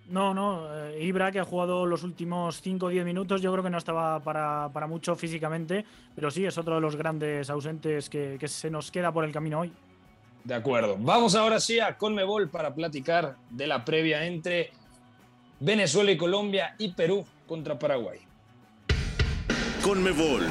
No, 0.08 0.34
no. 0.34 0.66
eh, 0.86 1.02
Ibra, 1.04 1.30
que 1.32 1.40
ha 1.40 1.44
jugado 1.44 1.84
los 1.86 2.02
últimos 2.04 2.60
5 2.60 2.86
o 2.86 2.88
10 2.88 3.04
minutos, 3.04 3.42
yo 3.42 3.52
creo 3.52 3.62
que 3.64 3.70
no 3.70 3.78
estaba 3.78 4.20
para, 4.20 4.68
para 4.72 4.86
mucho 4.86 5.14
físicamente, 5.16 5.84
pero 6.14 6.30
sí 6.30 6.44
es 6.44 6.58
otro 6.58 6.76
de 6.76 6.80
los 6.80 6.96
grandes 6.96 7.48
ausentes 7.50 8.08
que, 8.08 8.36
que 8.38 8.48
se 8.48 8.70
nos 8.70 8.90
queda 8.90 9.12
por 9.12 9.24
el 9.24 9.32
camino 9.32 9.60
hoy. 9.60 9.72
De 10.44 10.54
acuerdo. 10.54 10.96
Vamos 10.98 11.34
ahora 11.34 11.60
sí 11.60 11.80
a 11.80 11.96
Conmebol 11.98 12.48
para 12.48 12.74
platicar 12.74 13.36
de 13.50 13.66
la 13.66 13.84
previa 13.84 14.24
entre 14.26 14.70
Venezuela 15.60 16.10
y 16.12 16.16
Colombia 16.16 16.74
y 16.78 16.92
Perú 16.92 17.24
contra 17.46 17.78
Paraguay. 17.78 18.20
Conmebol. 19.82 20.46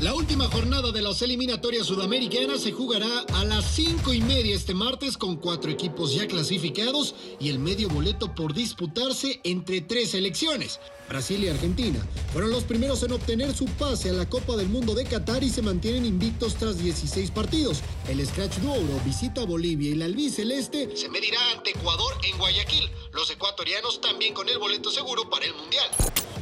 La 0.00 0.12
última 0.12 0.46
jornada 0.46 0.90
de 0.90 1.02
las 1.02 1.22
eliminatorias 1.22 1.86
sudamericanas 1.86 2.60
se 2.60 2.72
jugará 2.72 3.20
a 3.32 3.44
las 3.44 3.64
cinco 3.64 4.12
y 4.12 4.20
media 4.20 4.54
este 4.54 4.74
martes 4.74 5.16
con 5.16 5.36
cuatro 5.36 5.70
equipos 5.70 6.14
ya 6.14 6.26
clasificados 6.26 7.14
y 7.38 7.50
el 7.50 7.60
medio 7.60 7.88
boleto 7.88 8.34
por 8.34 8.54
disputarse 8.54 9.40
entre 9.44 9.80
tres 9.80 10.10
selecciones. 10.10 10.80
Brasil 11.08 11.42
y 11.44 11.48
Argentina 11.48 12.04
fueron 12.32 12.50
los 12.50 12.64
primeros 12.64 13.02
en 13.02 13.12
obtener 13.12 13.54
su 13.54 13.66
pase 13.66 14.10
a 14.10 14.12
la 14.12 14.28
Copa 14.28 14.56
del 14.56 14.68
Mundo 14.68 14.94
de 14.94 15.04
Qatar 15.04 15.44
y 15.44 15.50
se 15.50 15.62
mantienen 15.62 16.04
invictos 16.04 16.54
tras 16.54 16.78
16 16.78 17.30
partidos. 17.30 17.80
El 18.08 18.24
Scratch 18.26 18.58
Douro 18.58 19.00
visita 19.04 19.42
a 19.42 19.44
Bolivia 19.44 19.90
y 19.90 19.94
la 19.94 20.06
albiceleste 20.06 20.96
se 20.96 21.08
medirá 21.08 21.38
ante 21.52 21.70
Ecuador 21.70 22.14
en 22.24 22.38
Guayaquil. 22.38 22.90
Los 23.12 23.30
ecuatorianos 23.30 24.00
también 24.00 24.34
con 24.34 24.48
el 24.48 24.58
boleto 24.58 24.90
seguro 24.90 25.28
para 25.30 25.44
el 25.46 25.54
Mundial. 25.54 25.88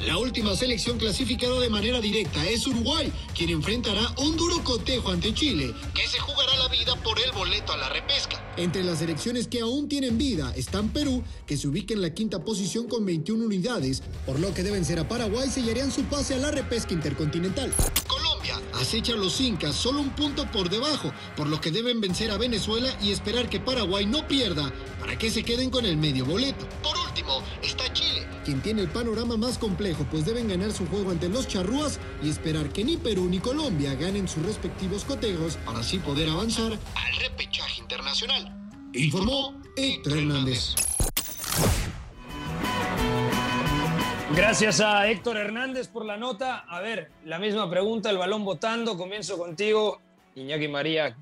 La 0.07 0.19
última 0.19 0.57
selección 0.57 0.99
clasificada 0.99 1.61
de 1.61 1.69
manera 1.69 2.01
directa 2.01 2.45
es 2.49 2.67
Uruguay, 2.67 3.13
quien 3.37 3.51
enfrentará 3.51 4.03
un 4.19 4.37
duro 4.37 4.65
cotejo 4.65 5.11
ante 5.11 5.33
Chile, 5.33 5.73
que 5.95 6.09
se 6.09 6.19
jugará 6.19 6.57
la 6.57 6.67
vida 6.69 6.97
por 7.05 7.21
el 7.21 7.31
boleto 7.31 7.73
a 7.73 7.77
la 7.77 7.89
repesca. 7.89 8.43
Entre 8.57 8.83
las 8.83 8.99
selecciones 8.99 9.47
que 9.47 9.61
aún 9.61 9.89
tienen 9.89 10.19
vida 10.19 10.53
están 10.57 10.89
Perú, 10.89 11.23
que 11.47 11.57
se 11.57 11.69
ubica 11.69 11.95
en 11.95 12.03
la 12.03 12.13
quinta 12.13 12.43
posición 12.43 12.89
con 12.89 13.07
21 13.07 13.45
unidades, 13.45 14.03
por 14.27 14.41
lo 14.41 14.52
que 14.53 14.63
deben 14.63 14.85
ser 14.85 14.99
a 14.99 15.09
Paraguay 15.09 15.51
sellarían 15.51 15.91
su 15.91 16.05
pase 16.05 16.35
a 16.35 16.39
la 16.39 16.51
repesca 16.51 16.93
intercontinental. 16.95 17.73
Colombia 18.07 18.61
acecha 18.75 19.15
a 19.15 19.17
los 19.17 19.41
incas 19.41 19.75
solo 19.75 20.01
un 20.01 20.11
punto 20.11 20.47
por 20.51 20.69
debajo, 20.69 21.13
por 21.37 21.47
lo 21.47 21.61
que 21.61 21.71
deben 21.71 22.01
vencer 22.01 22.31
a 22.31 22.37
Venezuela 22.37 22.89
y 23.01 23.11
esperar 23.11 23.49
que 23.49 23.61
Paraguay 23.61 24.07
no 24.07 24.27
pierda 24.27 24.73
para 25.01 25.17
que 25.17 25.31
se 25.31 25.43
queden 25.43 25.71
con 25.71 25.87
el 25.87 25.97
medio 25.97 26.25
boleto. 26.25 26.67
Por 26.83 26.97
último, 26.99 27.43
está 27.63 27.93
Chile, 27.93 28.27
quien 28.45 28.61
tiene 28.61 28.83
el 28.83 28.89
panorama 28.89 29.37
más 29.37 29.59
complejo, 29.59 30.07
pues 30.11 30.25
deben 30.25 30.49
ganar 30.49 30.73
su 30.73 30.87
juego 30.87 31.11
ante 31.11 31.29
los 31.29 31.49
charrúas 31.49 31.99
y 32.23 32.29
esperar 32.29 32.71
que 32.71 32.85
ni 32.85 32.97
Perú 32.97 33.29
ni 33.29 33.39
Colombia 33.39 33.95
ganen 33.95 34.29
sus 34.29 34.45
respectivos 34.45 35.05
cotejos 35.05 35.57
para 35.65 35.81
así 35.81 35.99
poder 35.99 36.29
avanzar 36.29 36.73
al 36.73 37.17
repechaje 37.21 37.81
internacional. 37.81 38.59
Informó 38.95 39.61
Héctor 39.77 40.19
Hernández. 40.19 40.75
Gracias 44.35 44.81
a 44.81 45.11
Héctor 45.11 45.37
Hernández 45.37 45.89
por 45.89 46.07
la 46.07 46.17
nota. 46.17 46.61
A 46.61 46.81
ver, 46.81 47.11
la 47.27 47.39
misma 47.39 47.69
pregunta, 47.69 48.09
el 48.09 48.17
balón 48.17 48.47
votando. 48.47 48.97
Comienzo 48.97 49.37
contigo, 49.37 50.01
Iñaki 50.35 50.69
María. 50.69 51.15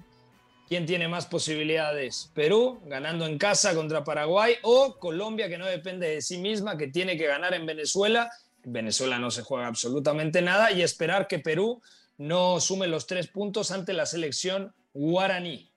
¿Quién 0.68 0.86
tiene 0.86 1.08
más 1.08 1.26
posibilidades? 1.26 2.30
¿Perú 2.34 2.80
ganando 2.86 3.26
en 3.26 3.36
casa 3.36 3.74
contra 3.74 4.04
Paraguay 4.04 4.54
o 4.62 4.96
Colombia 5.00 5.48
que 5.48 5.58
no 5.58 5.66
depende 5.66 6.08
de 6.08 6.22
sí 6.22 6.38
misma, 6.38 6.76
que 6.76 6.86
tiene 6.86 7.18
que 7.18 7.26
ganar 7.26 7.52
en 7.52 7.66
Venezuela? 7.66 8.30
En 8.62 8.72
Venezuela 8.72 9.18
no 9.18 9.32
se 9.32 9.42
juega 9.42 9.66
absolutamente 9.66 10.40
nada 10.40 10.70
y 10.70 10.82
esperar 10.82 11.26
que 11.26 11.40
Perú 11.40 11.82
no 12.16 12.60
sume 12.60 12.86
los 12.86 13.08
tres 13.08 13.26
puntos 13.26 13.72
ante 13.72 13.92
la 13.92 14.06
selección 14.06 14.72
guaraní. 14.94 15.69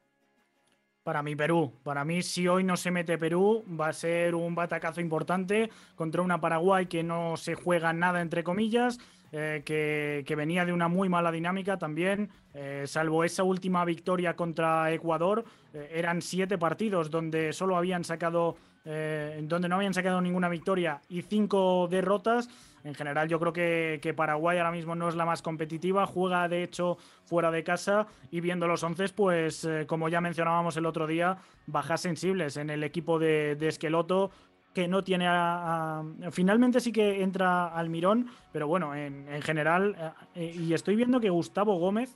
Para 1.04 1.22
mí, 1.22 1.36
Perú. 1.36 1.74
Para 1.84 2.06
mí, 2.06 2.24
si 2.24 2.47
hoy 2.47 2.64
no 2.64 2.78
se 2.78 2.89
mete 2.89 3.18
Perú, 3.18 3.66
va 3.80 3.89
a 3.89 3.93
ser 3.93 4.36
un 4.36 4.56
batacazo 4.56 5.01
importante 5.01 5.70
contra 5.95 6.22
una 6.22 6.39
Paraguay 6.39 6.86
que 6.86 7.04
no 7.04 7.36
se 7.36 7.56
juega 7.56 7.91
nada, 7.91 8.22
entre 8.22 8.41
comillas, 8.45 8.99
eh, 9.34 9.64
que, 9.66 10.36
venía 10.36 10.66
de 10.66 10.72
una 10.72 10.88
muy 10.88 11.10
mala 11.10 11.32
dinámica 11.32 11.78
también. 11.78 12.30
eh, 12.54 12.84
salvo 12.88 13.26
esa 13.26 13.43
última 13.43 13.84
victoria 13.84 14.36
contra 14.36 14.93
Ecuador, 14.93 15.43
eh, 15.74 15.89
eran 15.93 16.22
siete 16.22 16.58
partidos 16.58 17.10
donde 17.10 17.51
solo 17.51 17.76
habían 17.76 18.04
sacado, 18.06 18.56
donde 18.86 19.70
no 19.70 19.76
habían 19.76 19.93
sacado 19.93 20.20
ninguna 20.20 20.49
victoria 20.49 21.01
y 21.08 21.22
cinco 21.22 21.88
derrotas. 21.89 22.49
En 22.84 22.96
general, 22.96 23.30
yo 23.30 23.40
creo 23.40 23.54
que, 23.54 24.14
Paraguay 24.16 24.58
ahora 24.58 24.72
mismo 24.72 24.96
no 24.96 25.08
es 25.08 25.16
la 25.16 25.26
más 25.26 25.42
competitiva, 25.42 26.06
juega 26.06 26.48
de 26.48 26.64
hecho 26.64 26.98
fuera 27.24 27.50
de 27.50 27.64
casa 27.64 28.08
y 28.30 28.42
viendo 28.42 28.68
los 28.68 28.84
once, 28.84 29.08
pues 29.10 29.64
eh, 29.66 29.86
como 29.88 30.10
ya 30.10 30.22
mencionábamos 30.22 30.76
el 30.78 30.86
otro 30.86 31.08
día, 31.08 31.38
bajas 31.66 32.02
sensibles 32.02 32.58
en 32.58 32.70
el 32.70 32.84
equipo 32.84 33.20
de, 33.20 33.58
Esqueloto 33.62 34.32
que 34.74 34.88
no 34.88 35.04
tiene 35.04 35.28
a, 35.28 36.04
Finalmente 36.32 36.80
sí 36.80 36.92
que 36.92 37.24
entra 37.24 37.68
Almirón, 37.68 38.28
pero 38.52 38.68
bueno, 38.68 38.94
en, 38.96 39.28
en 39.30 39.42
general, 39.42 39.96
eh, 39.98 40.12
eh, 40.36 40.56
y 40.56 40.74
estoy 40.74 40.96
viendo 40.96 41.20
que 41.20 41.30
Gustavo 41.30 41.78
Gómez 41.78 42.16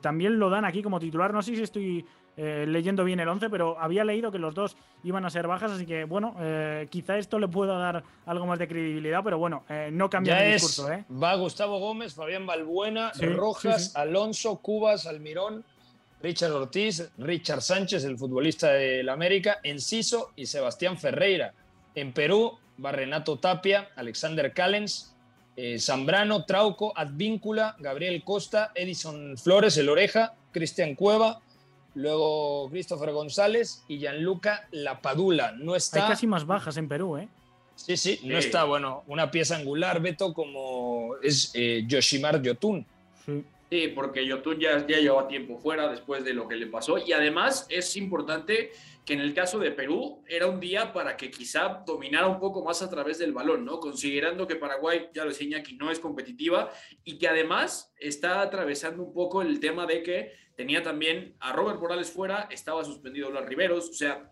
también 0.00 0.38
lo 0.38 0.48
dan 0.48 0.64
aquí 0.64 0.82
como 0.82 0.98
titular, 0.98 1.34
no 1.34 1.42
sé 1.42 1.54
si 1.54 1.62
estoy 1.62 2.06
eh, 2.40 2.66
leyendo 2.68 3.02
bien 3.02 3.18
el 3.18 3.28
11, 3.28 3.50
pero 3.50 3.76
había 3.80 4.04
leído 4.04 4.30
que 4.30 4.38
los 4.38 4.54
dos 4.54 4.76
iban 5.02 5.24
a 5.24 5.30
ser 5.30 5.48
bajas, 5.48 5.72
así 5.72 5.84
que 5.84 6.04
bueno, 6.04 6.36
eh, 6.38 6.86
quizá 6.88 7.18
esto 7.18 7.40
le 7.40 7.48
pueda 7.48 7.76
dar 7.76 8.04
algo 8.26 8.46
más 8.46 8.60
de 8.60 8.68
credibilidad, 8.68 9.22
pero 9.24 9.38
bueno, 9.38 9.64
eh, 9.68 9.90
no 9.92 10.08
cambia 10.08 10.46
el 10.46 10.52
discurso, 10.52 10.88
va 11.20 11.34
Gustavo 11.34 11.80
Gómez, 11.80 12.14
Fabián 12.14 12.46
Balbuena, 12.46 13.12
Sí, 13.12 13.26
Rojas, 13.26 13.86
sí, 13.86 13.90
sí. 13.90 13.98
Alonso, 13.98 14.58
Cubas, 14.58 15.06
Almirón, 15.06 15.64
Richard 16.22 16.52
Ortiz, 16.52 17.10
Richard 17.18 17.60
Sánchez, 17.60 18.04
el 18.04 18.16
futbolista 18.16 18.72
del 18.72 19.08
América, 19.08 19.58
Enciso 19.64 20.30
y 20.36 20.46
Sebastián 20.46 20.96
Ferreira. 20.96 21.54
En 21.96 22.12
Perú 22.12 22.56
va 22.84 22.92
Renato 22.92 23.38
Tapia, 23.38 23.88
Alexander 23.96 24.52
Callens, 24.52 25.14
eh, 25.56 25.78
Zambrano, 25.80 26.44
Trauco, 26.44 26.92
Advíncula, 26.96 27.74
Gabriel 27.80 28.22
Costa, 28.22 28.70
Edison 28.76 29.36
Flores, 29.36 29.76
el 29.76 29.88
Oreja, 29.88 30.34
Cristian 30.52 30.94
Cueva, 30.94 31.40
luego 31.98 32.70
Christopher 32.70 33.12
González 33.12 33.82
y 33.88 33.98
Gianluca 33.98 34.68
Lapadula. 34.70 35.52
No 35.52 35.74
está. 35.74 36.04
Hay 36.04 36.12
casi 36.12 36.26
más 36.26 36.46
bajas 36.46 36.76
en 36.76 36.88
Perú, 36.88 37.18
¿eh? 37.18 37.28
Sí, 37.74 37.96
sí, 37.96 38.20
no 38.24 38.36
está, 38.38 38.64
bueno, 38.64 39.04
una 39.06 39.30
pieza 39.30 39.56
angular, 39.56 40.00
Beto, 40.00 40.34
como 40.34 41.14
es 41.22 41.52
eh, 41.54 41.84
Yoshimar 41.86 42.42
Yotun. 42.42 42.84
Sí. 43.24 43.44
Sí, 43.70 43.88
porque 43.88 44.26
Yotun 44.26 44.58
ya, 44.58 44.86
ya 44.86 44.98
llevaba 44.98 45.28
tiempo 45.28 45.58
fuera 45.58 45.88
después 45.88 46.24
de 46.24 46.32
lo 46.32 46.48
que 46.48 46.56
le 46.56 46.68
pasó. 46.68 46.96
Y 46.96 47.12
además 47.12 47.66
es 47.68 47.96
importante 47.96 48.70
que 49.04 49.12
en 49.12 49.20
el 49.20 49.34
caso 49.34 49.58
de 49.58 49.70
Perú 49.70 50.22
era 50.26 50.46
un 50.46 50.58
día 50.58 50.92
para 50.92 51.16
que 51.16 51.30
quizá 51.30 51.82
dominara 51.86 52.28
un 52.28 52.40
poco 52.40 52.64
más 52.64 52.80
a 52.82 52.88
través 52.88 53.18
del 53.18 53.32
balón, 53.32 53.64
¿no? 53.64 53.78
Considerando 53.78 54.46
que 54.46 54.56
Paraguay, 54.56 55.08
ya 55.14 55.24
lo 55.24 55.30
decía 55.30 55.46
Iñaki, 55.46 55.76
no 55.76 55.90
es 55.90 55.98
competitiva 55.98 56.70
y 57.04 57.18
que 57.18 57.28
además 57.28 57.92
está 57.98 58.40
atravesando 58.40 59.02
un 59.02 59.12
poco 59.12 59.42
el 59.42 59.60
tema 59.60 59.86
de 59.86 60.02
que 60.02 60.32
tenía 60.56 60.82
también 60.82 61.36
a 61.40 61.52
Robert 61.52 61.78
Morales 61.78 62.10
fuera, 62.10 62.48
estaba 62.50 62.84
suspendido 62.84 63.30
Blas 63.30 63.46
Riveros, 63.46 63.90
o 63.90 63.92
sea, 63.92 64.30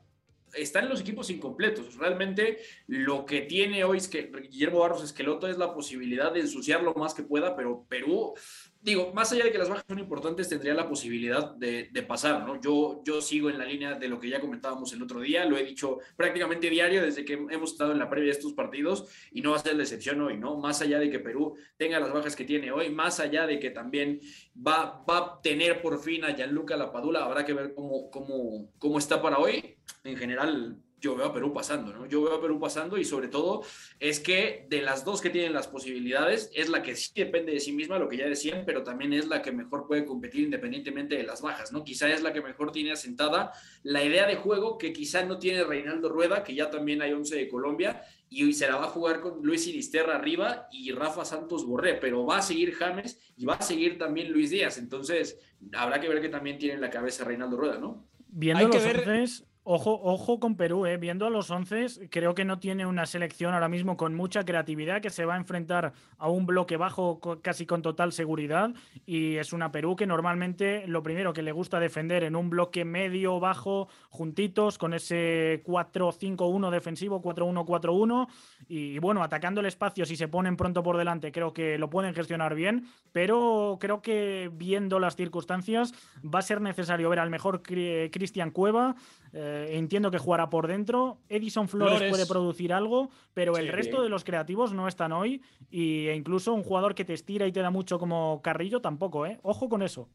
están 0.55 0.89
los 0.89 1.01
equipos 1.01 1.31
incompletos. 1.31 1.97
Realmente 1.97 2.59
lo 2.87 3.27
que 3.27 3.43
tiene 3.43 3.85
hoy 3.85 3.99
es 3.99 4.09
que 4.09 4.31
Guillermo 4.51 4.81
Barros 4.81 5.03
Esqueloto 5.03 5.47
es 5.49 5.59
la 5.59 5.73
posibilidad 5.75 6.33
de 6.33 6.41
ensuciar 6.41 6.83
lo 6.83 6.95
más 6.95 7.15
que 7.15 7.23
pueda, 7.23 7.57
pero 7.57 7.87
Perú, 7.89 8.35
digo, 8.81 9.13
más 9.15 9.33
allá 9.33 9.45
de 9.45 9.53
que 9.53 9.59
las 9.59 9.69
bajas 9.69 9.85
son 9.89 9.99
importantes, 9.99 10.49
tendría 10.49 10.75
la 10.75 10.89
posibilidad 10.89 11.55
de, 11.55 11.89
de 11.91 12.03
pasar, 12.03 12.47
¿no? 12.47 12.61
Yo, 12.61 13.03
yo 13.05 13.21
sigo 13.21 13.51
en 13.51 13.59
la 13.59 13.65
línea 13.65 13.95
de 13.95 14.09
lo 14.09 14.21
que 14.21 14.29
ya 14.29 14.41
comentábamos 14.41 14.93
el 14.93 15.03
otro 15.03 15.21
día, 15.21 15.45
lo 15.45 15.57
he 15.57 15.65
dicho 15.65 15.99
prácticamente 16.17 16.71
diario 16.71 17.03
desde 17.03 17.25
que 17.25 17.35
hemos 17.35 17.73
estado 17.73 17.93
en 17.93 17.99
la 17.99 18.09
previa 18.09 18.33
de 18.33 18.39
estos 18.39 18.53
partidos 18.53 19.09
y 19.33 19.41
no 19.41 19.51
va 19.51 19.57
a 19.57 19.61
ser 19.61 19.77
la 19.77 19.83
excepción 19.83 20.21
hoy, 20.21 20.37
¿no? 20.37 20.57
Más 20.57 20.81
allá 20.83 20.99
de 20.99 21.11
que 21.11 21.19
Perú 21.19 21.57
tenga 21.77 22.01
las 22.01 22.13
bajas 22.13 22.37
que 22.37 22.45
tiene 22.45 22.71
hoy, 22.73 22.91
más 22.91 23.21
allá 23.21 23.47
de 23.47 23.59
que 23.59 23.71
también 23.71 24.21
va, 24.57 25.05
va 25.09 25.19
a 25.19 25.41
tener 25.43 25.83
por 25.83 26.01
fin 26.01 26.25
a 26.25 26.35
Gianluca 26.35 26.77
Lapadula, 26.77 27.25
habrá 27.25 27.45
que 27.45 27.55
ver 27.55 27.75
cómo, 27.75 28.11
cómo, 28.11 28.71
cómo 28.79 28.99
está 28.99 29.21
para 29.21 29.39
hoy. 29.39 29.77
En 30.05 30.17
general, 30.17 30.79
yo 31.07 31.17
veo 31.17 31.27
a 31.27 31.33
Perú 31.33 31.53
pasando, 31.53 31.93
¿no? 31.93 32.07
Yo 32.07 32.23
veo 32.23 32.35
a 32.35 32.41
Perú 32.41 32.59
pasando 32.61 32.99
y 32.99 33.05
sobre 33.05 33.29
todo 33.29 33.63
es 34.01 34.21
que 34.21 34.67
de 34.69 34.83
las 34.83 35.05
dos 35.05 35.21
que 35.21 35.31
tienen 35.31 35.53
las 35.53 35.69
posibilidades, 35.69 36.51
es 36.55 36.69
la 36.69 36.83
que 36.83 36.95
sí 36.97 37.11
depende 37.15 37.53
de 37.53 37.61
sí 37.61 37.73
misma, 37.73 37.99
lo 37.99 38.09
que 38.09 38.17
ya 38.17 38.27
decían, 38.27 38.65
pero 38.67 38.83
también 38.83 39.13
es 39.13 39.27
la 39.29 39.41
que 39.43 39.53
mejor 39.53 39.87
puede 39.87 40.05
competir 40.05 40.43
independientemente 40.43 41.17
de 41.17 41.23
las 41.23 41.41
bajas, 41.43 41.73
¿no? 41.73 41.85
Quizá 41.85 42.09
es 42.13 42.23
la 42.23 42.33
que 42.33 42.43
mejor 42.43 42.73
tiene 42.73 42.93
asentada 42.93 43.53
la 43.83 44.05
idea 44.05 44.27
de 44.27 44.37
juego 44.37 44.77
que 44.79 44.93
quizá 44.93 45.25
no 45.25 45.39
tiene 45.39 45.65
Reinaldo 45.65 46.09
Rueda, 46.09 46.43
que 46.45 46.55
ya 46.55 46.71
también 46.71 47.01
hay 47.03 47.13
11 47.13 47.37
de 47.37 47.49
Colombia, 47.49 48.03
y 48.29 48.43
hoy 48.43 48.53
se 48.53 48.67
la 48.67 48.77
va 48.77 48.87
a 48.87 48.89
jugar 48.89 49.21
con 49.21 49.41
Luis 49.43 49.67
Inisterra 49.69 50.17
arriba 50.17 50.67
y 50.73 50.91
Rafa 50.91 51.25
Santos 51.25 51.65
Borré, 51.65 51.95
pero 51.95 52.27
va 52.27 52.39
a 52.39 52.43
seguir 52.43 52.75
James 52.75 53.21
y 53.37 53.45
va 53.45 53.55
a 53.55 53.63
seguir 53.63 53.99
también 53.99 54.33
Luis 54.33 54.51
Díaz, 54.51 54.79
entonces 54.79 55.39
habrá 55.73 56.01
que 56.01 56.09
ver 56.09 56.21
que 56.21 56.29
también 56.29 56.59
tiene 56.59 56.75
en 56.75 56.81
la 56.81 56.91
cabeza 56.91 57.25
Reinaldo 57.25 57.57
Rueda, 57.57 57.79
¿no? 57.79 58.05
Viendo 58.29 58.65
Hay 58.65 58.71
que 58.71 58.79
los 58.79 58.85
ver- 58.87 59.09
onces, 59.09 59.45
Ojo, 59.69 60.01
ojo 60.01 60.39
con 60.39 60.55
Perú, 60.55 60.87
eh. 60.87 60.97
viendo 60.97 61.27
a 61.27 61.31
los 61.31 61.51
11, 61.51 62.09
creo 62.09 62.37
que 62.37 62.45
no 62.45 62.61
tiene 62.61 62.87
una 62.87 63.05
selección 63.05 63.53
ahora 63.53 63.69
mismo 63.69 63.97
con 63.97 64.15
mucha 64.15 64.45
creatividad, 64.45 65.01
que 65.01 65.11
se 65.11 65.25
va 65.25 65.35
a 65.35 65.39
enfrentar 65.39 65.93
a 66.19 66.31
un 66.31 66.47
bloque 66.47 66.77
bajo 66.77 67.19
casi 67.43 67.67
con 67.67 67.83
total 67.83 68.13
seguridad. 68.13 68.71
Y 69.07 69.39
es 69.39 69.53
una 69.53 69.73
Perú 69.73 69.97
que 69.97 70.07
normalmente 70.07 70.87
lo 70.87 71.03
primero 71.03 71.33
que 71.33 71.43
le 71.43 71.51
gusta 71.51 71.81
defender 71.81 72.23
en 72.23 72.37
un 72.37 72.49
bloque 72.49 72.85
medio, 72.85 73.41
bajo, 73.41 73.89
juntitos, 74.09 74.79
con 74.79 74.95
ese 74.95 75.65
4-5-1 75.65 76.71
defensivo, 76.71 77.21
4-1-4-1. 77.21 78.29
Y 78.69 79.01
bueno, 79.01 79.25
atacando 79.25 79.63
el 79.63 79.67
espacio, 79.67 80.07
si 80.07 80.15
se 80.15 80.29
ponen 80.29 80.57
pronto 80.57 80.85
por 80.85 80.97
delante, 80.97 81.33
creo 81.33 81.53
que 81.53 81.77
lo 81.77 81.91
pueden 81.91 82.15
gestionar 82.15 82.55
bien. 82.55 82.87
Pero 83.11 83.79
creo 83.81 84.01
que 84.01 84.49
viendo 84.55 85.01
las 85.01 85.17
circunstancias, 85.17 85.93
va 86.23 86.39
a 86.39 86.43
ser 86.43 86.61
necesario 86.61 87.11
ver 87.11 87.19
al 87.19 87.31
mejor 87.31 87.63
Cristian 87.65 88.53
Cueva. 88.53 88.95
Eh, 89.33 89.56
entiendo 89.69 90.11
que 90.11 90.19
jugará 90.19 90.51
por 90.51 90.67
dentro. 90.67 91.19
Edison 91.29 91.69
Flores, 91.69 92.11
puede 92.11 92.27
producir 92.27 92.73
algo, 92.73 93.11
pero 93.35 93.57
el 93.57 93.69
resto 93.69 94.03
de 94.03 94.09
los 94.09 94.25
creativos 94.25 94.73
no 94.73 94.89
están 94.89 95.13
hoy. 95.13 95.43
Y, 95.71 96.07
e 96.09 96.15
incluso 96.15 96.53
un 96.53 96.63
jugador 96.63 96.95
que 96.95 97.05
te 97.05 97.13
estira 97.13 97.47
y 97.47 97.53
te 97.53 97.61
da 97.61 97.71
mucho 97.71 97.99
como 97.99 98.41
Carrillo 98.43 98.81
tampoco, 98.81 99.27
¿eh? 99.27 99.39
Ojo 99.43 99.69
con 99.69 99.83
eso. 99.83 100.09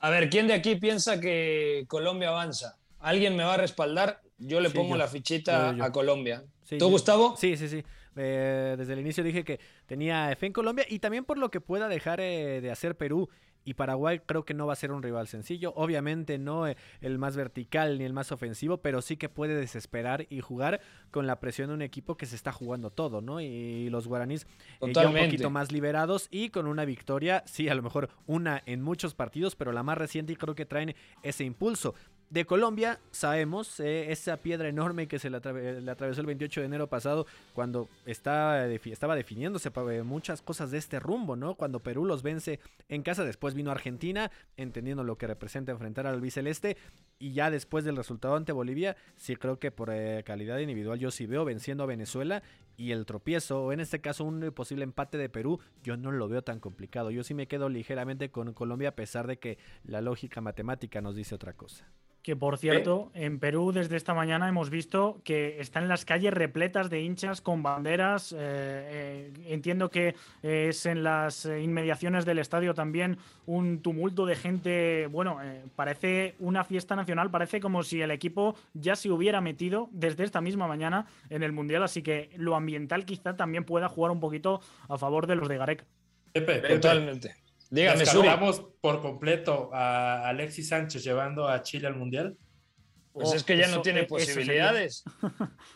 A 0.00 0.10
ver, 0.10 0.30
¿quién 0.30 0.46
de 0.46 0.54
aquí 0.54 0.76
piensa 0.76 1.20
que 1.20 1.84
Colombia 1.88 2.28
avanza? 2.28 2.78
¿Alguien 3.00 3.36
me 3.36 3.44
va 3.44 3.54
a 3.54 3.58
respaldar? 3.58 4.20
Yo 4.38 4.60
le 4.60 4.70
pongo 4.70 4.96
la 4.96 5.08
fichita 5.08 5.70
a 5.70 5.92
Colombia. 5.92 6.44
¿Tú, 6.78 6.88
Gustavo? 6.88 7.36
Sí, 7.36 7.56
sí, 7.56 7.68
sí. 7.68 7.82
Eh, 8.16 8.74
desde 8.76 8.94
el 8.94 8.98
inicio 8.98 9.22
dije 9.22 9.44
que 9.44 9.60
tenía 9.86 10.34
fe 10.36 10.46
en 10.46 10.52
Colombia 10.52 10.84
y 10.88 10.98
también 10.98 11.24
por 11.24 11.38
lo 11.38 11.50
que 11.50 11.60
pueda 11.60 11.88
dejar 11.88 12.20
eh, 12.20 12.60
de 12.60 12.70
hacer 12.70 12.96
Perú 12.96 13.28
y 13.68 13.74
Paraguay 13.74 14.22
creo 14.24 14.46
que 14.46 14.54
no 14.54 14.66
va 14.66 14.72
a 14.72 14.76
ser 14.76 14.92
un 14.92 15.02
rival 15.02 15.28
sencillo. 15.28 15.74
Obviamente 15.76 16.38
no 16.38 16.66
eh, 16.66 16.78
el 17.02 17.18
más 17.18 17.36
vertical 17.36 17.98
ni 17.98 18.04
el 18.04 18.14
más 18.14 18.32
ofensivo, 18.32 18.78
pero 18.78 19.02
sí 19.02 19.18
que 19.18 19.28
puede 19.28 19.54
desesperar 19.54 20.26
y 20.30 20.40
jugar 20.40 20.80
con 21.10 21.26
la 21.26 21.38
presión 21.38 21.68
de 21.68 21.74
un 21.74 21.82
equipo 21.82 22.16
que 22.16 22.24
se 22.24 22.34
está 22.34 22.50
jugando 22.50 22.88
todo, 22.88 23.20
¿no? 23.20 23.42
Y 23.42 23.90
los 23.90 24.08
guaraníes 24.08 24.46
eh, 24.80 24.90
ya 24.94 25.06
un 25.06 25.16
poquito 25.16 25.50
más 25.50 25.70
liberados 25.70 26.28
y 26.30 26.48
con 26.48 26.66
una 26.66 26.86
victoria, 26.86 27.42
sí, 27.44 27.68
a 27.68 27.74
lo 27.74 27.82
mejor 27.82 28.08
una 28.26 28.62
en 28.64 28.80
muchos 28.80 29.12
partidos, 29.12 29.54
pero 29.54 29.70
la 29.70 29.82
más 29.82 29.98
reciente 29.98 30.32
y 30.32 30.36
creo 30.36 30.54
que 30.54 30.64
traen 30.64 30.94
ese 31.22 31.44
impulso. 31.44 31.94
De 32.30 32.44
Colombia 32.44 33.00
sabemos 33.10 33.80
eh, 33.80 34.12
esa 34.12 34.36
piedra 34.36 34.68
enorme 34.68 35.08
que 35.08 35.18
se 35.18 35.30
le, 35.30 35.38
atravesó 35.38 36.20
el 36.20 36.26
28 36.26 36.60
de 36.60 36.66
enero 36.66 36.86
pasado 36.86 37.26
cuando 37.54 37.88
estaba, 38.04 38.66
estaba 38.66 39.16
definiéndose 39.16 39.70
muchas 40.04 40.42
cosas 40.42 40.70
de 40.70 40.76
este 40.76 41.00
rumbo, 41.00 41.36
¿no? 41.36 41.54
Cuando 41.54 41.80
Perú 41.80 42.04
los 42.04 42.22
vence 42.22 42.60
en 42.90 43.02
casa, 43.02 43.24
después 43.24 43.54
vino 43.58 43.70
Argentina, 43.70 44.30
entendiendo 44.56 45.04
lo 45.04 45.18
que 45.18 45.26
representa 45.26 45.72
enfrentar 45.72 46.06
al 46.06 46.20
biceleste 46.20 46.76
y 47.18 47.32
ya 47.32 47.50
después 47.50 47.84
del 47.84 47.96
resultado 47.96 48.36
ante 48.36 48.52
Bolivia, 48.52 48.96
sí 49.16 49.36
creo 49.36 49.58
que 49.58 49.70
por 49.70 49.90
eh, 49.92 50.22
calidad 50.24 50.58
individual 50.58 50.98
yo 50.98 51.10
sí 51.10 51.26
veo 51.26 51.44
venciendo 51.44 51.82
a 51.82 51.86
Venezuela 51.86 52.42
y 52.76 52.92
el 52.92 53.04
tropiezo, 53.06 53.64
o 53.64 53.72
en 53.72 53.80
este 53.80 54.00
caso 54.00 54.24
un 54.24 54.52
posible 54.52 54.84
empate 54.84 55.18
de 55.18 55.28
Perú, 55.28 55.58
yo 55.82 55.96
no 55.96 56.12
lo 56.12 56.28
veo 56.28 56.42
tan 56.42 56.60
complicado. 56.60 57.10
Yo 57.10 57.24
sí 57.24 57.34
me 57.34 57.48
quedo 57.48 57.68
ligeramente 57.68 58.30
con 58.30 58.54
Colombia 58.54 58.90
a 58.90 58.94
pesar 58.94 59.26
de 59.26 59.38
que 59.38 59.58
la 59.82 60.00
lógica 60.00 60.40
matemática 60.40 61.00
nos 61.00 61.16
dice 61.16 61.34
otra 61.34 61.54
cosa. 61.54 61.90
Que 62.22 62.36
por 62.36 62.58
cierto, 62.58 63.10
en 63.14 63.38
Perú 63.38 63.72
desde 63.72 63.96
esta 63.96 64.12
mañana 64.12 64.48
hemos 64.48 64.70
visto 64.70 65.20
que 65.24 65.60
están 65.60 65.88
las 65.88 66.04
calles 66.04 66.34
repletas 66.34 66.90
de 66.90 67.00
hinchas 67.00 67.40
con 67.40 67.62
banderas. 67.62 68.32
Eh, 68.32 68.36
eh, 68.38 69.32
entiendo 69.46 69.88
que 69.88 70.14
es 70.42 70.84
en 70.84 71.02
las 71.02 71.46
inmediaciones 71.46 72.26
del 72.26 72.38
estadio 72.38 72.74
también 72.74 73.18
un 73.46 73.80
tumulto 73.80 74.26
de 74.26 74.36
gente. 74.36 75.06
Bueno, 75.06 75.38
eh, 75.42 75.62
parece 75.74 76.34
una 76.38 76.64
fiesta 76.64 76.96
nacional, 76.96 77.30
parece 77.30 77.60
como 77.60 77.82
si 77.82 78.02
el 78.02 78.10
equipo 78.10 78.56
ya 78.74 78.94
se 78.94 79.10
hubiera 79.10 79.40
metido 79.40 79.88
desde 79.92 80.24
esta 80.24 80.40
misma 80.40 80.66
mañana 80.66 81.06
en 81.30 81.42
el 81.42 81.52
Mundial. 81.52 81.82
Así 81.82 82.02
que 82.02 82.30
lo 82.36 82.56
ambiental 82.56 83.06
quizá 83.06 83.36
también 83.36 83.64
pueda 83.64 83.88
jugar 83.88 84.10
un 84.10 84.20
poquito 84.20 84.60
a 84.88 84.98
favor 84.98 85.26
de 85.26 85.36
los 85.36 85.48
de 85.48 85.56
Garek. 85.56 85.84
Totalmente. 86.34 87.47
Dígame, 87.70 87.98
¿Descartamos 87.98 88.64
por 88.80 89.02
completo 89.02 89.70
a 89.72 90.28
Alexis 90.28 90.68
Sánchez 90.68 91.04
llevando 91.04 91.48
a 91.48 91.62
Chile 91.62 91.86
al 91.86 91.96
Mundial? 91.96 92.36
Pues 93.12 93.32
es 93.34 93.44
que 93.44 93.56
ya 93.56 93.68
no 93.68 93.82
tiene 93.82 94.04
posibilidades. 94.04 95.04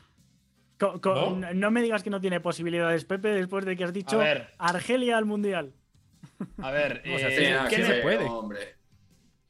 ¿No? 1.54 1.70
me 1.70 1.82
digas 1.82 2.02
que 2.02 2.10
no 2.10 2.20
tiene 2.20 2.40
posibilidades, 2.40 3.04
Pepe, 3.04 3.28
después 3.28 3.64
de 3.64 3.76
que 3.76 3.84
has 3.84 3.92
dicho 3.92 4.20
Argelia 4.58 5.16
al 5.16 5.26
Mundial. 5.26 5.72
A 6.58 6.70
ver, 6.70 7.02
eh, 7.04 7.58
¿qué 7.68 7.84
se 7.84 7.94
puede? 7.96 8.24
Hombre. 8.24 8.76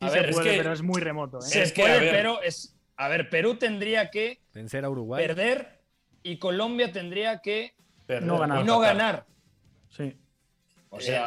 Sí 0.01 0.09
se 0.09 0.25
puede, 0.25 0.57
pero 0.57 0.73
es 0.73 0.83
muy 0.83 1.01
remoto. 1.01 1.39
¿eh? 1.39 1.43
Se 1.43 1.69
puede, 1.69 2.11
pero 2.11 2.43
es. 2.43 2.77
A 2.97 3.09
ver, 3.09 3.31
Perú 3.31 3.55
tendría 3.57 4.11
que 4.11 4.43
vencer 4.53 4.85
a 4.85 4.91
Uruguay. 4.91 5.27
Perder 5.27 5.81
y 6.23 6.39
Colombia 6.39 6.93
tendría 6.93 7.41
que 7.41 7.75
no 8.23 8.39
ganar. 8.39 8.61
Y 8.61 8.65
no 8.65 8.79
ganar. 8.81 9.27
Sí. 9.89 10.17
O 10.91 11.01
sea, 11.01 11.27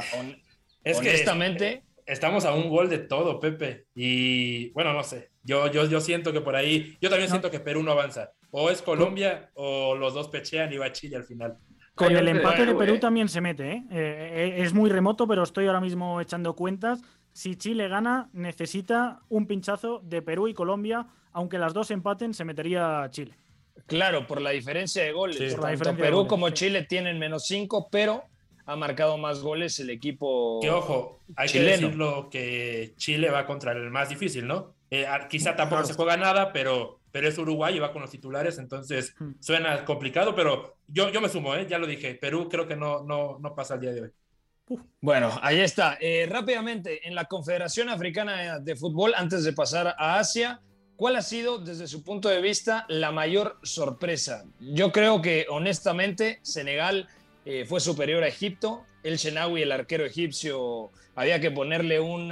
es 0.86 1.00
Honestamente, 1.00 1.84
que 2.06 2.14
estamos 2.14 2.46
a 2.46 2.54
un 2.54 2.70
gol 2.70 2.90
de 2.90 3.00
todo, 3.00 3.40
Pepe. 3.40 3.88
Y 3.96 4.70
bueno, 4.70 4.94
no 4.94 5.04
sé. 5.04 5.32
Yo, 5.44 5.70
yo, 5.72 5.86
yo 5.88 6.00
siento 6.00 6.32
que 6.32 6.42
por 6.42 6.56
ahí, 6.56 6.96
yo 7.02 7.10
también 7.10 7.30
siento 7.30 7.50
que 7.50 7.60
Perú 7.60 7.84
no 7.84 7.92
avanza. 7.92 8.32
O 8.52 8.70
es 8.70 8.82
Colombia 8.82 9.50
o 9.56 9.96
los 9.96 10.14
dos 10.14 10.30
pechean 10.30 10.72
y 10.72 10.78
va 10.78 10.86
a 10.86 10.92
Chile 10.92 11.18
al 11.18 11.24
final. 11.24 11.58
Con 11.96 12.16
el 12.16 12.28
empate 12.28 12.66
de 12.66 12.76
Perú 12.76 13.00
también 13.00 13.28
se 13.28 13.42
mete, 13.42 13.72
¿eh? 13.72 13.84
¿eh? 13.90 14.56
Es 14.60 14.74
muy 14.74 14.90
remoto, 14.90 15.28
pero 15.28 15.44
estoy 15.44 15.66
ahora 15.66 15.82
mismo 15.82 16.22
echando 16.22 16.56
cuentas. 16.56 17.02
Si 17.34 17.56
Chile 17.56 17.88
gana, 17.88 18.30
necesita 18.32 19.22
un 19.30 19.48
pinchazo 19.48 20.02
de 20.04 20.22
Perú 20.22 20.48
y 20.48 20.54
Colombia. 20.54 21.08
Aunque 21.32 21.58
las 21.58 21.74
dos 21.74 21.92
empaten, 21.92 22.34
se 22.34 22.46
metería 22.46 23.08
Chile. 23.10 23.36
Claro, 23.88 24.28
por 24.28 24.40
la 24.40 24.52
diferencia 24.52 25.04
de 25.04 25.12
goles. 25.12 25.56
Tanto 25.56 25.98
Perú 25.98 26.28
como 26.28 26.50
Chile 26.52 26.84
tienen 26.84 27.18
menos 27.18 27.46
cinco, 27.48 27.88
pero 27.92 28.24
ha 28.66 28.76
marcado 28.76 29.18
más 29.18 29.42
goles 29.42 29.80
el 29.80 29.90
equipo. 29.90 30.60
Que 30.62 30.70
ojo, 30.70 31.22
hay 31.36 31.50
que 31.50 31.62
decirlo 31.62 32.30
que 32.30 32.94
Chile 32.98 33.30
va 33.30 33.46
contra 33.46 33.72
el 33.72 33.90
más 33.92 34.10
difícil, 34.10 34.48
¿no? 34.48 34.74
Eh, 34.90 35.06
quizá 35.30 35.56
tampoco 35.56 35.84
se 35.84 35.94
juega 35.94 36.18
nada, 36.18 36.54
pero, 36.54 37.00
pero 37.12 37.28
es 37.28 37.38
Uruguay 37.38 37.76
y 37.76 37.80
va 37.80 37.92
con 37.92 38.02
los 38.02 38.12
titulares, 38.12 38.58
entonces 38.58 39.16
hmm. 39.20 39.34
suena 39.40 39.84
complicado, 39.84 40.36
pero 40.36 40.78
yo, 40.88 41.10
yo 41.12 41.22
me 41.22 41.30
sumo, 41.30 41.56
¿eh? 41.56 41.66
ya 41.70 41.78
lo 41.78 41.88
dije. 41.88 42.16
Perú 42.16 42.48
creo 42.50 42.68
que 42.68 42.76
no, 42.76 43.04
no, 43.04 43.40
no 43.40 43.56
pasa 43.56 43.76
el 43.76 43.82
día 43.82 43.94
de 43.94 44.02
hoy. 44.02 44.12
Bueno, 45.00 45.32
ahí 45.42 45.60
está. 45.60 45.98
Eh, 46.02 46.26
rápidamente, 46.30 47.08
en 47.08 47.14
la 47.14 47.26
Confederación 47.26 47.90
Africana 47.90 48.60
de 48.60 48.76
Fútbol, 48.76 49.14
antes 49.16 49.44
de 49.44 49.54
pasar 49.54 49.96
a 49.98 50.18
Asia, 50.18 50.60
¿cuál 50.96 51.16
ha 51.16 51.22
sido, 51.22 51.60
desde 51.60 51.88
su 51.88 52.04
punto 52.04 52.30
de 52.30 52.42
vista, 52.42 52.86
la 52.90 53.12
mayor 53.12 53.60
sorpresa? 53.62 54.46
Yo 54.60 54.92
creo 54.92 55.22
que, 55.22 55.46
honestamente, 55.50 56.40
Senegal 56.42 57.08
eh, 57.46 57.66
fue 57.66 57.80
superior 57.80 58.24
a 58.24 58.28
Egipto. 58.28 58.86
El 59.04 59.18
Shenawi, 59.18 59.62
el 59.62 59.72
arquero 59.72 60.06
egipcio, 60.06 60.92
había 61.14 61.40
que 61.40 61.52
ponerle 61.52 62.00
un 62.00 62.32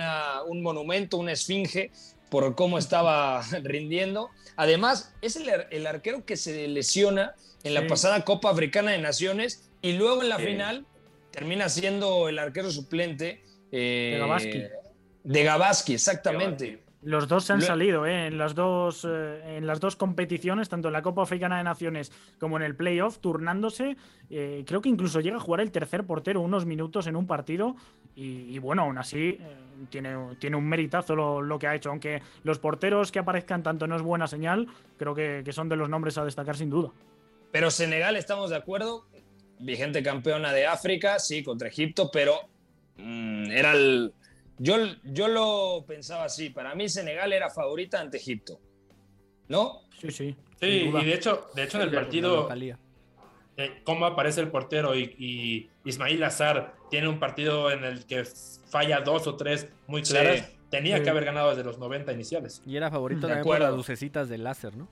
monumento, 0.62 1.18
una 1.18 1.32
esfinge, 1.32 1.92
por 2.30 2.56
cómo 2.56 2.80
estaba 2.80 3.44
rindiendo. 3.64 4.32
Además, 4.56 5.14
es 5.22 5.36
el, 5.36 5.86
arquero 5.88 6.26
que 6.26 6.36
se 6.36 6.68
lesiona 6.68 7.36
en 7.64 7.76
la 7.76 7.86
pasada 7.86 8.26
Copa 8.26 8.50
Africana 8.50 8.92
de 8.92 8.98
Naciones 8.98 9.70
y 9.84 9.94
luego 9.94 10.24
en 10.24 10.30
la 10.30 10.40
final 10.40 10.86
termina 11.32 11.70
siendo 11.70 12.30
el 12.30 12.40
arquero 12.40 12.72
suplente 12.72 13.44
de 13.72 14.18
Gabaski. 14.20 14.64
De 15.24 15.44
Gabaski, 15.44 15.94
exactamente. 15.94 16.83
Los 17.06 17.28
dos 17.28 17.44
se 17.44 17.54
han 17.54 17.62
salido 17.62 18.06
¿eh? 18.06 18.28
en, 18.28 18.38
las 18.38 18.56
dos, 18.56 19.06
eh, 19.10 19.58
en 19.58 19.68
las 19.68 19.80
dos 19.80 19.96
competiciones, 19.96 20.70
tanto 20.70 20.88
en 20.88 20.94
la 20.94 21.02
Copa 21.02 21.24
Africana 21.24 21.58
de 21.58 21.64
Naciones 21.64 22.12
como 22.40 22.58
en 22.58 22.64
el 22.64 22.76
playoff, 22.76 23.20
turnándose. 23.20 23.98
Eh, 24.30 24.64
creo 24.66 24.82
que 24.82 24.90
incluso 24.90 25.20
llega 25.20 25.38
a 25.38 25.40
jugar 25.42 25.60
el 25.60 25.72
tercer 25.72 26.06
portero 26.06 26.40
unos 26.40 26.66
minutos 26.66 27.08
en 27.08 27.16
un 27.16 27.28
partido. 27.28 27.76
Y, 28.16 28.60
bueno, 28.60 28.84
aún 28.84 29.00
así 29.00 29.40
tiene, 29.90 30.16
tiene 30.38 30.56
un 30.56 30.66
meritazo 30.66 31.16
lo, 31.16 31.60
que 31.60 31.68
ha 31.68 31.76
hecho. 31.76 31.90
Aunque 31.90 32.22
los 32.44 32.60
porteros 32.60 33.12
que 33.12 33.20
aparezcan 33.20 33.64
tanto 33.64 33.88
no 33.88 33.96
es 33.96 34.04
buena 34.04 34.28
señal, 34.28 34.68
creo 34.98 35.16
que, 35.16 35.44
son 35.52 35.68
de 35.68 35.76
los 35.76 35.90
nombres 35.90 36.18
a 36.18 36.24
destacar 36.24 36.56
sin 36.56 36.70
duda. 36.70 36.92
Pero 37.52 37.72
Senegal, 37.72 38.16
estamos 38.16 38.52
de 38.52 38.58
acuerdo, 38.58 39.08
vigente 39.60 40.04
campeona 40.04 40.54
de 40.54 40.68
África, 40.68 41.18
sí, 41.18 41.44
contra 41.44 41.68
Egipto, 41.68 42.12
pero 42.12 42.36
mm, 42.98 43.52
era 43.52 43.72
el 43.74 44.14
yo, 44.58 44.78
yo 45.04 45.28
lo 45.28 45.84
pensaba 45.88 46.26
así. 46.26 46.50
Para 46.50 46.76
mí 46.76 46.90
Senegal 46.90 47.34
era 47.34 47.50
favorita 47.50 48.00
ante 48.00 48.18
Egipto. 48.18 48.60
¿No? 49.48 49.82
Sí, 50.00 50.12
sí. 50.12 50.36
Sí, 50.60 50.68
y 50.68 50.92
de 50.92 51.14
hecho, 51.14 51.48
de 51.56 51.64
hecho 51.64 51.78
en 51.78 51.84
el 51.84 51.92
partido, 51.92 52.48
eh, 53.58 53.82
cómo 53.84 54.06
aparece 54.06 54.40
el 54.42 54.50
portero 54.50 54.96
y, 54.96 55.70
Ismail 55.86 56.24
Azar 56.24 56.76
tiene 56.90 57.10
un 57.10 57.20
partido 57.20 57.70
en 57.70 57.84
el 57.84 58.06
que 58.06 58.24
falla 58.24 59.02
dos 59.02 59.28
o 59.28 59.36
tres 59.36 59.68
muy 59.88 60.02
claras, 60.02 60.50
tenía 60.70 61.04
que 61.04 61.10
haber 61.10 61.26
ganado 61.26 61.50
desde 61.50 61.66
los 61.66 61.78
90 61.78 62.14
iniciales. 62.14 62.62
Y 62.66 62.78
era 62.78 62.90
favorito 62.90 63.28
de 63.28 63.44
por 63.44 63.60
las 63.60 63.74
lucecitas 63.74 64.30
del 64.30 64.46
láser, 64.46 64.78
¿no? 64.78 64.88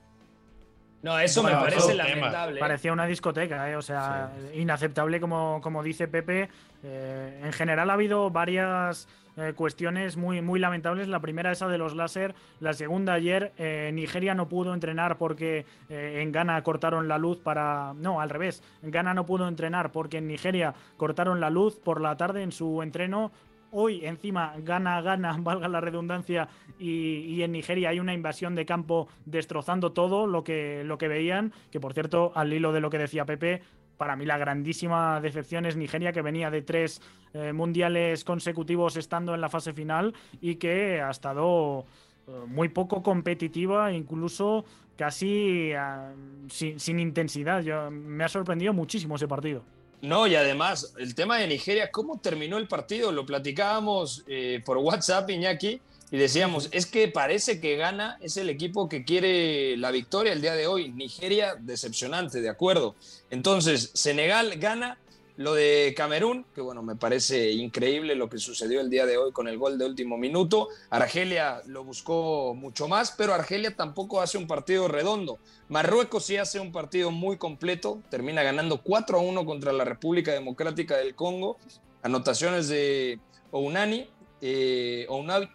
No, 1.02 1.18
eso 1.18 1.42
me 1.42 1.50
parece 1.50 1.94
lamentable. 1.94 2.60
Parecía 2.60 2.92
una 2.92 3.06
discoteca, 3.06 3.68
¿eh? 3.70 3.76
o 3.76 3.82
sea, 3.82 4.32
inaceptable 4.54 5.20
como, 5.20 5.60
como 5.60 5.82
dice 5.82 6.06
Pepe. 6.06 6.48
Eh, 6.84 7.40
en 7.42 7.52
general 7.52 7.90
ha 7.90 7.94
habido 7.94 8.30
varias 8.30 9.08
eh, 9.36 9.52
cuestiones 9.54 10.16
muy, 10.16 10.42
muy 10.42 10.60
lamentables. 10.60 11.08
La 11.08 11.20
primera 11.20 11.52
esa 11.52 11.68
de 11.68 11.78
los 11.78 11.94
láser, 11.94 12.34
la 12.60 12.72
segunda 12.72 13.14
ayer, 13.14 13.52
Nigeria 13.92 14.34
no 14.34 14.48
pudo 14.48 14.74
entrenar 14.74 15.18
porque 15.18 15.66
en 15.88 16.32
Ghana 16.32 16.62
cortaron 16.62 17.08
la 17.08 17.18
luz 17.18 17.38
para... 17.38 17.94
No, 17.94 18.20
al 18.20 18.30
revés, 18.30 18.62
Ghana 18.82 19.14
no 19.14 19.26
pudo 19.26 19.48
entrenar 19.48 19.92
porque 19.92 20.18
en 20.18 20.28
Nigeria 20.28 20.74
cortaron 20.96 21.40
la 21.40 21.50
luz 21.50 21.78
por 21.78 22.00
la 22.00 22.16
tarde 22.16 22.42
en 22.42 22.52
su 22.52 22.82
entreno. 22.82 23.32
Hoy 23.70 24.04
encima 24.04 24.54
gana, 24.58 25.00
gana, 25.00 25.36
valga 25.40 25.68
la 25.68 25.80
redundancia, 25.80 26.48
y, 26.78 27.42
en 27.42 27.52
Nigeria 27.52 27.90
hay 27.90 28.00
una 28.00 28.12
invasión 28.12 28.54
de 28.54 28.66
campo 28.66 29.08
destrozando 29.24 29.92
todo 29.92 30.26
lo 30.26 30.42
que, 30.42 30.82
lo 30.84 30.98
que 30.98 31.08
veían, 31.08 31.52
que 31.70 31.80
por 31.80 31.94
cierto, 31.94 32.32
al 32.34 32.52
hilo 32.52 32.72
de 32.72 32.80
lo 32.80 32.90
que 32.90 32.98
decía 32.98 33.24
Pepe, 33.24 33.62
para 34.02 34.16
mí 34.16 34.26
la 34.26 34.36
grandísima 34.36 35.20
decepción 35.20 35.64
es 35.64 35.76
Nigeria, 35.76 36.12
que 36.12 36.22
venía 36.22 36.50
de 36.50 36.62
tres 36.62 37.00
eh, 37.34 37.52
mundiales 37.52 38.24
consecutivos 38.24 38.96
estando 38.96 39.32
en 39.32 39.40
la 39.40 39.48
fase 39.48 39.72
final 39.72 40.12
y 40.40 40.56
que 40.56 41.00
ha 41.00 41.08
estado 41.08 41.84
eh, 42.26 42.32
muy 42.48 42.68
poco 42.68 43.00
competitiva, 43.00 43.92
incluso 43.92 44.64
casi 44.96 45.72
ah, 45.74 46.10
sin, 46.48 46.98
intensidad. 46.98 47.62
Yo, 47.62 47.92
me 47.92 48.24
ha 48.24 48.28
sorprendido 48.28 48.72
muchísimo 48.72 49.14
ese 49.14 49.28
partido. 49.28 49.62
No, 50.00 50.26
y 50.26 50.34
además, 50.34 50.96
el 50.98 51.14
tema 51.14 51.38
de 51.38 51.46
Nigeria, 51.46 51.92
¿cómo 51.92 52.18
terminó 52.18 52.58
el 52.58 52.66
partido? 52.66 53.12
Lo 53.12 53.24
platicábamos 53.24 54.24
eh, 54.26 54.60
por 54.64 54.78
WhatsApp, 54.78 55.30
Iñaki, 55.30 55.80
y 56.12 56.18
decíamos, 56.18 56.68
es 56.72 56.84
que 56.84 57.08
parece 57.08 57.58
que 57.58 57.76
gana, 57.76 58.18
es 58.20 58.36
el 58.36 58.50
equipo 58.50 58.86
que 58.86 59.02
quiere 59.02 59.78
la 59.78 59.90
victoria 59.90 60.34
el 60.34 60.42
día 60.42 60.52
de 60.52 60.66
hoy. 60.66 60.92
Nigeria, 60.92 61.56
decepcionante, 61.58 62.42
de 62.42 62.50
acuerdo. 62.50 62.94
Entonces, 63.30 63.90
Senegal 63.94 64.58
gana, 64.58 64.98
lo 65.38 65.54
de 65.54 65.94
Camerún, 65.96 66.44
que 66.54 66.60
bueno, 66.60 66.82
me 66.82 66.96
parece 66.96 67.52
increíble 67.52 68.14
lo 68.14 68.28
que 68.28 68.36
sucedió 68.36 68.82
el 68.82 68.90
día 68.90 69.06
de 69.06 69.16
hoy 69.16 69.32
con 69.32 69.48
el 69.48 69.56
gol 69.56 69.78
de 69.78 69.86
último 69.86 70.18
minuto. 70.18 70.68
Argelia 70.90 71.62
lo 71.64 71.82
buscó 71.82 72.52
mucho 72.54 72.88
más, 72.88 73.12
pero 73.12 73.32
Argelia 73.32 73.74
tampoco 73.74 74.20
hace 74.20 74.36
un 74.36 74.46
partido 74.46 74.88
redondo. 74.88 75.38
Marruecos 75.70 76.26
sí 76.26 76.36
hace 76.36 76.60
un 76.60 76.72
partido 76.72 77.10
muy 77.10 77.38
completo, 77.38 78.02
termina 78.10 78.42
ganando 78.42 78.82
4 78.82 79.16
a 79.16 79.22
1 79.22 79.46
contra 79.46 79.72
la 79.72 79.86
República 79.86 80.32
Democrática 80.32 80.98
del 80.98 81.14
Congo. 81.14 81.56
Anotaciones 82.02 82.68
de 82.68 83.18
Ounani, 83.50 84.10
eh, 84.42 85.06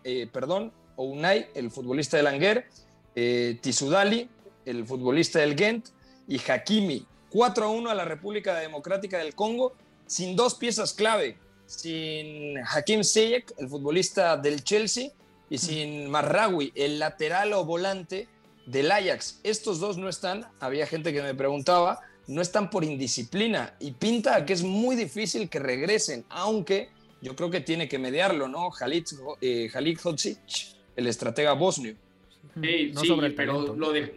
eh, 0.03 0.27
perdón, 0.31 0.71
Ounai, 0.95 1.47
el 1.53 1.69
futbolista 1.69 2.17
del 2.17 2.27
Anguer, 2.27 2.67
eh, 3.15 3.59
Tisudali, 3.61 4.29
el 4.65 4.85
futbolista 4.85 5.39
del 5.39 5.55
Ghent, 5.55 5.89
y 6.27 6.39
Hakimi, 6.39 7.05
4 7.29 7.65
a 7.65 7.69
1 7.69 7.89
a 7.89 7.95
la 7.95 8.05
República 8.05 8.59
Democrática 8.59 9.17
del 9.19 9.35
Congo, 9.35 9.73
sin 10.07 10.35
dos 10.35 10.55
piezas 10.55 10.93
clave, 10.93 11.37
sin 11.65 12.57
Hakim 12.59 13.03
Ziyech, 13.03 13.53
el 13.57 13.67
futbolista 13.67 14.37
del 14.37 14.63
Chelsea, 14.63 15.11
y 15.49 15.57
sin 15.57 16.09
Marraoui, 16.09 16.71
el 16.75 16.99
lateral 16.99 17.53
o 17.53 17.65
volante 17.65 18.27
del 18.65 18.91
Ajax. 18.91 19.39
Estos 19.43 19.79
dos 19.79 19.97
no 19.97 20.09
están, 20.09 20.47
había 20.59 20.87
gente 20.87 21.13
que 21.13 21.21
me 21.21 21.33
preguntaba, 21.33 22.01
no 22.27 22.41
están 22.41 22.69
por 22.69 22.83
indisciplina 22.83 23.75
y 23.79 23.91
pinta 23.91 24.45
que 24.45 24.53
es 24.53 24.63
muy 24.63 24.95
difícil 24.95 25.49
que 25.49 25.59
regresen, 25.59 26.25
aunque 26.29 26.89
yo 27.27 27.35
creo 27.35 27.51
que 27.51 27.59
tiene 27.59 27.89
que 27.89 27.99
mediarlo, 27.99 28.47
¿no? 28.47 28.69
Halit, 28.79 29.09
eh, 29.41 29.69
el 30.95 31.07
estratega 31.07 31.53
bosnio. 31.53 31.95
Sí, 32.61 32.93
sí 32.95 33.13
pero 33.35 33.75
lo, 33.75 33.91
de, 33.91 34.13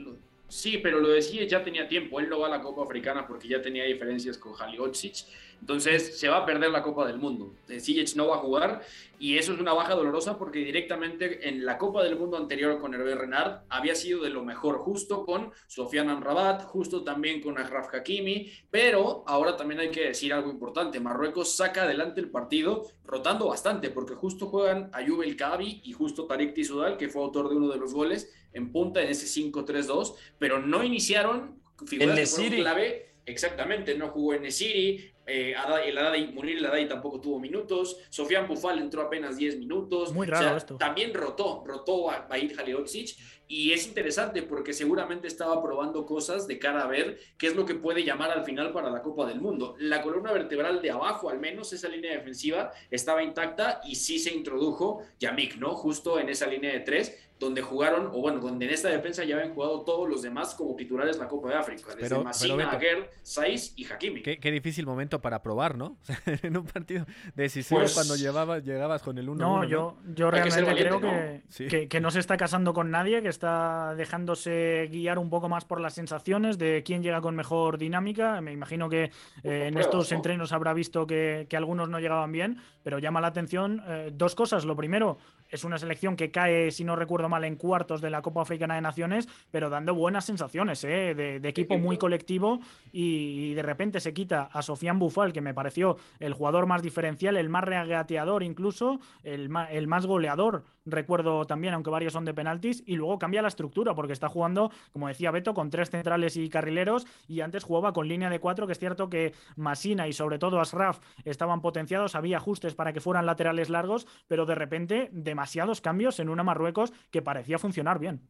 Sí, 0.49 0.79
pero 0.79 1.01
lo 1.01 1.09
decía, 1.09 1.45
ya 1.45 1.65
tenía 1.65 1.89
tiempo. 1.89 2.21
Él 2.21 2.29
no 2.29 2.39
va 2.39 2.47
a 2.47 2.51
la 2.51 2.61
Copa 2.61 2.85
Africana 2.85 3.27
porque 3.27 3.49
ya 3.49 3.61
tenía 3.61 3.85
diferencias 3.85 4.39
con 4.39 4.53
Haliotsic. 4.61 5.27
Entonces 5.61 6.19
se 6.19 6.29
va 6.29 6.39
a 6.39 6.47
perder 6.47 6.71
la 6.71 6.83
Copa 6.83 7.07
del 7.07 7.19
Mundo. 7.19 7.55
Sijic 7.69 8.17
no 8.17 8.29
va 8.29 8.37
a 8.37 8.39
jugar 8.39 8.83
y 9.19 9.37
eso 9.37 9.53
es 9.53 9.61
una 9.61 9.75
baja 9.75 9.95
dolorosa 9.95 10.39
porque 10.39 10.61
directamente 10.61 11.49
en 11.49 11.67
la 11.67 11.77
Copa 11.77 12.03
del 12.03 12.19
Mundo 12.19 12.39
anterior 12.39 12.81
con 12.81 12.95
Hervé 12.95 13.15
Renard 13.15 13.65
había 13.69 13.95
sido 13.95 14.23
de 14.23 14.31
lo 14.31 14.43
mejor, 14.43 14.79
justo 14.79 15.25
con 15.27 15.53
Sofian 15.67 16.09
Amrabat, 16.09 16.63
justo 16.65 17.05
también 17.05 17.43
con 17.43 17.59
Agraf 17.59 17.95
Hakimi, 17.95 18.51
pero 18.71 19.23
ahora 19.27 19.57
también 19.57 19.81
hay 19.81 19.91
que 19.91 20.07
decir 20.09 20.33
algo 20.33 20.51
importante. 20.51 20.99
Marruecos 20.99 21.55
saca 21.55 21.83
adelante 21.83 22.21
el 22.21 22.31
partido 22.31 22.87
rotando 23.05 23.49
bastante 23.49 23.91
porque 23.91 24.15
justo 24.15 24.47
juegan 24.47 24.91
Ayub 24.95 25.23
El 25.23 25.37
Kabi 25.37 25.83
y 25.85 25.93
justo 25.93 26.27
Tarik 26.27 26.55
Tisudal, 26.55 26.97
que 26.97 27.09
fue 27.09 27.23
autor 27.23 27.51
de 27.51 27.57
uno 27.57 27.69
de 27.69 27.79
los 27.79 27.93
goles 27.93 28.33
en 28.53 28.73
punta 28.73 29.03
en 29.03 29.11
ese 29.11 29.27
5-3-2, 29.27 30.15
pero 30.39 30.59
no 30.59 30.83
iniciaron 30.83 31.61
figuras 31.87 32.35
clave. 32.35 33.07
Exactamente, 33.27 33.97
no 33.97 34.09
jugó 34.09 34.35
en 34.35 34.43
Nesiri, 34.43 35.13
eh, 35.31 35.55
el 35.87 35.99
Adai, 35.99 36.33
Munir 36.33 36.59
el 36.59 36.67
Adai 36.67 36.89
tampoco 36.89 37.21
tuvo 37.21 37.39
minutos, 37.39 37.99
Sofian 38.11 38.49
Bufal 38.49 38.79
entró 38.79 39.03
apenas 39.03 39.37
10 39.37 39.59
minutos. 39.59 40.13
Muy 40.13 40.27
raro 40.27 40.57
esto. 40.57 40.77
También 40.77 41.15
rotó, 41.15 41.63
rotó 41.65 42.11
a 42.11 42.27
Bair 42.29 42.59
Haliotsic 42.59 43.17
y 43.51 43.73
es 43.73 43.87
interesante 43.87 44.43
porque 44.43 44.73
seguramente 44.73 45.27
estaba 45.27 45.61
probando 45.61 46.07
cosas 46.07 46.47
de 46.47 46.59
cara 46.59 46.85
a 46.85 46.87
ver 46.87 47.19
qué 47.37 47.49
es 47.49 47.57
lo 47.57 47.67
que 47.67 47.75
puede 47.75 48.05
llamar 48.05 48.31
al 48.31 48.45
final 48.45 48.73
para 48.73 48.91
la 48.91 49.03
Copa 49.03 49.27
del 49.27 49.41
Mundo. 49.41 49.75
La 49.79 50.03
columna 50.03 50.33
vertebral 50.33 50.81
de 50.81 50.93
abajo, 50.93 51.31
al 51.31 51.41
menos 51.41 51.73
esa 51.73 51.89
línea 51.89 52.13
defensiva, 52.13 52.71
estaba 52.93 53.25
intacta 53.25 53.81
y 53.85 53.97
sí 53.97 54.21
se 54.21 54.33
introdujo 54.33 55.03
Yamik, 55.19 55.57
¿no? 55.57 55.75
Justo 55.75 56.21
en 56.21 56.29
esa 56.29 56.47
línea 56.47 56.73
de 56.73 56.81
tres 56.81 57.19
donde 57.41 57.63
jugaron, 57.63 58.09
o 58.09 58.21
bueno, 58.21 58.39
donde 58.39 58.67
en 58.67 58.73
esta 58.73 58.91
defensa 58.91 59.25
ya 59.25 59.37
habían 59.37 59.55
jugado 59.55 59.81
todos 59.81 60.07
los 60.07 60.21
demás 60.21 60.55
como 60.55 60.77
titulares 60.77 61.17
la 61.17 61.27
Copa 61.27 61.49
de 61.49 61.55
África, 61.55 61.95
desde 61.97 62.15
pero, 62.15 62.69
Aguer, 62.69 63.11
Saiz 63.23 63.73
y 63.77 63.91
Hakimi. 63.91 64.23
Qué, 64.23 64.51
difícil 64.51 64.85
momento 64.85 65.23
para 65.23 65.43
probar, 65.43 65.79
¿no? 65.79 65.97
en 66.43 66.59
un 66.59 66.67
partido 66.67 67.07
decisivo 67.35 67.81
pues 67.81 67.95
cuando 67.95 68.17
llevabas, 68.17 68.63
llegabas 68.63 69.01
con 69.01 69.17
el 69.17 69.27
1 69.27 69.41
No, 69.41 69.65
yo, 69.65 69.97
yo 70.15 70.31
realmente 70.31 70.77
creo 70.77 71.01
Que, 71.01 71.89
que, 71.89 72.01
no 72.01 72.11
se 72.11 72.21
está 72.21 72.37
casando 72.37 72.75
con 72.75 72.91
nadie, 72.91 73.23
que 73.23 73.29
está 73.29 73.95
dejándose 73.95 74.89
guiar 74.93 75.19
un 75.19 75.31
poco 75.31 75.49
más 75.49 75.65
por 75.65 75.81
las 75.81 75.95
sensaciones 75.95 76.59
de 76.59 76.83
quién 76.85 77.03
llega 77.03 77.23
con 77.23 77.35
mejor 77.35 77.79
dinámica. 77.79 78.43
Me 78.43 78.53
imagino 78.53 78.91
que 78.91 79.05
eh, 79.45 79.69
en 79.69 79.79
estos 79.79 80.13
entrenos 80.13 80.53
habrá 80.53 80.75
visto 80.75 81.07
que, 81.07 81.49
algunos 81.57 81.89
no 81.89 82.01
llegaban 82.01 82.33
bien, 82.33 82.59
pero 82.83 82.99
llama 82.99 83.21
la 83.21 83.29
atención 83.29 83.83
eh, 83.87 84.11
dos 84.13 84.35
cosas. 84.35 84.65
Lo 84.65 84.77
primero, 84.77 85.19
es 85.51 85.65
una 85.65 85.79
selección 85.79 86.17
que 86.17 86.31
cae, 86.31 86.71
si 86.71 86.85
no 86.85 86.97
recuerdo 86.97 87.29
mal, 87.29 87.45
en 87.45 87.57
cuartos 87.57 88.01
de 88.01 88.11
la 88.11 88.23
Copa 88.23 88.43
Africana 88.43 88.75
de 88.75 88.81
Naciones, 88.81 89.29
pero 89.51 89.71
dando 89.71 89.95
buenas 89.95 90.25
sensaciones, 90.25 90.85
¿eh? 90.85 91.15
de, 91.15 91.49
equipo 91.51 91.79
muy 91.79 91.99
colectivo 91.99 92.61
y, 92.93 93.55
de 93.55 93.63
repente 93.63 93.99
se 94.01 94.15
quita 94.15 94.49
a 94.53 94.63
Sofian 94.63 94.99
Bufal, 94.99 95.33
que 95.33 95.41
me 95.41 95.53
pareció 95.53 95.97
el 96.21 96.33
jugador 96.33 96.67
más 96.67 96.83
diferencial, 96.83 97.37
el 97.37 97.49
más 97.49 97.65
regateador 97.65 98.43
incluso, 98.43 99.01
el 99.25 99.51
el 99.71 99.89
más 99.89 100.07
goleador 100.07 100.65
recuerdo 100.91 101.47
también, 101.47 101.75
aunque 101.75 101.91
varios 101.91 102.13
son 102.13 102.25
de 102.25 102.35
penaltis, 102.35 102.83
y 102.87 102.97
luego 102.97 103.19
cambia 103.19 103.43
la 103.43 103.49
estructura, 103.49 103.95
porque 103.95 104.13
está 104.13 104.29
jugando, 104.29 104.71
como 104.93 105.09
decía 105.09 105.31
Beto, 105.31 105.55
con 105.55 105.71
tres 105.71 105.91
centrales 105.91 106.37
y 106.37 106.49
carrileros, 106.49 107.07
y 107.29 107.41
antes 107.41 107.65
jugaba 107.65 107.93
con 107.93 108.09
línea 108.09 108.31
de 108.31 108.41
cuatro, 108.41 108.67
que 108.67 108.73
es 108.73 108.79
cierto 108.79 109.09
que 109.09 109.35
Masina 109.57 110.09
y 110.09 110.13
sobre 110.13 110.39
todo 110.39 110.61
Asraf 110.61 111.01
estaban 111.25 111.61
potenciados, 111.61 112.15
había 112.15 112.39
ajustes 112.39 112.75
para 112.75 112.93
que 112.93 113.01
fueran 113.01 113.27
laterales 113.27 113.69
largos, 113.69 114.07
pero 114.29 114.47
de 114.47 114.55
repente 114.55 115.09
demasiados 115.13 115.81
cambios 115.81 116.21
en 116.21 116.29
una 116.29 116.43
Marruecos 116.43 116.93
que 117.11 117.23
parecía 117.23 117.59
funcionar 117.59 117.99
bien. 117.99 118.29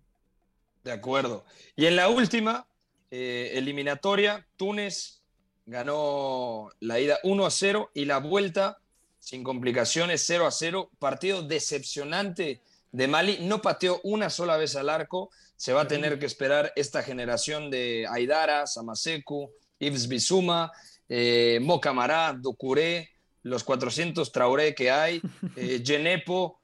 De 0.85 0.93
acuerdo. 0.93 1.45
Y 1.77 1.87
en 1.87 1.97
la 1.97 2.09
última 2.09 2.67
eh, 3.11 3.53
eliminatoria, 3.55 4.47
Túnez 4.57 5.23
ganó 5.67 6.71
la 6.81 6.99
ida 7.01 7.19
1 7.23 7.47
a 7.47 7.51
0 7.51 7.91
y 7.95 8.05
la 8.07 8.19
vuelta 8.19 8.79
sin 9.21 9.45
complicaciones, 9.45 10.25
0 10.27 10.47
a 10.47 10.51
0. 10.51 10.91
Partido 10.99 11.43
decepcionante 11.43 12.61
de 12.91 13.07
Mali. 13.07 13.39
No 13.43 13.63
pateó 13.63 14.01
una 14.03 14.31
sola 14.31 14.57
vez 14.57 14.75
al 14.75 14.89
arco. 14.89 15.31
Se 15.57 15.73
va 15.73 15.83
a 15.83 15.89
tener 15.89 16.19
que 16.19 16.27
esperar 16.27 16.73
esta 16.75 17.03
generación 17.03 17.71
de 17.71 18.07
Aidara, 18.11 18.67
Samaseku, 18.67 19.53
Ibs 19.79 20.09
Bisuma, 20.09 20.73
eh, 21.09 21.61
Mocamará, 21.63 22.33
Ducuré, 22.33 23.11
los 23.43 23.63
400 23.63 24.33
Traoré 24.33 24.75
que 24.75 24.91
hay, 24.91 25.21
eh, 25.57 25.83
Genepo. 25.85 26.59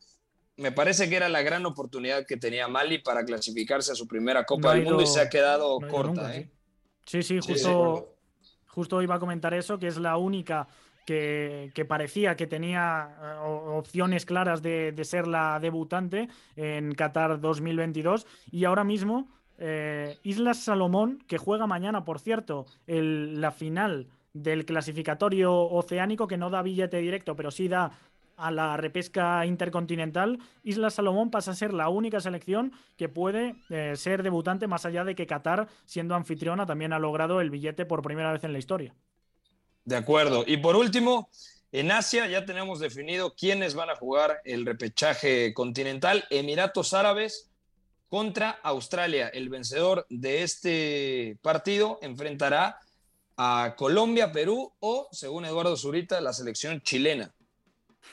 Me 0.57 0.73
parece 0.73 1.11
que 1.11 1.17
era 1.17 1.29
la 1.29 1.43
gran 1.43 1.67
oportunidad 1.67 2.25
que 2.27 2.39
tenía 2.39 2.67
Mali 2.67 2.99
para 2.99 3.23
clasificarse 3.25 3.93
a 3.93 3.95
su 3.95 4.09
primera 4.09 4.47
Copa 4.47 4.73
del 4.73 4.85
Mundo 4.85 5.03
y 5.03 5.07
se 5.07 5.21
ha 5.21 5.29
quedado 5.29 5.79
corta. 5.91 6.35
¿eh? 6.35 6.51
sí. 7.05 7.23
sí, 7.23 7.39
justo, 7.41 8.17
justo 8.67 9.03
iba 9.03 9.17
a 9.17 9.21
comentar 9.21 9.53
eso, 9.53 9.79
que 9.79 9.89
es 9.89 9.99
la 9.99 10.17
única 10.17 10.67
que, 11.07 11.87
parecía 11.89 12.37
que 12.37 12.47
tenía 12.47 13.17
eh, 13.23 13.39
opciones 13.43 14.27
claras 14.27 14.61
de, 14.61 14.93
ser 15.05 15.27
la 15.27 15.59
debutante 15.61 16.29
en 16.57 16.93
Qatar 16.93 17.41
2022 17.41 18.27
y 18.51 18.65
ahora 18.65 18.85
mismo 18.85 19.29
eh, 19.59 20.19
Islas 20.23 20.59
Salomón, 20.59 21.25
que 21.27 21.39
juega 21.39 21.67
mañana, 21.67 22.05
por 22.05 22.19
cierto, 22.19 22.67
la 22.87 23.53
final 23.53 24.09
del 24.35 24.67
clasificatorio 24.67 25.55
oceánico, 25.55 26.27
que 26.27 26.37
no 26.37 26.51
da 26.51 26.61
billete 26.61 26.99
directo, 26.99 27.37
pero 27.37 27.51
sí 27.51 27.69
da 27.69 27.93
a 28.37 28.51
la 28.51 28.77
repesca 28.77 29.47
intercontinental, 29.47 30.39
Isla 30.63 30.91
Salomón 30.91 31.31
pasa 31.31 31.53
a 31.53 31.55
ser 31.55 31.73
la 31.73 31.89
única 31.89 32.21
selección 32.21 32.73
que 32.97 33.09
puede 33.09 33.57
eh, 33.71 33.97
ser 33.97 34.23
debutante, 34.23 34.67
más 34.67 34.85
allá 34.85 35.05
de 35.05 35.15
que 35.15 35.27
Qatar, 35.27 35.69
siendo 35.87 36.15
anfitriona, 36.15 36.67
también 36.67 36.93
ha 36.93 36.99
logrado 36.99 37.41
el 37.41 37.51
billete 37.51 37.87
por 37.87 38.03
primera 38.03 38.33
vez 38.33 38.45
en 38.45 38.53
la 38.53 38.59
historia. 38.59 38.95
De 39.87 39.97
acuerdo. 39.97 40.45
Y 40.47 40.57
por 40.59 40.75
último, 40.77 41.31
en 41.71 41.93
Asia 41.93 42.27
ya 42.27 42.45
tenemos 42.45 42.81
definido 42.81 43.35
quiénes 43.35 43.75
van 43.75 43.89
a 43.89 43.97
jugar 43.97 44.41
el 44.45 44.67
repechaje 44.67 45.55
continental. 45.55 46.27
Emiratos 46.29 46.93
Árabes 46.93 47.51
contra 48.09 48.51
Australia. 48.65 49.29
El 49.29 49.49
vencedor 49.49 50.05
de 50.11 50.43
este 50.43 51.39
partido 51.41 52.01
enfrentará 52.03 52.81
a 53.37 53.75
Colombia, 53.77 54.33
Perú 54.33 54.73
o, 54.81 55.09
según 55.13 55.45
Eduardo 55.45 55.77
Zurita, 55.77 56.21
la 56.21 56.33
selección 56.33 56.81
chilena. 56.81 57.33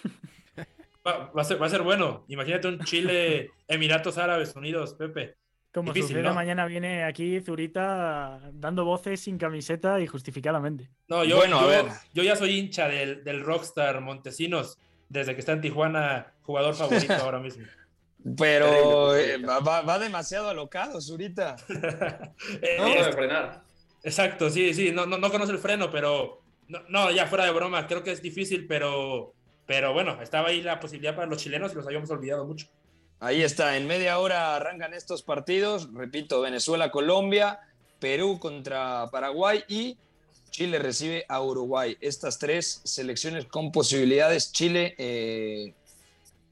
Va, 1.08 1.32
a 1.36 1.44
ser, 1.44 1.82
bueno. 1.82 2.24
Imagínate 2.28 2.68
un 2.68 2.80
Chile, 2.82 3.50
Emiratos 3.68 4.20
Árabes 4.20 4.56
Unidos, 4.56 4.94
Pepe. 4.94 5.38
Como 5.74 5.92
Difícil, 5.92 6.18
sucede, 6.18 6.34
mañana 6.34 6.68
viene 6.68 7.04
aquí 7.04 7.42
Zurita 7.42 8.40
dando 8.54 8.86
voces 8.86 9.22
sin 9.22 9.40
camiseta 9.40 10.00
y 10.00 10.06
justificadamente. 10.06 10.90
No, 11.08 11.24
yo, 11.24 11.38
bueno, 11.38 11.60
a 11.60 11.66
ver. 11.66 11.86
yo 12.14 12.22
ya 12.22 12.36
soy 12.36 12.60
hincha 12.60 12.88
del, 12.88 13.24
del 13.24 13.42
Rockstar 13.42 14.00
Montesinos 14.00 14.78
desde 15.10 15.34
que 15.34 15.40
está 15.40 15.54
en 15.54 15.62
Tijuana, 15.62 16.34
jugador 16.42 16.76
favorito 16.76 17.14
ahora 17.14 17.40
mismo. 17.40 17.66
Pero 18.38 19.16
eh, 19.18 19.38
va, 19.38 20.00
demasiado 20.00 20.50
alocado, 20.50 21.02
Zurita. 21.02 21.56
Eh, 22.62 22.78
no 22.78 22.86
debe 22.86 23.12
frenar. 23.12 23.64
Exacto, 24.02 24.50
sí, 24.50 24.74
sí, 24.74 24.92
no, 24.92 25.06
no, 25.06 25.32
conoce 25.32 25.52
el 25.52 25.60
freno, 25.60 25.90
pero 25.90 26.42
no, 26.68 27.12
ya 27.12 27.26
fuera 27.26 27.46
de 27.46 27.52
broma, 27.52 27.88
creo 27.88 28.04
que 28.04 28.12
es 28.12 28.22
difícil, 28.22 28.68
pero, 28.68 29.34
pero 29.66 29.94
bueno, 29.94 30.22
estaba 30.22 30.50
ahí 30.50 30.62
la 30.62 30.80
posibilidad 30.80 31.16
para 31.16 31.28
los 31.28 31.42
chilenos 31.42 31.72
y 31.72 31.76
los 31.76 31.86
habíamos 31.86 32.10
olvidado 32.12 32.46
mucho. 32.46 32.68
Ahí 33.20 33.42
está, 33.42 33.78
en 33.78 33.88
media 33.88 34.20
hora 34.20 34.56
arrancan 34.56 34.94
estos 34.94 35.24
partidos, 35.24 35.94
repito, 35.94 36.42
Venezuela, 36.42 36.92
Colombia, 36.92 37.60
Perú 38.00 38.38
contra 38.40 39.10
Paraguay 39.12 39.64
y 39.68 39.98
Chile 40.54 40.78
recibe 40.78 41.26
a 41.30 41.42
Uruguay. 41.42 41.98
Estas 42.00 42.38
tres 42.38 42.82
selecciones 42.84 43.46
con 43.46 43.72
posibilidades, 43.72 44.52
Chile, 44.52 44.94
eh, 44.98 45.74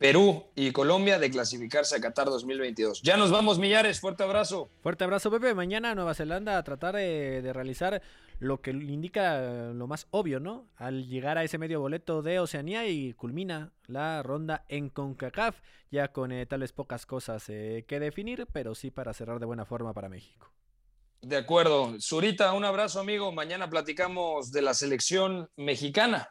Perú 0.01 0.45
y 0.55 0.71
Colombia 0.71 1.19
de 1.19 1.29
clasificarse 1.29 1.95
a 1.95 2.01
Qatar 2.01 2.25
2022. 2.25 3.03
Ya 3.03 3.17
nos 3.17 3.29
vamos, 3.29 3.59
Millares. 3.59 3.99
Fuerte 3.99 4.23
abrazo. 4.23 4.67
Fuerte 4.81 5.03
abrazo, 5.03 5.29
Pepe. 5.29 5.53
Mañana 5.53 5.93
Nueva 5.93 6.15
Zelanda 6.15 6.57
a 6.57 6.63
tratar 6.63 6.95
de, 6.95 7.51
realizar 7.53 8.01
lo 8.41 8.59
que 8.59 8.71
indica 8.71 9.71
lo 9.71 9.85
más 9.85 10.07
obvio, 10.09 10.39
¿no? 10.39 10.67
Al 10.75 11.07
llegar 11.07 11.37
a 11.37 11.43
ese 11.43 11.59
medio 11.59 11.79
boleto 11.79 12.23
de 12.23 12.39
Oceanía 12.39 12.87
y 12.87 13.13
culmina 13.13 13.71
la 13.85 14.23
ronda 14.23 14.65
en 14.67 14.89
CONCACAF, 14.89 15.59
ya 15.91 16.11
con 16.11 16.31
eh, 16.31 16.47
tales 16.47 16.73
pocas 16.73 17.05
cosas 17.05 17.47
eh, 17.49 17.85
que 17.87 17.99
definir, 17.99 18.47
pero 18.51 18.73
sí 18.73 18.89
para 18.89 19.13
cerrar 19.13 19.39
de 19.39 19.45
buena 19.45 19.65
forma 19.65 19.93
para 19.93 20.09
México. 20.09 20.51
De 21.21 21.37
acuerdo. 21.37 21.95
Zurita, 22.01 22.51
un 22.53 22.65
abrazo, 22.65 22.99
amigo. 22.99 23.31
Mañana 23.31 23.69
platicamos 23.69 24.51
de 24.51 24.63
la 24.63 24.73
selección 24.73 25.47
mexicana. 25.55 26.29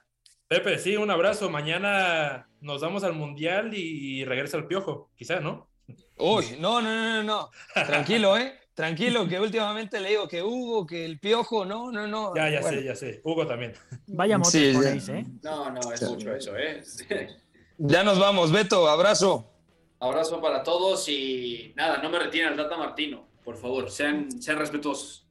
Pepe, 0.48 0.80
sí, 0.80 0.96
un 0.96 1.12
abrazo. 1.12 1.48
Mañana 1.48 2.48
nos 2.60 2.80
vamos 2.80 3.04
al 3.04 3.12
Mundial 3.12 3.72
y 3.72 4.24
regresa 4.24 4.56
el 4.56 4.66
Piojo, 4.66 5.12
quizá, 5.14 5.38
¿no? 5.38 5.70
Uy, 6.16 6.56
no, 6.58 6.82
no, 6.82 6.92
no, 6.92 7.22
no, 7.22 7.50
Tranquilo, 7.72 8.36
¿eh? 8.36 8.59
Tranquilo, 8.80 9.28
que 9.28 9.38
últimamente 9.38 10.00
le 10.00 10.08
digo 10.08 10.26
que 10.26 10.42
Hugo, 10.42 10.86
que 10.86 11.04
el 11.04 11.18
Piojo, 11.18 11.66
no, 11.66 11.92
no, 11.92 12.06
no. 12.06 12.34
Ya, 12.34 12.48
ya 12.48 12.62
sé, 12.62 12.82
ya 12.82 12.94
sé. 12.96 13.20
Hugo 13.22 13.46
también. 13.46 13.74
Vaya 14.06 14.38
motes 14.38 14.74
ponéis, 14.74 15.08
¿eh? 15.10 15.26
No, 15.42 15.70
no, 15.70 15.92
es 15.92 16.02
mucho 16.02 16.34
eso, 16.34 16.56
¿eh? 16.56 16.82
ya 17.76 18.02
nos 18.02 18.18
vamos, 18.18 18.50
Beto, 18.50 18.88
abrazo. 18.88 19.50
Abrazo 19.98 20.40
para 20.40 20.62
todos 20.62 21.06
y 21.10 21.74
nada, 21.76 21.98
no 21.98 22.08
me 22.08 22.18
retiren 22.18 22.48
al 22.48 22.56
Tata 22.56 22.78
Martino, 22.78 23.26
por 23.44 23.58
favor, 23.58 23.90
sean, 23.90 24.40
sean 24.40 24.58
respetuosos. 24.58 25.26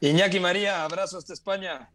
Iñaki 0.00 0.40
María, 0.40 0.82
abrazo 0.82 1.18
hasta 1.18 1.34
España 1.34 1.88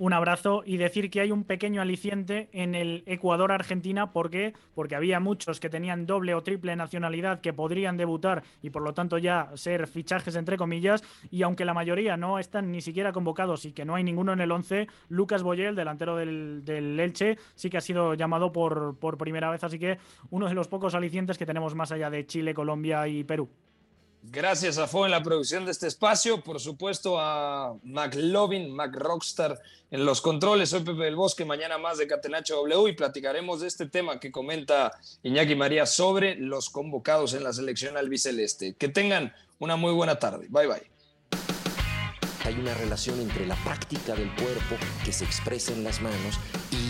un 0.00 0.14
abrazo 0.14 0.62
y 0.64 0.78
decir 0.78 1.10
que 1.10 1.20
hay 1.20 1.30
un 1.30 1.44
pequeño 1.44 1.82
aliciente 1.82 2.48
en 2.52 2.74
el 2.74 3.02
Ecuador-Argentina. 3.04 4.12
¿Por 4.12 4.30
qué? 4.30 4.54
Porque 4.74 4.96
había 4.96 5.20
muchos 5.20 5.60
que 5.60 5.68
tenían 5.68 6.06
doble 6.06 6.34
o 6.34 6.42
triple 6.42 6.74
nacionalidad 6.74 7.42
que 7.42 7.52
podrían 7.52 7.98
debutar 7.98 8.42
y 8.62 8.70
por 8.70 8.80
lo 8.80 8.94
tanto 8.94 9.18
ya 9.18 9.50
ser 9.56 9.86
fichajes 9.86 10.36
entre 10.36 10.56
comillas. 10.56 11.04
Y 11.30 11.42
aunque 11.42 11.66
la 11.66 11.74
mayoría 11.74 12.16
no 12.16 12.38
están 12.38 12.72
ni 12.72 12.80
siquiera 12.80 13.12
convocados 13.12 13.66
y 13.66 13.72
que 13.72 13.84
no 13.84 13.94
hay 13.94 14.02
ninguno 14.02 14.32
en 14.32 14.40
el 14.40 14.50
11, 14.50 14.88
Lucas 15.10 15.42
Boyel, 15.42 15.76
delantero 15.76 16.16
del, 16.16 16.64
del 16.64 16.98
Elche, 16.98 17.36
sí 17.54 17.68
que 17.68 17.76
ha 17.76 17.82
sido 17.82 18.14
llamado 18.14 18.52
por, 18.52 18.98
por 18.98 19.18
primera 19.18 19.50
vez. 19.50 19.62
Así 19.64 19.78
que 19.78 19.98
uno 20.30 20.48
de 20.48 20.54
los 20.54 20.66
pocos 20.66 20.94
alicientes 20.94 21.36
que 21.36 21.44
tenemos 21.44 21.74
más 21.74 21.92
allá 21.92 22.08
de 22.08 22.24
Chile, 22.24 22.54
Colombia 22.54 23.06
y 23.06 23.22
Perú. 23.22 23.50
Gracias 24.22 24.76
a 24.76 24.86
Fo 24.86 25.06
en 25.06 25.12
la 25.12 25.22
producción 25.22 25.64
de 25.64 25.70
este 25.70 25.86
espacio, 25.86 26.42
por 26.42 26.60
supuesto 26.60 27.18
a 27.18 27.74
McLovin, 27.82 28.70
McRockstar 28.70 29.58
en 29.90 30.04
los 30.04 30.20
controles. 30.20 30.68
Soy 30.68 30.80
Pepe 30.80 31.04
del 31.04 31.16
Bosque, 31.16 31.46
mañana 31.46 31.78
más 31.78 31.96
de 31.96 32.06
Catenacho 32.06 32.56
W 32.56 32.90
y 32.90 32.92
platicaremos 32.92 33.60
de 33.60 33.68
este 33.68 33.86
tema 33.86 34.20
que 34.20 34.30
comenta 34.30 34.92
Iñaki 35.22 35.54
María 35.54 35.86
sobre 35.86 36.36
los 36.36 36.68
convocados 36.68 37.32
en 37.32 37.44
la 37.44 37.52
selección 37.54 37.96
albiceleste. 37.96 38.74
Que 38.74 38.88
tengan 38.88 39.32
una 39.58 39.76
muy 39.76 39.92
buena 39.92 40.18
tarde. 40.18 40.46
Bye 40.50 40.66
bye. 40.66 40.90
Hay 42.44 42.54
una 42.54 42.74
relación 42.74 43.20
entre 43.20 43.46
la 43.46 43.56
práctica 43.64 44.14
del 44.14 44.34
cuerpo 44.34 44.76
que 45.04 45.12
se 45.12 45.24
expresa 45.24 45.72
en 45.72 45.82
las 45.82 46.00
manos 46.02 46.38
y 46.70 46.89